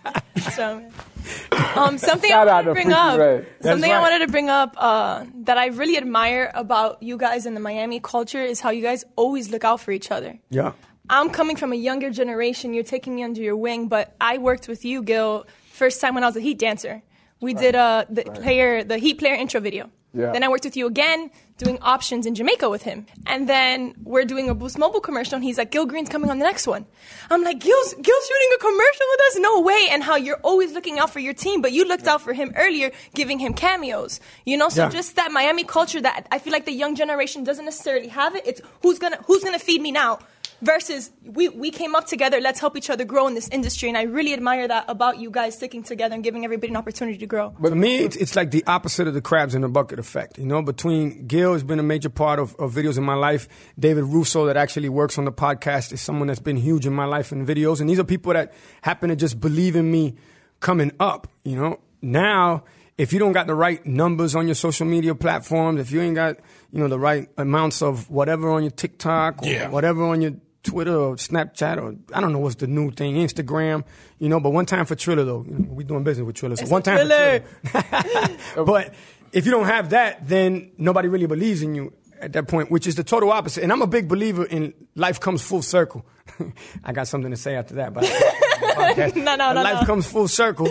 So, 1.51 1.57
um, 1.75 1.97
something 1.97 2.29
Shout 2.29 2.47
I 2.47 2.53
wanted 2.53 2.63
to 2.63 2.69
to 2.69 2.73
bring 2.73 2.93
up. 2.93 3.19
Ray. 3.19 3.45
Something 3.61 3.91
right. 3.91 3.97
I 3.97 4.01
wanted 4.01 4.25
to 4.25 4.31
bring 4.31 4.49
up 4.49 4.75
uh, 4.77 5.25
that 5.43 5.57
I 5.57 5.67
really 5.67 5.97
admire 5.97 6.51
about 6.53 7.01
you 7.03 7.17
guys 7.17 7.45
in 7.45 7.53
the 7.53 7.59
Miami 7.59 7.99
culture 7.99 8.41
is 8.41 8.59
how 8.59 8.69
you 8.69 8.81
guys 8.81 9.03
always 9.15 9.49
look 9.49 9.63
out 9.63 9.79
for 9.79 9.91
each 9.91 10.11
other. 10.11 10.39
Yeah. 10.49 10.73
I'm 11.09 11.29
coming 11.29 11.55
from 11.55 11.71
a 11.71 11.75
younger 11.75 12.09
generation. 12.09 12.73
You're 12.73 12.83
taking 12.83 13.15
me 13.15 13.23
under 13.23 13.41
your 13.41 13.55
wing, 13.55 13.87
but 13.87 14.15
I 14.19 14.39
worked 14.39 14.67
with 14.67 14.83
you, 14.85 15.03
Gil, 15.03 15.45
first 15.71 16.01
time 16.01 16.15
when 16.15 16.23
I 16.23 16.27
was 16.27 16.35
a 16.35 16.41
Heat 16.41 16.57
dancer. 16.57 17.03
We 17.41 17.53
did 17.53 17.75
uh, 17.75 18.05
the 18.09 18.23
player, 18.23 18.83
the 18.83 18.97
Heat 18.97 19.19
player 19.19 19.35
intro 19.35 19.59
video. 19.61 19.89
Yeah. 20.15 20.31
Then 20.31 20.43
I 20.43 20.47
worked 20.47 20.63
with 20.63 20.77
you 20.77 20.87
again, 20.87 21.29
doing 21.57 21.77
options 21.81 22.25
in 22.25 22.35
Jamaica 22.35 22.69
with 22.69 22.83
him. 22.83 23.05
And 23.25 23.47
then 23.49 23.93
we're 24.03 24.25
doing 24.25 24.49
a 24.49 24.55
Boost 24.55 24.77
Mobile 24.77 24.99
commercial, 25.01 25.35
and 25.35 25.43
he's 25.43 25.57
like, 25.57 25.71
Gil 25.71 25.85
Green's 25.85 26.09
coming 26.09 26.29
on 26.29 26.39
the 26.39 26.45
next 26.45 26.67
one. 26.67 26.85
I'm 27.29 27.43
like, 27.43 27.59
Gil's, 27.59 27.93
Gil's 27.93 28.27
shooting 28.27 28.49
a 28.55 28.59
commercial 28.59 29.05
with 29.11 29.21
us? 29.27 29.37
No 29.39 29.61
way. 29.61 29.87
And 29.91 30.01
how 30.03 30.15
you're 30.15 30.39
always 30.43 30.71
looking 30.71 30.99
out 30.99 31.09
for 31.09 31.19
your 31.19 31.33
team, 31.33 31.61
but 31.61 31.71
you 31.73 31.85
looked 31.87 32.07
out 32.07 32.21
for 32.21 32.33
him 32.33 32.53
earlier, 32.55 32.91
giving 33.13 33.39
him 33.39 33.53
cameos. 33.53 34.19
You 34.45 34.57
know, 34.57 34.69
so 34.69 34.83
Yeah. 34.83 34.89
just 34.89 35.15
that 35.17 35.31
Miami 35.31 35.63
culture 35.65 36.01
that 36.01 36.27
I 36.31 36.39
feel 36.39 36.53
like 36.53 36.65
the 36.65 36.71
young 36.73 36.95
generation 36.95 37.43
doesn't 37.43 37.65
necessarily 37.65 38.07
have 38.07 38.35
it. 38.35 38.43
It's 38.47 38.61
who's 38.81 38.99
gonna 38.99 39.17
who's 39.27 39.43
gonna 39.43 39.59
feed 39.59 39.81
me 39.81 39.91
now 39.91 40.19
versus 40.65 41.11
we, 41.37 41.49
we 41.49 41.69
came 41.71 41.93
up 41.95 42.05
together 42.07 42.37
let's 42.41 42.59
help 42.59 42.75
each 42.75 42.89
other 42.89 43.05
grow 43.05 43.27
in 43.27 43.33
this 43.35 43.47
industry 43.49 43.87
and 43.89 43.97
i 43.97 44.03
really 44.03 44.33
admire 44.33 44.67
that 44.67 44.83
about 44.87 45.19
you 45.19 45.29
guys 45.29 45.55
sticking 45.55 45.83
together 45.83 46.13
and 46.15 46.23
giving 46.23 46.43
everybody 46.43 46.69
an 46.71 46.77
opportunity 46.77 47.17
to 47.17 47.27
grow 47.33 47.53
But 47.59 47.69
to 47.69 47.75
me, 47.75 47.97
it's, 48.05 48.15
it's 48.15 48.35
like 48.35 48.49
the 48.51 48.63
opposite 48.65 49.07
of 49.07 49.13
the 49.13 49.21
crabs 49.21 49.53
in 49.55 49.61
the 49.61 49.69
bucket 49.69 49.99
effect. 49.99 50.37
You 50.37 50.45
know, 50.45 50.61
between 50.61 51.27
Gil 51.27 51.53
has 51.53 51.63
been 51.63 51.79
a 51.79 51.83
major 51.93 52.09
part 52.09 52.39
of, 52.39 52.55
of 52.55 52.73
videos 52.73 52.97
in 52.97 53.03
my 53.03 53.13
life. 53.27 53.47
David 53.79 54.05
Russo, 54.05 54.45
that 54.47 54.57
actually 54.57 54.89
works 54.89 55.17
on 55.17 55.25
the 55.25 55.31
podcast, 55.31 55.93
is 55.93 56.01
someone 56.01 56.27
that's 56.27 56.39
been 56.49 56.57
huge 56.57 56.85
in 56.85 56.93
my 56.93 57.05
life 57.05 57.31
in 57.31 57.45
videos. 57.45 57.79
And 57.81 57.89
these 57.89 57.99
are 57.99 58.03
people 58.03 58.33
that 58.33 58.53
happen 58.81 59.09
to 59.09 59.15
just 59.15 59.39
believe 59.39 59.75
in 59.75 59.89
me 59.91 60.15
coming 60.59 60.91
up. 60.99 61.27
You 61.43 61.55
know, 61.57 61.79
now 62.01 62.63
if 62.97 63.11
you 63.13 63.19
don't 63.19 63.33
got 63.33 63.47
the 63.47 63.55
right 63.55 63.85
numbers 63.85 64.35
on 64.35 64.47
your 64.47 64.55
social 64.55 64.85
media 64.85 65.13
platforms, 65.15 65.79
if 65.81 65.91
you 65.91 66.01
ain't 66.01 66.15
got 66.15 66.37
you 66.71 66.79
know 66.79 66.87
the 66.87 66.99
right 66.99 67.27
amounts 67.37 67.81
of 67.81 68.09
whatever 68.09 68.49
on 68.51 68.61
your 68.63 68.71
TikTok 68.71 69.43
or 69.43 69.47
Yeah. 69.49 69.69
whatever 69.69 70.03
on 70.05 70.21
your 70.21 70.33
Twitter 70.65 70.95
or 70.95 71.15
Snapchat 71.15 71.77
or 71.81 71.95
I 72.13 72.19
don't 72.19 72.33
know 72.33 72.39
what's 72.39 72.55
the 72.55 72.67
new 72.67 72.91
thing, 72.91 73.15
Instagram, 73.15 73.83
you 74.19 74.27
know. 74.27 74.39
But 74.39 74.51
one 74.51 74.65
time 74.65 74.85
for 74.85 74.95
Triller 74.95 75.23
though, 75.23 75.45
you 75.47 75.59
know, 75.59 75.73
we 75.73 75.83
doing 75.83 76.03
business 76.03 76.25
with 76.25 76.35
Triller. 76.35 76.57
So 76.57 76.65
one 76.67 76.81
time 76.81 76.97
Triller. 76.97 77.41
for 77.63 77.81
Triller. 77.81 78.37
but 78.65 78.93
if 79.31 79.45
you 79.45 79.51
don't 79.51 79.67
have 79.67 79.91
that, 79.91 80.27
then 80.27 80.71
nobody 80.77 81.07
really 81.07 81.27
believes 81.27 81.61
in 81.61 81.75
you 81.75 81.93
at 82.19 82.33
that 82.33 82.47
point, 82.47 82.71
which 82.71 82.87
is 82.87 82.95
the 82.95 83.03
total 83.03 83.31
opposite. 83.31 83.63
And 83.63 83.71
I'm 83.71 83.81
a 83.81 83.87
big 83.87 84.07
believer 84.07 84.45
in 84.45 84.73
life 84.95 85.19
comes 85.19 85.41
full 85.41 85.61
circle. 85.61 86.05
I 86.83 86.93
got 86.93 87.07
something 87.07 87.31
to 87.31 87.37
say 87.37 87.55
after 87.55 87.75
that, 87.75 87.93
but 87.93 88.03
No, 89.15 89.35
no, 89.35 89.53
no, 89.53 89.61
life 89.61 89.81
no. 89.81 89.85
comes 89.85 90.07
full 90.09 90.27
circle. 90.27 90.69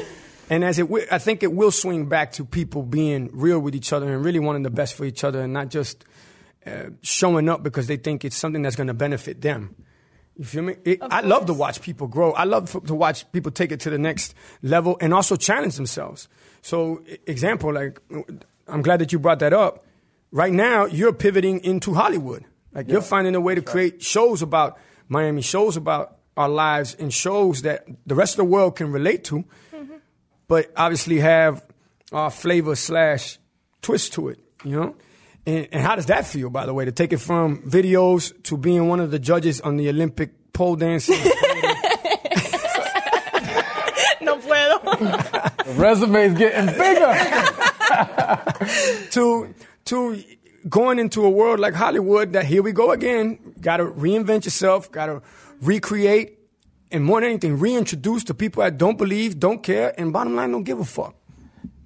And 0.50 0.62
as 0.64 0.78
it, 0.78 0.88
I 1.10 1.18
think 1.18 1.42
it 1.42 1.52
will 1.52 1.70
swing 1.70 2.06
back 2.06 2.32
to 2.32 2.44
people 2.44 2.82
being 2.82 3.30
real 3.32 3.58
with 3.58 3.74
each 3.74 3.92
other 3.92 4.12
and 4.12 4.24
really 4.24 4.38
wanting 4.38 4.62
the 4.62 4.70
best 4.70 4.94
for 4.94 5.04
each 5.04 5.24
other, 5.24 5.40
and 5.40 5.52
not 5.52 5.68
just 5.70 6.04
uh, 6.66 6.90
showing 7.02 7.48
up 7.48 7.62
because 7.62 7.86
they 7.86 7.96
think 7.96 8.24
it's 8.24 8.36
something 8.36 8.62
that's 8.62 8.76
going 8.76 8.86
to 8.88 8.94
benefit 8.94 9.40
them. 9.42 9.74
You 10.36 10.44
feel 10.44 10.62
me? 10.62 10.76
It, 10.84 10.98
I 11.02 11.20
love 11.20 11.46
to 11.46 11.54
watch 11.54 11.80
people 11.80 12.08
grow. 12.08 12.32
I 12.32 12.44
love 12.44 12.74
f- 12.74 12.84
to 12.84 12.94
watch 12.94 13.30
people 13.32 13.52
take 13.52 13.70
it 13.70 13.80
to 13.80 13.90
the 13.90 13.98
next 13.98 14.34
level 14.62 14.96
and 15.00 15.14
also 15.14 15.36
challenge 15.36 15.76
themselves. 15.76 16.28
So, 16.62 17.02
example, 17.26 17.72
like, 17.72 18.00
I'm 18.66 18.82
glad 18.82 19.00
that 19.00 19.12
you 19.12 19.18
brought 19.18 19.38
that 19.40 19.52
up. 19.52 19.84
right 20.32 20.52
now 20.52 20.84
you're 20.86 21.12
pivoting 21.12 21.62
into 21.64 21.94
Hollywood. 21.94 22.44
Like 22.72 22.88
you're 22.88 23.02
finding 23.02 23.36
a 23.36 23.40
way 23.40 23.54
to 23.54 23.62
create 23.62 24.02
shows 24.02 24.42
about 24.42 24.78
Miami, 25.08 25.42
shows 25.42 25.76
about 25.76 26.16
our 26.36 26.48
lives, 26.48 26.96
and 26.98 27.14
shows 27.14 27.62
that 27.62 27.86
the 28.04 28.16
rest 28.16 28.34
of 28.34 28.38
the 28.38 28.44
world 28.44 28.74
can 28.74 28.90
relate 28.90 29.22
to, 29.24 29.44
but 30.48 30.72
obviously 30.76 31.20
have 31.20 31.64
our 32.12 32.30
flavor 32.30 32.74
slash 32.74 33.38
twist 33.80 34.14
to 34.14 34.28
it. 34.28 34.40
You 34.64 34.80
know. 34.80 34.96
And, 35.46 35.68
and 35.72 35.82
how 35.82 35.94
does 35.96 36.06
that 36.06 36.26
feel, 36.26 36.50
by 36.50 36.66
the 36.66 36.74
way, 36.74 36.84
to 36.84 36.92
take 36.92 37.12
it 37.12 37.18
from 37.18 37.58
videos 37.62 38.32
to 38.44 38.56
being 38.56 38.88
one 38.88 39.00
of 39.00 39.10
the 39.10 39.18
judges 39.18 39.60
on 39.60 39.76
the 39.76 39.88
Olympic 39.88 40.52
pole 40.52 40.76
dancing? 40.76 41.18
No 44.20 44.38
puedo. 44.38 44.80
The 45.66 45.72
resume's 45.74 46.38
getting 46.38 46.66
bigger. 46.66 47.12
to 49.10 49.54
to 49.84 50.24
going 50.66 50.98
into 50.98 51.24
a 51.26 51.30
world 51.30 51.60
like 51.60 51.74
Hollywood 51.74 52.32
that 52.32 52.46
here 52.46 52.62
we 52.62 52.72
go 52.72 52.90
again. 52.90 53.38
Got 53.60 53.76
to 53.78 53.84
reinvent 53.84 54.46
yourself. 54.46 54.90
Got 54.90 55.06
to 55.06 55.22
recreate, 55.60 56.38
and 56.90 57.04
more 57.04 57.20
than 57.20 57.30
anything, 57.30 57.58
reintroduce 57.58 58.24
to 58.24 58.34
people 58.34 58.62
that 58.62 58.78
don't 58.78 58.96
believe, 58.96 59.38
don't 59.38 59.62
care, 59.62 59.92
and 59.98 60.10
bottom 60.12 60.34
line, 60.36 60.52
don't 60.52 60.64
give 60.64 60.80
a 60.80 60.84
fuck. 60.84 61.14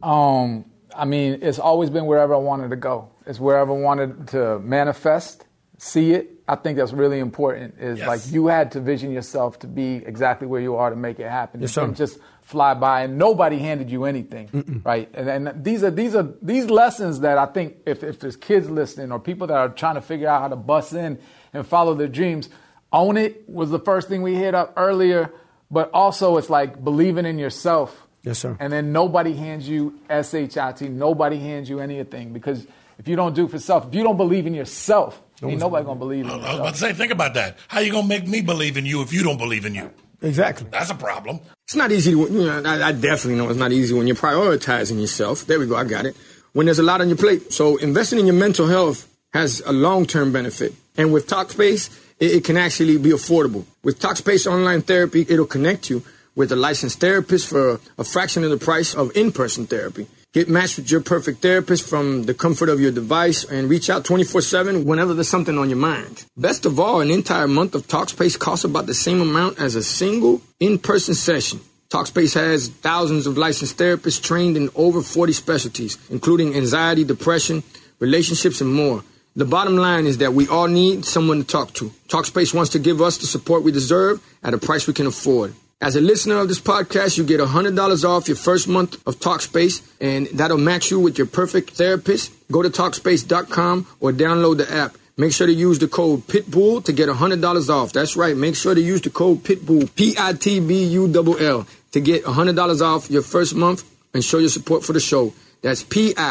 Um, 0.03 0.64
I 0.96 1.05
mean, 1.05 1.38
it's 1.42 1.59
always 1.59 1.90
been 1.90 2.07
wherever 2.07 2.35
I 2.35 2.38
wanted 2.38 2.70
to 2.70 2.77
go. 2.77 3.11
It's 3.27 3.38
wherever 3.40 3.72
I 3.72 3.77
wanted 3.77 4.29
to 4.29 4.59
manifest, 4.61 5.44
see 5.77 6.12
it. 6.12 6.31
I 6.48 6.55
think 6.57 6.79
that's 6.79 6.92
really 6.94 7.18
important. 7.18 7.74
Is 7.79 7.98
Yes. 7.98 8.09
like 8.09 8.33
you 8.33 8.46
had 8.46 8.72
to 8.72 8.81
vision 8.81 9.11
yourself 9.12 9.59
to 9.61 9.66
be 9.66 9.96
exactly 9.96 10.46
where 10.46 10.61
you 10.62 10.77
are 10.77 10.88
to 10.90 10.96
make 10.96 11.20
it 11.20 11.29
happen. 11.29 11.61
Yes, 11.61 11.77
You 11.77 11.87
sir. 11.88 11.92
just 11.92 12.18
fly 12.40 12.72
by 12.72 13.03
and 13.03 13.18
nobody 13.18 13.59
handed 13.59 13.90
you 13.90 14.05
anything, 14.07 14.81
right? 14.83 15.11
And, 15.12 15.29
and 15.29 15.62
these 15.62 15.83
are 15.85 15.90
these 15.90 16.14
are 16.14 16.27
these 16.40 16.70
lessons 16.70 17.20
that 17.20 17.37
I 17.37 17.44
think 17.44 17.77
if 17.85 18.03
if 18.03 18.18
there's 18.20 18.37
kids 18.37 18.70
listening 18.70 19.12
or 19.12 19.18
people 19.20 19.46
that 19.48 19.57
are 19.59 19.68
trying 19.68 19.96
to 19.96 20.01
figure 20.01 20.27
out 20.29 20.40
how 20.40 20.48
to 20.48 20.57
bust 20.57 20.94
in 20.94 21.18
and 21.53 21.66
follow 21.66 21.92
their 21.94 22.09
dreams, 22.09 22.48
own 22.90 23.18
it 23.18 23.46
was 23.46 23.68
the 23.70 23.79
first 23.79 24.09
thing 24.09 24.22
we 24.22 24.35
hit 24.35 24.55
up 24.55 24.72
earlier. 24.79 25.31
But 25.70 25.90
also, 25.92 26.38
it's 26.38 26.48
like 26.48 26.83
believing 26.83 27.27
in 27.27 27.38
yourself. 27.38 28.08
Yes, 28.22 28.38
sir. 28.38 28.57
And 28.61 28.72
then 28.72 28.92
nobody 28.92 29.35
hands 29.35 29.68
you 29.68 29.98
SHIT. 30.11 30.83
Nobody 30.83 31.38
hands 31.38 31.68
you 31.68 31.81
anything 31.81 32.33
because 32.33 32.66
if 32.98 33.07
you 33.07 33.16
don't 33.16 33.35
do 33.35 33.44
it 33.46 33.50
for 33.50 33.59
self, 33.59 33.87
if 33.88 33.94
you 33.94 34.02
don't 34.02 34.16
believe 34.16 34.46
in 34.46 34.54
yourself, 34.54 35.20
ain't 35.42 35.61
nobody 35.61 35.85
gonna 35.85 35.98
believe 35.98 36.24
in 36.26 36.33
you. 36.33 36.44
I 36.44 36.50
was 36.50 36.59
about 36.59 36.74
to 36.74 36.81
say, 36.81 36.92
think 36.92 37.12
about 37.12 37.35
that. 37.35 37.59
How 37.68 37.81
you 37.81 37.92
gonna 37.92 38.09
make 38.09 38.26
me 38.26 38.40
believe 38.40 38.76
in 38.76 38.87
you 38.87 39.02
if 39.02 39.12
you 39.12 39.22
don't 39.22 39.38
believe 39.38 39.64
in 39.64 39.74
you? 39.74 39.90
Exactly. 40.20 40.66
That's 40.70 40.90
a 40.90 40.96
problem. 40.96 41.40
It's 41.64 41.76
not 41.76 41.92
easy 41.92 42.11
to, 42.11 42.18
you 42.18 42.28
know, 42.28 42.62
I, 42.64 42.88
I 42.88 42.92
definitely 42.92 43.37
know 43.37 43.48
it's 43.48 43.59
not 43.59 43.72
easy 43.72 43.94
when 43.94 44.07
you're 44.07 44.16
prioritizing 44.16 45.00
yourself. 45.00 45.46
There 45.46 45.59
we 45.61 45.66
go, 45.66 45.76
I 45.76 45.85
got 45.85 46.07
it. 46.07 46.16
When 46.54 46.66
there's 46.66 46.81
a 46.81 46.83
lot 46.83 47.00
on 47.00 47.09
your 47.09 47.16
plate. 47.16 47.52
So 47.52 47.76
investing 47.76 48.18
in 48.18 48.26
your 48.26 48.35
mental 48.35 48.66
health 48.66 49.09
has 49.33 49.61
a 49.64 49.72
long-term 49.72 50.33
benefit. 50.33 50.74
And 50.96 51.12
with 51.12 51.28
Talkspace, 51.28 51.96
it, 52.18 52.33
it 52.33 52.44
can 52.44 52.57
actually 52.57 52.98
be 52.98 53.11
affordable. 53.11 53.64
With 53.85 54.00
Talkspace 54.00 54.50
Online 54.50 54.83
Therapy, 54.83 55.24
it'll 55.28 55.46
connect 55.46 55.88
you 55.88 56.02
with 56.38 56.53
a 56.53 56.57
licensed 56.57 57.01
therapist 57.01 57.48
for 57.48 57.81
a 57.98 58.05
fraction 58.05 58.44
of 58.44 58.51
the 58.51 58.57
price 58.57 58.94
of 58.94 59.11
in-person 59.16 59.66
therapy. 59.66 60.07
Get 60.33 60.48
matched 60.48 60.77
with 60.77 60.88
your 60.88 61.01
perfect 61.01 61.42
therapist 61.42 61.88
from 61.88 62.27
the 62.27 62.33
comfort 62.35 62.68
of 62.68 62.79
your 62.79 62.92
device 62.92 63.42
and 63.42 63.68
reach 63.68 63.90
out 63.90 64.05
24 64.05 64.42
7 64.42 64.85
whenever 64.85 65.14
there's 65.14 65.29
something 65.29 65.59
on 65.59 65.68
your 65.68 65.79
mind. 65.79 66.24
Best 66.37 66.64
of 66.64 66.79
all, 66.79 67.01
an 67.01 67.11
entire 67.11 67.48
month 67.48 67.74
of 67.74 67.88
Talkspace 67.88 68.38
costs 68.38 68.64
about 68.64 68.87
the 68.87 68.94
same 68.94 69.20
amount 69.20 69.59
as 69.59 69.74
a 69.74 69.83
single 69.83 70.40
in 70.61 70.79
person 70.79 71.14
session. 71.14 71.59
Talkspace 71.90 72.35
has 72.35 72.68
thousands 72.68 73.27
of 73.27 73.37
licensed 73.37 73.77
therapists 73.77 74.22
trained 74.22 74.57
in 74.57 74.70
over 74.77 75.03
40 75.03 75.33
specialties, 75.33 75.98
including 76.09 76.55
anxiety, 76.55 77.03
depression, 77.03 77.64
relationships, 77.98 78.61
and 78.61 78.72
more. 78.72 79.03
The 79.35 79.44
bottom 79.44 79.77
line 79.77 80.07
is 80.07 80.18
that 80.18 80.35
we 80.35 80.46
all 80.46 80.68
need 80.68 81.05
someone 81.05 81.38
to 81.38 81.44
talk 81.44 81.72
to. 81.74 81.90
Talkspace 82.07 82.55
wants 82.55 82.70
to 82.72 82.79
give 82.79 83.01
us 83.01 83.18
the 83.18 83.27
support 83.27 83.64
we 83.64 83.72
deserve 83.72 84.22
at 84.44 84.55
a 84.55 84.59
price 84.59 84.87
we 84.87 84.94
can 84.94 85.07
afford. 85.07 85.55
As 85.81 85.95
a 85.95 86.01
listener 86.01 86.38
of 86.38 86.49
this 86.49 86.59
podcast, 86.59 87.17
you 87.19 87.23
get 87.23 87.38
$100 87.38 88.05
off 88.05 88.27
your 88.27 88.37
first 88.37 88.67
month 88.67 88.95
of 89.07 89.21
Talkspace, 89.21 89.81
and 90.01 90.27
that'll 90.35 90.59
match 90.59 90.91
you 90.91 90.99
with 90.99 91.19
your 91.19 91.29
perfect 91.29 91.71
therapist. 91.71 92.33
Go 92.51 92.62
to 92.62 92.69
Talkspace.com 92.69 93.87
or 94.01 94.11
download 94.11 94.57
the 94.57 94.69
app. 94.73 94.97
Make 95.17 95.33
sure 95.33 95.47
to 95.47 95.53
use 95.53 95.79
the 95.79 95.87
code 95.87 96.27
PITBULL 96.27 96.83
to 96.83 96.93
get 96.93 97.09
$100 97.09 97.71
off. 97.71 97.93
That's 97.93 98.17
right. 98.17 98.37
Make 98.37 98.57
sure 98.57 98.75
to 98.75 98.81
use 98.81 99.03
the 99.03 99.11
code 99.11 99.45
PITBULL, 99.45 99.95
P-I-T-B-U-L-L, 99.95 101.67
to 101.93 102.01
get 102.01 102.25
$100 102.25 102.81
off 102.81 103.09
your 103.09 103.23
first 103.23 103.55
month 103.55 103.85
and 104.12 104.25
show 104.25 104.38
your 104.38 104.49
support 104.49 104.83
for 104.85 104.93
the 104.93 105.01
show. 105.01 105.33
That's 105.62 105.85
P-I-T-B-U-L-L 105.85 106.23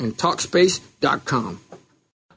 and 0.00 0.16
Talkspace.com. 0.16 1.60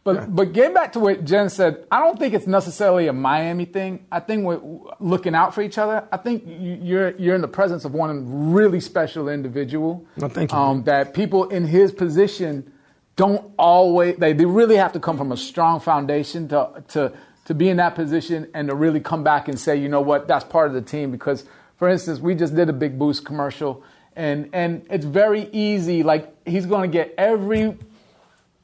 But 0.03 0.35
but 0.35 0.51
getting 0.53 0.73
back 0.73 0.93
to 0.93 0.99
what 0.99 1.23
Jen 1.25 1.49
said, 1.49 1.85
I 1.91 1.99
don't 1.99 2.17
think 2.17 2.33
it's 2.33 2.47
necessarily 2.47 3.07
a 3.07 3.13
Miami 3.13 3.65
thing. 3.65 4.05
I 4.11 4.19
think 4.19 4.43
we're 4.45 4.59
looking 4.99 5.35
out 5.35 5.53
for 5.53 5.61
each 5.61 5.77
other. 5.77 6.03
I 6.11 6.17
think 6.17 6.43
you- 6.47 6.79
you're 6.81 7.09
you're 7.17 7.35
in 7.35 7.41
the 7.41 7.47
presence 7.47 7.85
of 7.85 7.93
one 7.93 8.51
really 8.51 8.79
special 8.79 9.29
individual. 9.29 10.03
Well, 10.17 10.29
thank 10.29 10.51
you, 10.51 10.57
Um, 10.57 10.83
that 10.83 11.13
people 11.13 11.49
in 11.49 11.65
his 11.65 11.91
position 11.91 12.71
don't 13.15 13.51
always 13.59 14.15
they, 14.17 14.33
they 14.33 14.45
really 14.45 14.77
have 14.77 14.91
to 14.93 14.99
come 14.99 15.17
from 15.17 15.31
a 15.31 15.37
strong 15.37 15.79
foundation 15.79 16.47
to 16.47 16.83
to 16.89 17.11
to 17.45 17.53
be 17.53 17.69
in 17.69 17.77
that 17.77 17.93
position 17.93 18.47
and 18.55 18.69
to 18.69 18.75
really 18.75 18.99
come 18.99 19.23
back 19.23 19.47
and 19.47 19.59
say, 19.59 19.75
you 19.75 19.87
know 19.89 20.01
what, 20.01 20.27
that's 20.27 20.45
part 20.45 20.67
of 20.67 20.73
the 20.73 20.81
team. 20.81 21.11
Because 21.11 21.45
for 21.77 21.87
instance, 21.87 22.19
we 22.19 22.33
just 22.33 22.55
did 22.55 22.69
a 22.69 22.73
big 22.73 22.97
boost 22.97 23.23
commercial 23.23 23.83
and 24.15 24.49
and 24.51 24.81
it's 24.89 25.05
very 25.05 25.47
easy. 25.51 26.01
Like 26.01 26.33
he's 26.47 26.65
gonna 26.65 26.87
get 26.87 27.13
every 27.19 27.77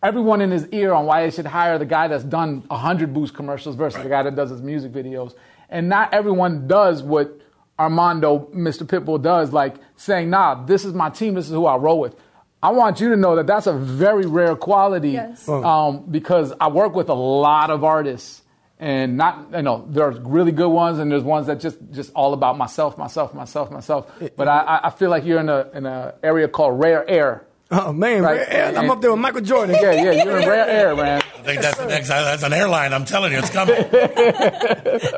everyone 0.04 0.42
in 0.42 0.52
his 0.52 0.68
ear 0.70 0.94
on 0.94 1.06
why 1.06 1.24
they 1.24 1.32
should 1.32 1.46
hire 1.46 1.78
the 1.78 1.86
guy 1.86 2.08
that's 2.08 2.24
done 2.24 2.64
100 2.68 3.14
boost 3.14 3.34
commercials 3.34 3.76
versus 3.76 4.02
the 4.04 4.10
guy 4.10 4.24
that 4.24 4.36
does 4.36 4.50
his 4.50 4.62
music 4.62 4.92
videos. 4.92 5.34
And 5.70 5.90
not 5.90 6.14
everyone 6.14 6.68
does 6.68 7.04
what 7.04 7.40
Armando, 7.80 8.50
Mr. 8.56 8.84
Pitbull, 8.84 9.22
does, 9.22 9.54
like 9.54 9.76
saying, 9.98 10.30
nah, 10.30 10.66
this 10.66 10.86
is 10.86 10.94
my 10.94 11.10
team, 11.10 11.34
this 11.36 11.46
is 11.46 11.52
who 11.52 11.66
I 11.66 11.76
roll 11.76 12.00
with. 12.00 12.16
I 12.64 12.72
want 12.72 13.00
you 13.00 13.10
to 13.10 13.16
know 13.16 13.36
that 13.36 13.46
that's 13.46 13.68
a 13.68 13.74
very 13.74 14.26
rare 14.26 14.56
quality 14.56 15.12
Yes. 15.12 15.48
um, 15.48 16.06
because 16.10 16.54
I 16.60 16.70
work 16.70 16.96
with 16.96 17.10
a 17.10 17.14
lot 17.14 17.70
of 17.70 17.84
artists. 17.84 18.42
And 18.80 19.18
not, 19.18 19.48
you 19.56 19.64
know, 19.64 19.88
there's 19.90 20.20
really 20.20 20.52
good 20.52 20.70
ones, 20.70 21.00
and 21.00 21.12
there's 21.12 21.24
ones 21.24 21.48
that 21.48 21.60
just, 21.60 21.80
just 21.92 22.12
all 22.14 22.34
about 22.34 22.60
myself, 22.60 22.96
myself, 22.96 23.34
myself, 23.34 23.72
myself. 23.72 24.12
But 24.36 24.48
I, 24.48 24.60
I- 24.60 24.88
I 24.88 24.90
feel 24.92 25.10
like 25.10 25.26
you're 25.26 25.40
in 25.40 25.50
a, 25.50 25.68
in 25.74 25.88
a 25.88 26.14
area 26.22 26.48
called 26.48 26.80
rare 26.80 27.08
air. 27.10 27.47
Oh 27.70 27.92
man, 27.92 28.24
Right. 28.24 28.48
man, 28.48 28.78
I'm 28.78 28.90
up 28.90 29.02
there 29.02 29.12
with 29.12 29.20
Michael 29.20 29.42
Jordan. 29.42 29.76
Yeah, 29.82 29.92
yeah, 29.92 30.24
you're 30.24 30.40
in 30.40 30.48
rare 30.48 30.68
air, 30.70 30.96
man. 30.96 31.22
I 31.22 31.42
think 31.42 31.62
that's 31.62 31.78
the 31.78 31.86
next. 31.88 32.08
That's 32.08 32.44
an 32.44 32.54
airline. 32.54 32.94
I'm 32.94 33.04
telling 33.06 33.32
you, 33.34 33.40
it's 33.40 33.50
coming. 33.50 33.76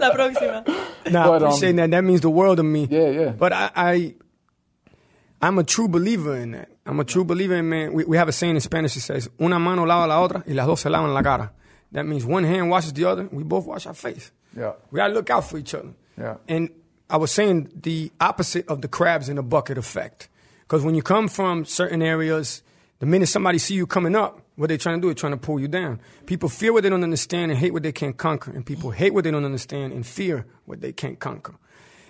La 0.02 0.12
próxima. 0.12 0.64
Nah, 1.12 1.28
But, 1.28 1.32
I 1.32 1.36
um, 1.36 1.44
appreciate 1.44 1.76
that. 1.76 1.92
That 1.92 2.04
means 2.04 2.22
the 2.22 2.30
world 2.30 2.58
to 2.58 2.64
me. 2.64 2.88
Yeah, 2.90 3.10
yeah. 3.10 3.30
But 3.30 3.54
I, 3.54 3.70
I, 3.76 4.16
I'm 5.42 5.58
a 5.60 5.64
true 5.64 5.88
believer 5.88 6.36
in 6.38 6.52
that. 6.52 6.70
I'm 6.86 7.00
a 7.00 7.04
true 7.04 7.24
believer 7.24 7.56
in 7.56 7.70
man. 7.70 7.94
We, 7.94 8.04
we 8.06 8.18
have 8.18 8.28
a 8.28 8.32
saying 8.32 8.56
in 8.56 8.62
Spanish 8.62 8.96
that 8.96 9.02
says, 9.02 9.30
"Una 9.40 9.60
mano 9.60 9.84
lava 9.86 10.08
la 10.08 10.20
otra 10.28 10.44
y 10.48 10.54
las 10.54 10.66
dos 10.68 10.82
se 10.82 10.90
lavan 10.90 11.14
la 11.14 11.22
cara." 11.22 11.52
That 11.92 12.06
means 12.06 12.26
one 12.26 12.44
hand 12.44 12.70
washes 12.70 12.94
the 12.94 13.06
other. 13.06 13.28
We 13.32 13.44
both 13.44 13.66
wash 13.66 13.86
our 13.86 13.94
face. 13.94 14.32
Yeah. 14.58 14.74
We 14.92 14.98
gotta 14.98 15.14
look 15.14 15.30
out 15.30 15.46
for 15.50 15.58
each 15.58 15.74
other. 15.76 15.94
Yeah. 16.18 16.38
And 16.48 16.70
I 17.10 17.18
was 17.18 17.32
saying 17.32 17.70
the 17.82 18.12
opposite 18.20 18.68
of 18.68 18.82
the 18.82 18.88
crabs 18.88 19.30
in 19.30 19.38
a 19.38 19.44
bucket 19.44 19.78
effect. 19.78 20.30
Because 20.70 20.84
when 20.84 20.94
you 20.94 21.02
come 21.02 21.28
from 21.28 21.66
certain 21.66 22.04
areas, 22.04 22.62
the 23.00 23.08
minute 23.08 23.28
somebody 23.28 23.58
see 23.58 23.74
you 23.74 23.88
coming 23.88 24.16
up, 24.16 24.40
what 24.56 24.68
they're 24.68 24.78
trying 24.78 25.02
to 25.02 25.02
do 25.02 25.10
is 25.10 25.16
trying 25.16 25.32
to 25.32 25.38
pull 25.38 25.60
you 25.60 25.68
down. 25.68 26.00
People 26.28 26.48
fear 26.48 26.72
what 26.72 26.84
they 26.84 26.90
don't 26.92 27.04
understand 27.04 27.50
and 27.50 27.60
hate 27.60 27.74
what 27.74 27.82
they 27.82 27.92
can't 27.92 28.16
conquer. 28.16 28.52
And 28.52 28.64
people 28.64 28.92
hate 28.92 29.12
what 29.12 29.24
they 29.24 29.32
don't 29.32 29.46
understand 29.46 29.94
and 29.94 30.06
fear 30.06 30.46
what 30.66 30.80
they 30.80 30.94
can't 30.94 31.18
conquer. 31.20 31.56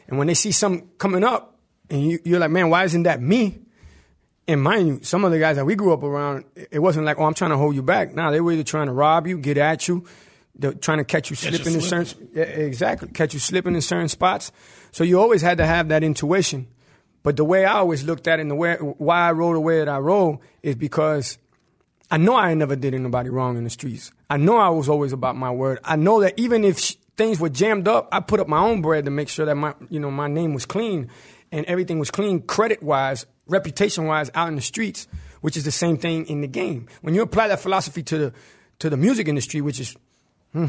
And 0.09 0.17
when 0.17 0.27
they 0.27 0.33
see 0.33 0.51
some 0.51 0.89
coming 0.97 1.23
up, 1.23 1.57
and 1.89 2.03
you, 2.03 2.19
you're 2.25 2.39
like, 2.39 2.51
man, 2.51 2.69
why 2.69 2.83
isn't 2.83 3.03
that 3.03 3.21
me? 3.21 3.59
And 4.45 4.61
mind 4.61 4.87
you, 4.89 4.99
some 5.03 5.23
of 5.23 5.31
the 5.31 5.39
guys 5.39 5.55
that 5.55 5.65
we 5.65 5.75
grew 5.75 5.93
up 5.93 6.03
around, 6.03 6.43
it 6.69 6.79
wasn't 6.79 7.05
like, 7.05 7.17
oh, 7.17 7.23
I'm 7.23 7.35
trying 7.35 7.51
to 7.51 7.57
hold 7.57 7.75
you 7.75 7.83
back. 7.83 8.13
Nah, 8.13 8.29
they 8.29 8.41
were 8.41 8.51
either 8.51 8.63
trying 8.63 8.87
to 8.87 8.93
rob 8.93 9.25
you, 9.25 9.37
get 9.37 9.57
at 9.57 9.87
you, 9.87 10.05
they're 10.53 10.73
trying 10.73 10.97
to 10.97 11.05
catch 11.05 11.29
you 11.29 11.37
Catch 11.37 11.51
you 11.51 11.57
slipping 11.59 11.75
in 11.75 11.81
certain, 11.81 12.29
yeah, 12.33 12.43
exactly, 12.43 13.07
catch 13.07 13.33
you 13.33 13.39
slipping 13.39 13.75
in 13.75 13.81
certain 13.81 14.09
spots. 14.09 14.51
So 14.91 15.05
you 15.05 15.17
always 15.17 15.41
had 15.41 15.59
to 15.59 15.65
have 15.65 15.87
that 15.89 16.03
intuition. 16.03 16.67
But 17.23 17.37
the 17.37 17.43
way 17.43 17.65
I 17.65 17.73
always 17.79 18.03
looked 18.03 18.27
at 18.27 18.39
it 18.39 18.43
and 18.43 18.51
the 18.51 18.55
way, 18.55 18.75
why 18.75 19.27
I 19.27 19.31
roll 19.31 19.53
the 19.53 19.59
way 19.59 19.79
that 19.79 19.89
I 19.89 19.97
roll 19.97 20.41
is 20.63 20.75
because 20.75 21.37
I 22.11 22.17
know 22.17 22.35
I 22.35 22.53
never 22.53 22.75
did 22.75 22.93
anybody 22.93 23.29
wrong 23.29 23.57
in 23.57 23.63
the 23.63 23.69
streets. 23.69 24.11
I 24.29 24.37
know 24.37 24.57
I 24.57 24.69
was 24.69 24.89
always 24.89 25.11
about 25.11 25.35
my 25.35 25.51
word. 25.51 25.79
I 25.83 25.95
know 25.95 26.21
that 26.21 26.33
even 26.37 26.63
if 26.63 26.79
sh- 26.79 26.95
things 27.17 27.39
were 27.39 27.49
jammed 27.49 27.87
up, 27.87 28.07
I 28.11 28.19
put 28.19 28.39
up 28.39 28.47
my 28.47 28.59
own 28.59 28.81
bread 28.81 29.05
to 29.05 29.11
make 29.11 29.29
sure 29.29 29.45
that 29.45 29.55
my, 29.55 29.73
you 29.89 29.99
know, 29.99 30.09
my 30.09 30.27
name 30.27 30.53
was 30.53 30.65
clean 30.65 31.09
and 31.51 31.65
everything 31.65 31.99
was 31.99 32.09
clean, 32.09 32.41
credit 32.41 32.81
wise, 32.81 33.25
reputation 33.47 34.05
wise, 34.05 34.31
out 34.33 34.47
in 34.47 34.55
the 34.55 34.61
streets, 34.61 35.07
which 35.41 35.57
is 35.57 35.65
the 35.65 35.71
same 35.71 35.97
thing 35.97 36.25
in 36.27 36.41
the 36.41 36.47
game. 36.47 36.87
When 37.01 37.13
you 37.13 37.21
apply 37.21 37.49
that 37.49 37.59
philosophy 37.59 38.03
to 38.03 38.17
the 38.17 38.33
to 38.79 38.89
the 38.89 38.97
music 38.97 39.27
industry, 39.27 39.59
which 39.59 39.79
is, 39.79 39.97
hmm, 40.53 40.67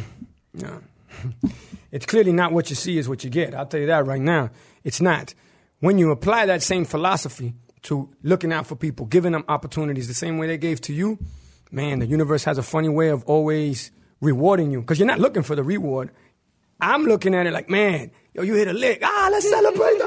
it's 1.92 2.06
clearly 2.06 2.32
not 2.32 2.52
what 2.52 2.68
you 2.68 2.76
see 2.76 2.98
is 2.98 3.08
what 3.08 3.22
you 3.22 3.30
get. 3.30 3.54
I'll 3.54 3.66
tell 3.66 3.80
you 3.80 3.86
that 3.86 4.04
right 4.04 4.20
now. 4.20 4.50
It's 4.82 5.00
not. 5.00 5.32
When 5.80 5.98
you 5.98 6.10
apply 6.10 6.46
that 6.46 6.62
same 6.62 6.84
philosophy 6.84 7.54
to 7.82 8.10
looking 8.22 8.52
out 8.52 8.66
for 8.66 8.76
people, 8.76 9.06
giving 9.06 9.32
them 9.32 9.44
opportunities 9.48 10.08
the 10.08 10.14
same 10.14 10.38
way 10.38 10.46
they 10.46 10.58
gave 10.58 10.80
to 10.82 10.92
you, 10.92 11.18
man, 11.70 11.98
the 11.98 12.06
universe 12.06 12.44
has 12.44 12.58
a 12.58 12.62
funny 12.62 12.88
way 12.88 13.08
of 13.08 13.24
always 13.24 13.90
rewarding 14.20 14.70
you 14.70 14.80
because 14.80 14.98
you're 14.98 15.06
not 15.06 15.18
looking 15.20 15.42
for 15.42 15.56
the 15.56 15.62
reward. 15.64 16.10
I'm 16.80 17.04
looking 17.04 17.34
at 17.34 17.46
it 17.46 17.52
like, 17.52 17.68
man, 17.68 18.10
yo, 18.34 18.42
you 18.42 18.54
hit 18.54 18.68
a 18.68 18.72
lick. 18.72 19.00
Ah, 19.02 19.28
let's 19.32 19.48
celebrate. 19.48 20.00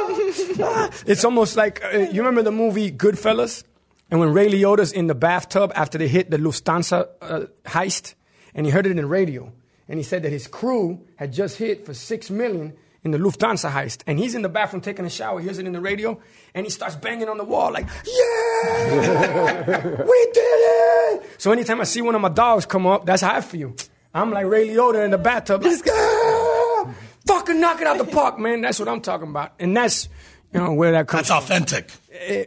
ah. 0.64 0.90
It's 1.06 1.26
almost 1.26 1.56
like, 1.56 1.84
uh, 1.84 1.98
you 1.98 2.22
remember 2.22 2.44
the 2.44 2.52
movie 2.52 2.92
Goodfellas? 2.92 3.64
And 4.12 4.20
when 4.20 4.32
Ray 4.32 4.50
Liotta's 4.50 4.92
in 4.92 5.08
the 5.08 5.16
bathtub 5.16 5.72
after 5.76 5.98
they 5.98 6.08
hit 6.08 6.30
the 6.30 6.38
Lufthansa 6.38 7.08
uh, 7.22 7.46
heist, 7.66 8.14
and 8.54 8.66
he 8.68 8.72
heard 8.72 8.86
it 8.86 8.92
in 8.92 8.98
the 8.98 9.06
radio, 9.08 9.52
and 9.88 9.98
he 9.98 10.04
said 10.04 10.22
that 10.24 10.32
his 10.32 10.48
crew 10.48 11.02
had 11.16 11.34
just 11.34 11.58
hit 11.58 11.86
for 11.86 11.94
six 11.96 12.30
million 12.30 12.74
in 13.04 13.12
the 13.12 13.18
Lufthansa 13.18 13.70
heist, 13.72 14.02
and 14.08 14.18
he's 14.20 14.34
in 14.36 14.42
the 14.42 14.50
bathroom 14.50 14.82
taking 14.82 15.06
a 15.06 15.10
shower, 15.10 15.40
hears 15.42 15.60
it 15.60 15.66
in 15.66 15.74
the 15.74 15.82
radio, 15.82 16.20
and 16.54 16.66
he 16.66 16.70
starts 16.70 16.96
banging 16.96 17.28
on 17.30 17.38
the 17.38 17.44
wall 17.44 17.72
like, 17.72 17.86
"Yeah, 18.06 20.04
we 20.06 20.30
did 20.34 20.42
it!" 20.42 21.24
So 21.38 21.52
anytime 21.52 21.82
I 21.82 21.84
see 21.86 22.02
one 22.02 22.16
of 22.16 22.22
my 22.22 22.30
dogs 22.30 22.66
come 22.66 22.86
up, 22.88 23.06
that's 23.06 23.22
how 23.22 23.36
I 23.36 23.42
feel. 23.42 23.74
I'm 24.14 24.32
like 24.32 24.46
Ray 24.46 24.68
Liotta 24.70 25.04
in 25.04 25.12
the 25.12 25.18
bathtub, 25.18 25.64
like, 25.64 25.82
"Ah, 25.90 26.94
fucking 27.28 27.60
knock 27.60 27.82
it 27.82 27.88
out 27.88 27.98
the 27.98 28.06
park, 28.06 28.40
man. 28.40 28.62
That's 28.62 28.80
what 28.80 28.88
I'm 28.88 29.02
talking 29.02 29.30
about, 29.30 29.54
and 29.60 29.76
that's 29.76 30.08
you 30.54 30.60
know 30.60 30.74
where 30.74 30.92
that 30.94 31.08
comes. 31.08 31.28
That's 31.28 31.46
from. 31.46 31.56
authentic. 31.58 31.92
Uh, 32.14 32.44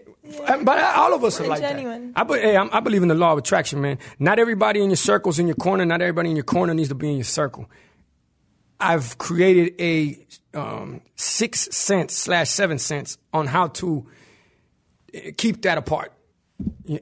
But 0.64 0.78
all 0.96 1.14
of 1.14 1.22
us 1.22 1.36
are 1.38 1.44
Very 1.44 1.48
like 1.50 1.60
genuine. 1.60 2.12
that. 2.12 2.20
I, 2.20 2.24
be- 2.24 2.40
hey, 2.40 2.56
I'm- 2.56 2.68
I 2.72 2.80
believe 2.80 3.02
in 3.02 3.08
the 3.08 3.14
law 3.14 3.32
of 3.32 3.38
attraction, 3.38 3.80
man. 3.80 3.98
Not 4.18 4.40
everybody 4.40 4.82
in 4.82 4.90
your 4.90 4.96
circle's 4.96 5.38
in 5.38 5.46
your 5.46 5.54
corner. 5.56 5.84
Not 5.84 6.00
everybody 6.02 6.30
in 6.30 6.36
your 6.36 6.44
corner 6.44 6.74
needs 6.74 6.88
to 6.88 6.96
be 6.96 7.08
in 7.10 7.14
your 7.16 7.22
circle. 7.24 7.66
I've 8.78 9.18
created 9.18 9.80
a 9.80 10.18
um, 10.54 11.00
six 11.16 11.68
cents 11.74 12.14
slash 12.14 12.50
seven 12.50 12.78
cents 12.78 13.18
on 13.32 13.46
how 13.46 13.68
to 13.68 14.06
uh, 15.14 15.18
keep 15.36 15.62
that 15.62 15.78
apart, 15.78 16.12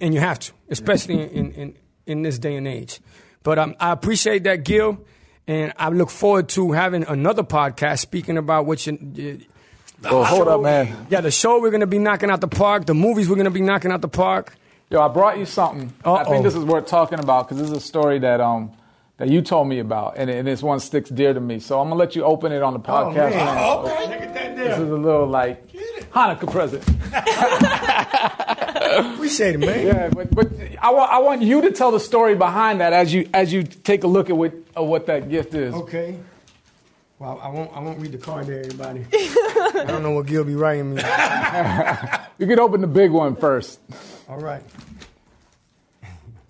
and 0.01 0.15
you 0.15 0.21
have 0.21 0.39
to, 0.41 0.53
especially 0.71 1.21
in 1.21 1.53
in, 1.53 1.79
in 2.07 2.23
this 2.23 2.39
day 2.39 2.57
and 2.57 2.67
age. 2.69 3.01
But 3.43 3.59
um, 3.59 3.75
I 3.79 3.93
appreciate 3.93 4.45
that, 4.45 4.65
Gil, 4.65 4.99
and 5.47 5.73
I 5.77 5.89
look 5.91 6.11
forward 6.11 6.49
to 6.51 6.73
having 6.73 7.05
another 7.05 7.43
podcast 7.43 7.99
speaking 8.01 8.39
about 8.39 8.67
what 8.67 8.87
you. 8.87 9.41
Oh, 10.07 10.23
hold 10.23 10.49
up, 10.49 10.61
man. 10.61 11.07
Yeah, 11.09 11.21
the 11.23 11.31
show 11.31 11.61
we're 11.61 11.71
gonna 11.71 11.87
be 11.87 11.99
knocking 11.99 12.31
out 12.31 12.41
the 12.41 12.49
park. 12.49 12.87
The 12.87 12.95
movies 12.95 13.29
we're 13.29 13.37
gonna 13.37 13.51
be 13.51 13.63
knocking 13.63 13.91
out 13.91 14.01
the 14.01 14.09
park. 14.09 14.55
Yo, 14.91 15.01
I 15.01 15.09
brought 15.09 15.39
you 15.39 15.47
something. 15.47 15.93
I 16.05 16.11
Uh-oh. 16.11 16.31
think 16.31 16.45
this 16.45 16.55
is 16.55 16.65
worth 16.65 16.87
talking 16.87 17.19
about 17.19 17.49
because 17.49 17.59
this 17.59 17.71
is 17.71 17.77
a 17.77 17.81
story 17.81 18.19
that 18.21 18.41
um 18.41 18.73
that 19.17 19.29
you 19.29 19.43
told 19.43 19.69
me 19.69 19.79
about, 19.79 20.15
and, 20.17 20.29
and 20.29 20.47
this 20.47 20.63
one 20.63 20.81
sticks 20.81 21.09
dear 21.09 21.33
to 21.33 21.41
me. 21.41 21.61
So 21.61 21.81
I'm 21.81 21.89
gonna 21.89 21.99
let 21.99 22.17
you 22.17 22.25
open 22.25 22.53
it 22.53 22.63
on 22.63 22.73
the 22.73 22.81
oh, 22.81 22.83
podcast. 22.83 23.31
man. 23.31 23.59
Oh, 23.61 23.87
okay. 23.87 24.09
Look 24.09 24.21
at 24.21 24.35
that 24.35 24.57
This 24.57 24.79
is 24.79 24.91
a 24.91 24.97
little 24.97 25.27
like 25.27 25.69
Hanukkah 26.13 26.51
present. 26.51 26.85
Appreciate 29.15 29.55
it, 29.55 29.59
man. 29.59 29.87
Yeah, 29.87 30.09
but, 30.11 30.35
but 30.35 30.49
I, 30.81 30.91
want, 30.91 31.13
I 31.13 31.19
want 31.19 31.43
you 31.43 31.63
to 31.63 31.73
tell 31.73 31.91
the 31.91 32.01
story 32.01 32.35
behind 32.35 32.81
that 32.81 32.93
as 32.93 33.13
you 33.13 33.29
as 33.33 33.53
you 33.53 33.63
take 33.63 34.05
a 34.05 34.07
look 34.07 34.31
at 34.31 34.37
what 34.37 34.53
at 34.77 34.85
what 34.85 35.07
that 35.07 35.29
gift 35.29 35.55
is. 35.55 35.75
Okay. 35.75 36.19
Well, 37.19 37.41
I 37.41 37.49
won't. 37.49 37.71
I 37.75 37.81
won't 37.81 38.01
read 38.01 38.13
the 38.13 38.19
card 38.19 38.47
to 38.47 38.59
everybody. 38.59 39.07
I 39.13 39.85
don't 39.87 40.03
know 40.03 40.11
what 40.11 40.27
Gil 40.27 40.45
be 40.45 40.57
writing 40.57 40.95
me. 40.95 41.03
You 42.39 42.49
could 42.49 42.59
open 42.59 42.81
the 42.81 42.89
big 42.89 43.13
one 43.13 43.37
first. 43.37 43.79
All 44.29 44.41
right. 44.41 44.63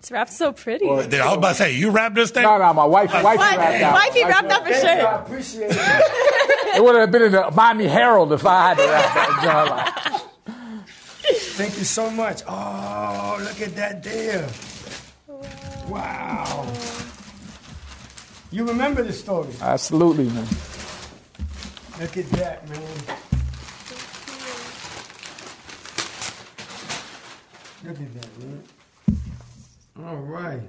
It's 0.04 0.10
wrapped 0.10 0.34
so 0.34 0.52
pretty. 0.52 0.84
Dude, 0.84 1.14
I 1.14 1.28
was 1.28 1.38
about 1.38 1.48
to 1.48 1.54
say, 1.54 1.72
you 1.74 1.88
wrap 1.88 2.12
this 2.12 2.30
thing? 2.30 2.42
No, 2.42 2.58
no, 2.58 2.74
my 2.74 2.84
wife, 2.84 3.10
wife 3.10 3.38
wrapped 3.38 3.82
out. 3.82 3.94
Wifey 3.94 4.22
wrapped 4.24 4.52
up 4.52 4.66
his 4.66 4.82
Thank 4.82 5.00
you. 5.00 5.06
I 5.06 5.22
appreciate 5.22 5.70
it. 5.70 6.76
It 6.76 6.84
would 6.84 6.94
have 6.94 7.10
been 7.10 7.22
in 7.22 7.32
the 7.32 7.50
Miami 7.52 7.86
Herald 7.86 8.30
if 8.34 8.44
I 8.44 8.74
had 8.74 8.76
to 8.76 8.82
wrap 8.82 9.14
that. 9.14 10.24
John. 10.44 10.84
Thank 11.24 11.78
you 11.78 11.84
so 11.84 12.10
much. 12.10 12.42
Oh, 12.46 13.38
look 13.40 13.62
at 13.62 13.74
that 13.76 14.02
there. 14.02 14.46
Wow. 15.88 16.70
You 18.50 18.66
remember 18.66 19.02
this 19.02 19.20
story? 19.20 19.54
absolutely, 19.62 20.24
man. 20.24 20.46
Look 21.98 22.18
at 22.18 22.28
that, 22.32 22.68
man. 22.68 22.82
Look 27.84 27.98
at 27.98 28.14
that, 28.20 28.38
man. 28.38 28.62
All 29.98 30.16
right. 30.16 30.60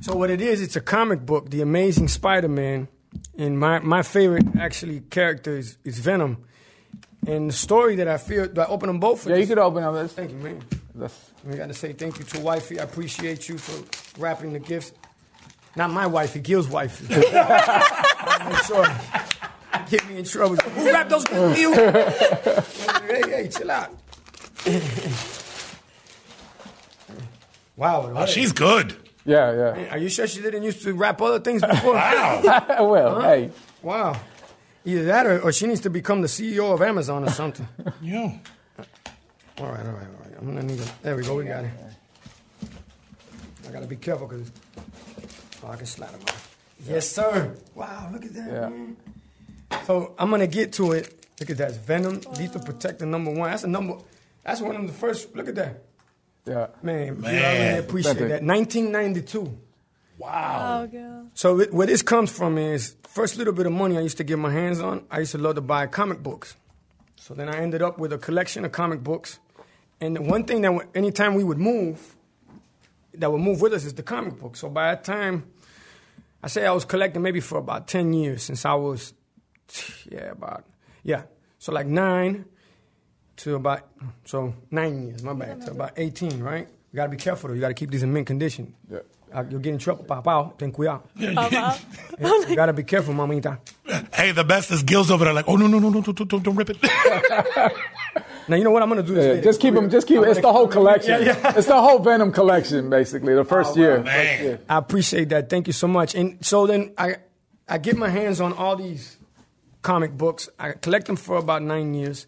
So 0.00 0.14
what 0.16 0.30
it 0.30 0.40
is, 0.40 0.60
it's 0.60 0.76
a 0.76 0.80
comic 0.80 1.24
book, 1.24 1.50
The 1.50 1.60
Amazing 1.60 2.08
Spider-Man, 2.08 2.88
and 3.36 3.58
my 3.58 3.78
my 3.80 4.02
favorite 4.02 4.44
actually 4.58 5.00
character 5.00 5.56
is, 5.56 5.78
is 5.84 5.98
Venom. 5.98 6.44
And 7.26 7.50
the 7.50 7.54
story 7.54 7.96
that 7.96 8.08
I 8.08 8.16
feel, 8.16 8.46
do 8.46 8.60
I 8.60 8.66
open 8.66 8.86
them 8.86 9.00
both? 9.00 9.22
for 9.22 9.30
Yeah, 9.30 9.36
you 9.36 9.46
could 9.46 9.58
open 9.58 9.82
them. 9.82 9.94
this. 9.94 10.12
Thank 10.12 10.30
you, 10.30 10.36
man. 10.38 10.62
That's, 10.94 11.30
We 11.44 11.56
got 11.56 11.68
to 11.68 11.74
say 11.74 11.92
thank 11.92 12.18
you 12.18 12.24
to 12.24 12.40
wifey. 12.40 12.80
I 12.80 12.84
appreciate 12.84 13.48
you 13.48 13.58
for 13.58 14.20
wrapping 14.20 14.52
the 14.52 14.60
gifts. 14.60 14.92
Not 15.76 15.90
my 15.90 16.06
wifey, 16.06 16.40
Gil's 16.40 16.68
wifey. 16.68 17.08
Make 17.14 18.64
sure 18.64 18.86
get 19.88 20.08
me 20.08 20.18
in 20.18 20.24
trouble. 20.24 20.56
Who 20.56 20.92
wrapped 20.92 21.10
those 21.10 21.24
gifts 21.24 21.54
for 21.54 21.60
you? 21.60 21.74
hey, 23.08 23.30
hey, 23.30 23.48
chill 23.48 23.70
out. 23.70 23.94
wow. 27.78 28.12
Oh, 28.14 28.26
she's 28.26 28.52
good. 28.52 28.94
yeah, 29.24 29.52
yeah. 29.52 29.94
Are 29.94 29.98
you 29.98 30.10
sure 30.10 30.26
she 30.26 30.42
didn't 30.42 30.64
used 30.64 30.82
to 30.82 30.92
wrap 30.92 31.22
other 31.22 31.40
things 31.40 31.62
before? 31.62 31.94
Wow. 31.94 32.66
well, 32.90 33.20
hey, 33.22 33.50
wow. 33.82 34.20
Either 34.84 35.04
that 35.04 35.26
or, 35.26 35.40
or 35.40 35.52
she 35.52 35.66
needs 35.66 35.80
to 35.82 35.90
become 35.90 36.20
the 36.22 36.28
CEO 36.28 36.72
of 36.72 36.82
Amazon 36.82 37.24
or 37.24 37.30
something. 37.30 37.66
yeah. 38.02 38.32
All 39.58 39.66
right, 39.66 39.84
all 39.86 39.92
right, 39.92 40.06
all 40.06 40.24
right. 40.24 40.32
I'm 40.38 40.46
gonna 40.46 40.62
need 40.62 40.80
a, 40.80 40.86
there 41.02 41.16
we 41.16 41.22
go. 41.22 41.36
We 41.36 41.44
got 41.44 41.64
it. 41.64 41.70
I 43.66 43.72
gotta 43.72 43.86
be 43.86 43.96
careful 43.96 44.26
because 44.26 44.50
oh, 45.62 45.68
I 45.68 45.76
can 45.76 45.86
slide 45.86 46.12
them 46.12 46.22
off. 46.22 46.56
Yes, 46.86 47.08
sir. 47.08 47.54
Wow, 47.74 48.10
look 48.12 48.24
at 48.24 48.34
that. 48.34 48.50
Yeah. 48.50 48.68
Man. 48.68 48.96
So 49.84 50.14
I'm 50.18 50.30
gonna 50.30 50.46
get 50.46 50.72
to 50.74 50.92
it. 50.92 51.26
Look 51.40 51.50
at 51.50 51.58
that. 51.58 51.70
It's 51.70 51.78
Venom, 51.78 52.20
Lethal 52.38 52.62
Protector 52.62 53.06
number 53.06 53.30
one. 53.30 53.50
That's 53.50 53.64
a 53.64 53.68
number. 53.68 53.98
That's 54.44 54.60
one 54.60 54.76
of 54.76 54.86
the 54.86 54.92
first. 54.92 55.34
Look 55.36 55.48
at 55.48 55.54
that. 55.56 55.82
Yeah. 56.48 56.66
Man, 56.82 57.20
Man. 57.20 57.44
I 57.44 57.68
really 57.68 57.78
appreciate 57.78 58.16
Thank 58.16 58.28
that. 58.30 58.42
1992. 58.42 59.58
Oh, 60.20 60.86
girl. 60.86 61.26
So 61.34 61.60
it, 61.60 61.72
where 61.72 61.86
this 61.86 62.02
comes 62.02 62.30
from 62.30 62.58
is 62.58 62.96
first 63.04 63.36
little 63.36 63.52
bit 63.52 63.66
of 63.66 63.72
money 63.72 63.96
I 63.96 64.00
used 64.00 64.16
to 64.18 64.24
get 64.24 64.38
my 64.38 64.52
hands 64.52 64.80
on. 64.80 65.04
I 65.10 65.20
used 65.20 65.32
to 65.32 65.38
love 65.38 65.54
to 65.56 65.60
buy 65.60 65.86
comic 65.86 66.22
books. 66.22 66.56
So 67.16 67.34
then 67.34 67.48
I 67.48 67.58
ended 67.58 67.82
up 67.82 67.98
with 67.98 68.12
a 68.12 68.18
collection 68.18 68.64
of 68.64 68.72
comic 68.72 69.02
books. 69.02 69.38
And 70.00 70.16
the 70.16 70.22
one 70.22 70.44
thing 70.44 70.62
that 70.62 70.68
w- 70.68 70.88
anytime 70.94 71.34
we 71.34 71.44
would 71.44 71.58
move, 71.58 72.16
that 73.14 73.30
would 73.30 73.40
move 73.40 73.60
with 73.60 73.72
us 73.72 73.84
is 73.84 73.94
the 73.94 74.02
comic 74.02 74.38
book. 74.38 74.56
So 74.56 74.68
by 74.68 74.90
that 74.90 75.04
time, 75.04 75.44
I 76.42 76.48
say 76.48 76.66
I 76.66 76.72
was 76.72 76.84
collecting 76.84 77.22
maybe 77.22 77.40
for 77.40 77.58
about 77.58 77.88
ten 77.88 78.12
years 78.12 78.44
since 78.44 78.64
I 78.64 78.74
was, 78.74 79.12
yeah, 80.08 80.30
about 80.30 80.64
yeah. 81.02 81.22
So 81.58 81.72
like 81.72 81.86
nine 81.86 82.44
to 83.38 83.54
about 83.54 83.86
so 84.24 84.54
nine 84.70 85.06
years. 85.08 85.22
My 85.22 85.32
bad. 85.32 85.62
To 85.62 85.70
about 85.72 85.92
eighteen, 85.96 86.42
right? 86.42 86.68
You 86.92 86.96
gotta 86.96 87.10
be 87.10 87.16
careful 87.16 87.48
though. 87.48 87.54
You 87.54 87.60
gotta 87.60 87.74
keep 87.74 87.90
these 87.90 88.02
in 88.02 88.12
mint 88.12 88.26
condition. 88.26 88.74
Yeah. 88.90 89.00
Uh, 89.32 89.44
you'll 89.50 89.60
get 89.60 89.72
in 89.74 89.78
trouble, 89.78 90.04
papá. 90.04 90.56
Ten 90.56 90.72
cuidado. 90.72 91.02
Papa. 91.34 91.78
You 92.48 92.56
gotta 92.56 92.72
be 92.72 92.82
careful, 92.82 93.12
mamita. 93.12 93.58
Hey, 94.14 94.32
the 94.32 94.44
best 94.44 94.70
is 94.70 94.82
Gil's 94.82 95.10
over 95.10 95.24
there 95.26 95.34
like, 95.34 95.46
oh, 95.48 95.56
no, 95.56 95.66
no, 95.66 95.78
no, 95.78 95.90
no, 95.90 96.00
don't, 96.00 96.28
don't, 96.28 96.42
don't 96.42 96.56
rip 96.56 96.70
it. 96.70 96.78
Now 98.48 98.56
you 98.56 98.64
know 98.64 98.70
what 98.70 98.82
I'm 98.82 98.88
gonna 98.88 99.02
do. 99.02 99.14
This 99.14 99.36
Yeah, 99.36 99.42
just 99.42 99.60
keep 99.60 99.74
them. 99.74 99.90
Just 99.90 100.06
keep. 100.08 100.18
I'm 100.18 100.24
It's 100.24 100.40
the 100.40 100.50
whole 100.50 100.68
collection. 100.68 101.20
Yeah, 101.20 101.36
yeah. 101.38 101.52
It's 101.58 101.66
the 101.66 101.80
whole 101.80 101.98
Venom 101.98 102.32
collection, 102.32 102.88
basically. 102.88 103.34
The 103.34 103.44
first 103.44 103.76
year. 103.76 104.02
man. 104.02 104.04
First 104.06 104.42
year. 104.42 104.60
I 104.70 104.78
appreciate 104.78 105.28
that. 105.28 105.50
Thank 105.50 105.66
you 105.66 105.74
so 105.74 105.86
much. 105.86 106.14
And 106.14 106.38
so 106.44 106.66
then 106.66 106.94
I 106.96 107.16
I 107.68 107.76
get 107.76 107.98
my 107.98 108.08
hands 108.08 108.40
on 108.40 108.54
all 108.54 108.74
these 108.74 109.18
comic 109.82 110.12
books. 110.16 110.48
I 110.58 110.72
collect 110.72 111.06
them 111.06 111.16
for 111.16 111.36
about 111.36 111.62
nine 111.62 111.92
years. 111.92 112.26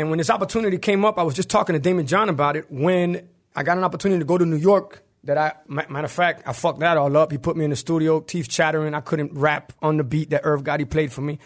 And 0.00 0.08
when 0.08 0.16
this 0.16 0.30
opportunity 0.30 0.78
came 0.78 1.04
up, 1.04 1.18
I 1.18 1.22
was 1.22 1.34
just 1.34 1.50
talking 1.50 1.78
to 1.78 1.88
Daymond 1.88 2.06
John 2.06 2.30
about 2.30 2.56
it. 2.56 2.70
When 2.70 3.28
I 3.54 3.62
got 3.62 3.76
an 3.76 3.84
opportunity 3.84 4.18
to 4.18 4.24
go 4.24 4.38
to 4.38 4.46
New 4.46 4.56
York, 4.56 5.02
that 5.24 5.36
I 5.36 5.52
matter 5.68 6.06
of 6.06 6.10
fact, 6.10 6.42
I 6.46 6.54
fucked 6.54 6.80
that 6.80 6.96
all 6.96 7.14
up. 7.18 7.30
He 7.30 7.36
put 7.36 7.54
me 7.54 7.64
in 7.64 7.70
the 7.70 7.76
studio, 7.76 8.20
teeth 8.20 8.48
chattering. 8.48 8.94
I 8.94 9.00
couldn't 9.00 9.34
rap 9.34 9.74
on 9.82 9.98
the 9.98 10.04
beat 10.04 10.30
that 10.30 10.40
Irv 10.44 10.64
Gotti 10.64 10.88
played 10.88 11.12
for 11.12 11.20
me. 11.20 11.38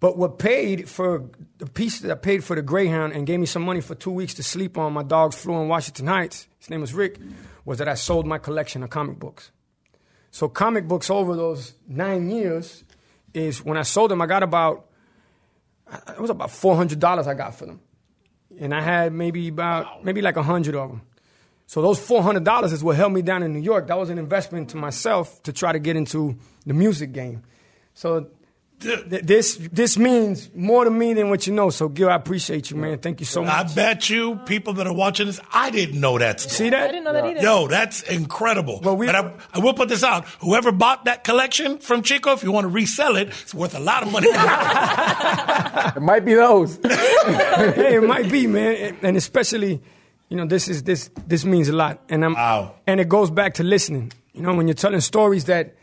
But 0.00 0.18
what 0.18 0.38
paid 0.38 0.86
for 0.86 1.30
the 1.56 1.64
piece 1.64 2.00
that 2.00 2.10
I 2.10 2.14
paid 2.14 2.44
for 2.44 2.54
the 2.54 2.60
Greyhound 2.60 3.14
and 3.14 3.26
gave 3.26 3.40
me 3.40 3.46
some 3.46 3.62
money 3.62 3.80
for 3.80 3.94
two 3.94 4.10
weeks 4.10 4.34
to 4.34 4.42
sleep 4.42 4.76
on 4.76 4.92
my 4.92 5.02
dog's 5.02 5.36
floor 5.36 5.62
in 5.62 5.68
Washington 5.68 6.06
Heights, 6.06 6.46
his 6.58 6.68
name 6.68 6.82
was 6.82 6.92
Rick, 6.92 7.18
was 7.64 7.78
that 7.78 7.88
I 7.88 7.94
sold 7.94 8.26
my 8.26 8.36
collection 8.36 8.82
of 8.82 8.90
comic 8.90 9.18
books. 9.18 9.50
So 10.30 10.48
comic 10.48 10.86
books 10.86 11.08
over 11.08 11.34
those 11.34 11.72
nine 11.88 12.28
years 12.28 12.84
is 13.32 13.64
when 13.64 13.78
I 13.78 13.82
sold 13.82 14.10
them, 14.10 14.20
I 14.20 14.26
got 14.26 14.42
about 14.42 14.90
uh, 15.90 15.98
it 16.08 16.20
was 16.20 16.30
about 16.30 16.50
four 16.50 16.76
hundred 16.76 16.98
dollars 16.98 17.26
I 17.26 17.32
got 17.32 17.54
for 17.54 17.64
them, 17.64 17.80
and 18.60 18.74
I 18.74 18.80
had 18.80 19.12
maybe 19.12 19.48
about 19.48 20.04
maybe 20.04 20.20
like 20.20 20.36
a 20.36 20.42
hundred 20.42 20.74
of 20.74 20.90
them. 20.90 21.02
So 21.66 21.82
those 21.82 21.98
four 21.98 22.22
hundred 22.22 22.44
dollars 22.44 22.72
is 22.72 22.84
what 22.84 22.96
held 22.96 23.12
me 23.12 23.22
down 23.22 23.42
in 23.42 23.52
New 23.52 23.60
York. 23.60 23.86
That 23.86 23.98
was 23.98 24.10
an 24.10 24.18
investment 24.18 24.70
to 24.70 24.76
myself 24.76 25.42
to 25.44 25.52
try 25.52 25.72
to 25.72 25.78
get 25.78 25.96
into 25.96 26.36
the 26.66 26.74
music 26.74 27.12
game. 27.12 27.42
So 27.94 28.28
this 28.84 29.56
this 29.72 29.96
means 29.98 30.50
more 30.54 30.84
to 30.84 30.90
me 30.90 31.14
than 31.14 31.30
what 31.30 31.46
you 31.46 31.52
know. 31.52 31.70
So, 31.70 31.88
Gil, 31.88 32.08
I 32.08 32.14
appreciate 32.14 32.70
you, 32.70 32.76
man. 32.76 32.98
Thank 32.98 33.20
you 33.20 33.26
so 33.26 33.42
much. 33.42 33.50
I 33.52 33.74
bet 33.74 34.08
you 34.10 34.36
people 34.46 34.74
that 34.74 34.86
are 34.86 34.92
watching 34.94 35.26
this, 35.26 35.40
I 35.52 35.70
didn't 35.70 36.00
know 36.00 36.18
that 36.18 36.40
story. 36.40 36.54
See 36.54 36.66
I 36.68 36.70
that? 36.70 36.86
didn't 36.88 37.04
know 37.04 37.12
that 37.12 37.24
either. 37.24 37.40
Yo, 37.40 37.66
that's 37.68 38.02
incredible. 38.02 38.80
Well, 38.82 38.96
we- 38.96 39.08
and 39.08 39.16
I, 39.16 39.32
I 39.52 39.58
will 39.58 39.74
put 39.74 39.88
this 39.88 40.04
out. 40.04 40.26
Whoever 40.40 40.70
bought 40.72 41.06
that 41.06 41.24
collection 41.24 41.78
from 41.78 42.02
Chico, 42.02 42.32
if 42.32 42.42
you 42.42 42.52
want 42.52 42.64
to 42.64 42.68
resell 42.68 43.16
it, 43.16 43.28
it's 43.42 43.54
worth 43.54 43.74
a 43.74 43.80
lot 43.80 44.02
of 44.02 44.12
money. 44.12 44.28
It 45.96 46.02
might 46.02 46.24
be 46.24 46.34
those. 46.34 46.76
hey, 46.82 46.86
it 47.96 48.02
might 48.02 48.30
be, 48.30 48.46
man, 48.46 48.74
And- 48.76 48.96
and 49.02 49.16
especially, 49.16 49.80
you 50.28 50.36
know, 50.36 50.46
this 50.46 50.68
is 50.68 50.82
this 50.82 51.10
this 51.26 51.44
means 51.44 51.68
a 51.68 51.72
lot, 51.72 52.00
and 52.08 52.24
I'm, 52.24 52.34
Wow. 52.34 52.74
and 52.86 53.00
it 53.00 53.08
goes 53.08 53.30
back 53.30 53.54
to 53.54 53.62
listening. 53.62 54.12
You 54.32 54.42
know, 54.42 54.54
when 54.54 54.66
you're 54.66 54.74
telling 54.74 55.00
stories 55.00 55.44
that 55.44 55.74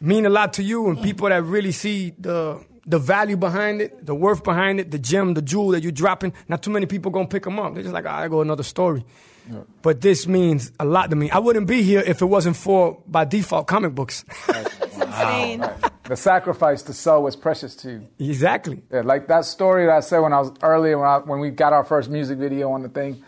mean 0.00 0.26
a 0.26 0.30
lot 0.30 0.52
to 0.54 0.62
you, 0.62 0.88
and 0.88 1.00
people 1.02 1.28
that 1.28 1.42
really 1.44 1.72
see 1.72 2.12
the 2.18 2.64
the 2.86 2.98
value 2.98 3.36
behind 3.36 3.82
it, 3.82 4.06
the 4.06 4.14
worth 4.14 4.42
behind 4.42 4.80
it, 4.80 4.90
the 4.90 4.98
gem, 4.98 5.34
the 5.34 5.42
jewel 5.42 5.68
that 5.68 5.82
you're 5.82 5.92
dropping. 5.92 6.32
Not 6.48 6.62
too 6.62 6.70
many 6.70 6.86
people 6.86 7.10
gonna 7.10 7.28
pick 7.28 7.42
them 7.44 7.58
up. 7.58 7.74
They're 7.74 7.82
just 7.82 7.92
like, 7.94 8.06
"Ah, 8.06 8.18
I 8.20 8.28
go 8.28 8.40
another 8.40 8.62
story. 8.62 9.04
But 9.80 10.02
this 10.02 10.26
means 10.26 10.72
a 10.78 10.84
lot 10.84 11.08
to 11.10 11.16
me. 11.16 11.30
I 11.30 11.38
wouldn't 11.38 11.66
be 11.66 11.82
here 11.82 12.00
if 12.06 12.20
it 12.20 12.26
wasn't 12.26 12.56
for 12.56 13.02
by 13.06 13.24
default 13.24 13.66
comic 13.66 13.94
books. 13.94 14.24
It's 14.88 14.96
insane. 14.96 15.64
the 16.04 16.16
sacrifice 16.16 16.82
to 16.82 16.92
sell 16.92 17.22
was 17.22 17.34
precious 17.36 17.74
to 17.76 17.90
you. 17.92 18.08
exactly. 18.18 18.82
Yeah, 18.92 19.02
like 19.02 19.26
that 19.28 19.44
story 19.46 19.86
that 19.86 19.96
I 19.96 20.00
said 20.00 20.18
when 20.20 20.32
I 20.32 20.40
was 20.40 20.52
earlier 20.62 20.98
when 20.98 21.08
I, 21.08 21.18
when 21.18 21.40
we 21.40 21.50
got 21.50 21.72
our 21.72 21.84
first 21.84 22.10
music 22.10 22.38
video 22.38 22.70
on 22.72 22.82
the 22.82 22.88
thing. 22.88 23.22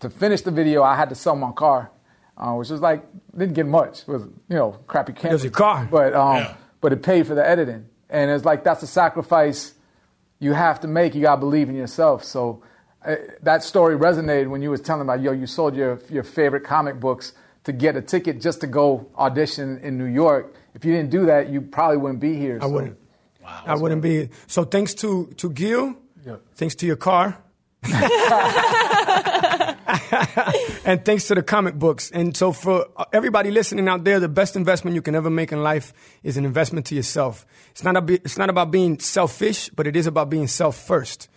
To 0.00 0.10
finish 0.10 0.42
the 0.42 0.50
video, 0.50 0.82
I 0.82 0.96
had 0.96 1.08
to 1.10 1.14
sell 1.14 1.34
my 1.36 1.52
car, 1.52 1.90
uh, 2.36 2.52
which 2.54 2.68
was 2.70 2.80
like 2.80 3.02
didn't 3.36 3.54
get 3.54 3.66
much. 3.66 4.00
It 4.02 4.08
was 4.08 4.22
you 4.22 4.56
know 4.56 4.72
crappy 4.86 5.12
camera. 5.12 5.32
was 5.34 5.42
your 5.44 5.52
car. 5.52 5.88
but 5.90 6.14
um, 6.14 6.36
Yeah. 6.36 6.54
but 6.80 6.92
it 6.92 7.02
paid 7.02 7.26
for 7.26 7.34
the 7.34 7.46
editing, 7.46 7.86
and 8.10 8.30
it's 8.30 8.44
like 8.44 8.64
that's 8.64 8.82
a 8.82 8.86
sacrifice 8.86 9.74
you 10.40 10.52
have 10.52 10.80
to 10.80 10.88
make. 10.88 11.14
You 11.14 11.22
gotta 11.22 11.40
believe 11.40 11.68
in 11.68 11.74
yourself. 11.76 12.24
So 12.24 12.62
uh, 13.04 13.16
that 13.42 13.62
story 13.62 13.96
resonated 13.96 14.48
when 14.48 14.62
you 14.62 14.70
was 14.70 14.80
telling 14.80 15.02
about 15.02 15.20
yo, 15.22 15.32
you 15.32 15.46
sold 15.46 15.74
your 15.76 16.00
your 16.10 16.22
favorite 16.24 16.64
comic 16.64 16.98
books 17.00 17.32
to 17.64 17.72
get 17.72 17.96
a 17.96 18.02
ticket 18.02 18.40
just 18.42 18.60
to 18.60 18.66
go 18.66 19.06
audition 19.16 19.78
in 19.78 19.96
New 19.98 20.04
York. 20.04 20.54
If 20.74 20.84
you 20.84 20.92
didn't 20.92 21.10
do 21.10 21.26
that, 21.26 21.48
you 21.48 21.60
probably 21.62 21.96
wouldn't 21.98 22.20
be 22.20 22.34
here. 22.36 22.58
I 22.60 22.66
wouldn't. 22.66 22.98
I 23.46 23.74
wouldn't 23.76 24.02
be. 24.02 24.28
So 24.46 24.64
thanks 24.64 24.92
to 24.94 25.26
to 25.36 25.50
Gil, 25.50 25.94
Yeah. 26.26 26.36
thanks 26.56 26.74
to 26.76 26.86
your 26.86 26.96
car, 26.96 27.38
and 30.84 31.04
thanks 31.04 31.28
to 31.28 31.34
the 31.34 31.42
comic 31.42 31.74
books. 31.74 32.10
And 32.10 32.36
so 32.36 32.52
for 32.52 32.86
everybody 33.12 33.50
listening 33.50 33.88
out 33.88 34.04
there, 34.04 34.20
the 34.20 34.28
best 34.28 34.56
investment 34.56 34.94
you 34.94 35.02
can 35.02 35.14
ever 35.14 35.30
make 35.30 35.52
in 35.52 35.62
life 35.62 35.92
is 36.22 36.36
an 36.36 36.44
investment 36.44 36.86
to 36.86 36.94
yourself. 36.94 37.46
It's 37.70 37.84
not 37.84 37.96
a, 37.96 38.14
it's 38.14 38.38
not 38.38 38.50
about 38.50 38.70
being 38.70 38.98
selfish, 38.98 39.68
but 39.70 39.86
it 39.86 39.96
is 39.96 40.06
about 40.06 40.30
being 40.30 40.46
self 40.46 40.76
first. 40.76 41.28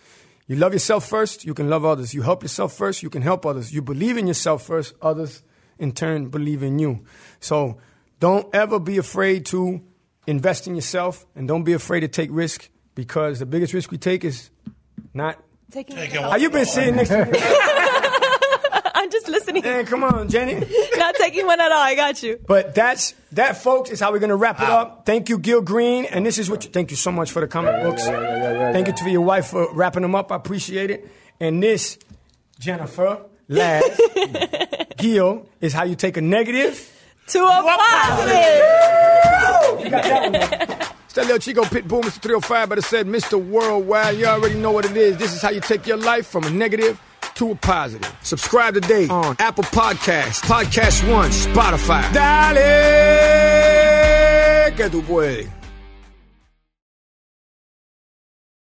You 0.46 0.56
love 0.56 0.72
yourself 0.72 1.06
first, 1.06 1.44
you 1.44 1.52
can 1.52 1.68
love 1.68 1.84
others. 1.84 2.14
You 2.14 2.22
help 2.22 2.42
yourself 2.42 2.72
first, 2.72 3.02
you 3.02 3.10
can 3.10 3.22
help 3.22 3.44
others. 3.44 3.72
You 3.72 3.82
believe 3.82 4.16
in 4.16 4.26
yourself 4.26 4.62
first, 4.62 4.94
others 5.02 5.42
in 5.78 5.92
turn 5.92 6.28
believe 6.28 6.62
in 6.62 6.78
you. 6.78 7.04
So 7.40 7.78
don't 8.20 8.52
ever 8.54 8.78
be 8.78 8.98
afraid 8.98 9.46
to 9.46 9.82
invest 10.26 10.66
in 10.66 10.74
yourself 10.74 11.26
and 11.34 11.46
don't 11.46 11.64
be 11.64 11.72
afraid 11.72 12.00
to 12.00 12.08
take 12.08 12.30
risk 12.32 12.68
because 12.94 13.38
the 13.38 13.46
biggest 13.46 13.72
risk 13.72 13.90
we 13.90 13.98
take 13.98 14.24
is 14.24 14.50
not. 15.14 15.38
Taking 15.70 15.96
Taking 15.96 16.22
How 16.22 16.36
you 16.36 16.50
been 16.50 16.64
sitting 16.64 16.96
next 16.96 17.10
to 17.10 17.26
me? 17.26 17.84
I'm 19.08 19.12
just 19.20 19.28
listening. 19.28 19.62
Man, 19.62 19.86
come 19.86 20.04
on, 20.04 20.28
Jenny. 20.28 20.54
Not 20.96 21.14
taking 21.14 21.46
one 21.46 21.58
at 21.58 21.72
all. 21.72 21.78
I 21.78 21.94
got 21.94 22.22
you. 22.22 22.38
But 22.46 22.74
that's 22.74 23.14
that, 23.32 23.56
folks, 23.56 23.88
is 23.90 24.00
how 24.00 24.12
we're 24.12 24.18
gonna 24.18 24.36
wrap 24.36 24.60
it 24.60 24.68
up. 24.68 25.06
Thank 25.06 25.30
you, 25.30 25.38
Gil 25.38 25.62
Green, 25.62 26.04
and 26.04 26.26
this 26.26 26.36
is 26.36 26.50
what. 26.50 26.64
You, 26.64 26.70
thank 26.70 26.90
you 26.90 26.96
so 26.96 27.10
much 27.10 27.30
for 27.30 27.40
the 27.40 27.46
comic 27.46 27.82
books. 27.82 28.04
thank 28.04 28.86
you 28.86 28.92
to 28.92 29.10
your 29.10 29.22
wife 29.22 29.46
for 29.46 29.72
wrapping 29.72 30.02
them 30.02 30.14
up. 30.14 30.30
I 30.30 30.36
appreciate 30.36 30.90
it. 30.90 31.08
And 31.40 31.62
this, 31.62 31.98
Jennifer, 32.58 33.22
Laz, 33.48 33.82
Gil, 34.98 35.48
is 35.62 35.72
how 35.72 35.84
you 35.84 35.94
take 35.94 36.18
a 36.18 36.20
negative. 36.20 36.94
To 37.28 37.38
a 37.38 37.62
positive. 37.78 38.64
You 39.84 39.90
got 39.90 40.02
that 40.02 40.22
one. 40.22 40.32
man. 40.32 40.88
It's 41.04 41.14
that 41.14 41.22
little 41.24 41.38
Chico 41.38 41.62
Pitbull, 41.62 42.02
Mr. 42.02 42.20
305, 42.20 42.68
but 42.68 42.76
it 42.78 42.84
said 42.84 43.06
Mr. 43.06 43.42
Worldwide. 43.42 44.18
You 44.18 44.26
already 44.26 44.56
know 44.56 44.70
what 44.72 44.84
it 44.84 44.96
is. 44.96 45.16
This 45.16 45.32
is 45.34 45.40
how 45.40 45.48
you 45.50 45.60
take 45.60 45.86
your 45.86 45.96
life 45.96 46.26
from 46.26 46.44
a 46.44 46.50
negative 46.50 47.00
to 47.38 47.52
a 47.52 47.54
positive. 47.54 48.12
Subscribe 48.22 48.74
today 48.74 49.08
on 49.08 49.36
Apple 49.38 49.64
Podcasts, 49.64 50.40
Podcast 50.42 51.08
One, 51.10 51.30
Spotify. 51.30 52.12
Dale, 52.12 52.58
que 54.76 54.90
tú 54.90 55.02
puedes. 55.02 55.57